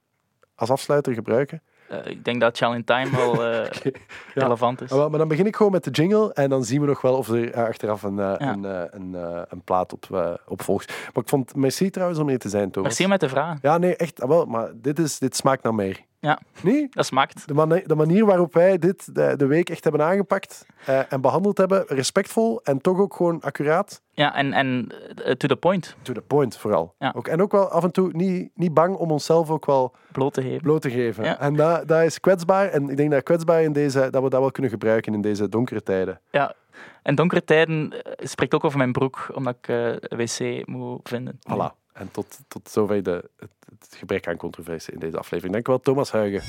[0.57, 1.61] als afsluiter gebruiken?
[1.87, 3.71] Eh, ik denk dat in Time wel eh,
[4.33, 4.91] relevant is.
[4.91, 7.17] Ah, maar dan begin ik gewoon met de jingle en dan zien we nog wel
[7.17, 8.39] of er eh, achteraf een, Ja.
[8.39, 9.13] een, een,
[9.49, 10.87] een plaat op, op volgt.
[11.13, 12.87] Maar ik vond, merci trouwens om hier te zijn, Thomas.
[12.89, 13.59] Merci mij te vragen.
[13.61, 16.05] Ja, nee, echt, ah, wel, maar dit, is, dit smaakt naar meer.
[16.19, 16.39] Ja.
[16.61, 16.87] Nee?
[16.89, 17.47] Dat smaakt.
[17.47, 21.57] De, de manier waarop wij dit de, de week echt hebben aangepakt eh, en behandeld
[21.57, 24.01] hebben, respectvol en toch ook gewoon accuraat.
[24.11, 24.91] Ja, en, en
[25.23, 25.95] eh, to the point.
[26.01, 26.95] To the point vooral.
[26.99, 27.13] Ja.
[27.15, 30.33] Ook, en ook wel af en toe niet, niet bang om onszelf ook wel Bloot
[30.33, 30.61] te geven.
[30.61, 31.23] bloot te geven.
[31.23, 31.39] Ja.
[31.39, 32.69] En dat, dat is kwetsbaar.
[32.69, 35.49] En ik denk dat kwetsbaar in deze, dat we dat wel kunnen gebruiken in deze
[35.49, 36.21] donkere tijden.
[36.31, 36.53] Ja.
[37.03, 41.39] En donkere tijden eh, spreekt ook over mijn broek, omdat ik een wc moet vinden.
[41.51, 41.85] Voilà.
[41.97, 45.53] En tot, tot zover de, het, het gebrek aan controversie in deze aflevering.
[45.53, 46.41] Dank u wel, Thomas Huigen.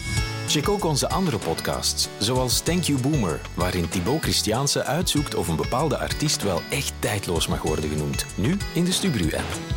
[0.47, 5.57] Check ook onze andere podcasts, zoals Thank You Boomer, waarin Thibaut Christiaanse uitzoekt of een
[5.57, 8.27] bepaalde artiest wel echt tijdloos mag worden genoemd.
[8.37, 9.77] Nu in de Stubru-app.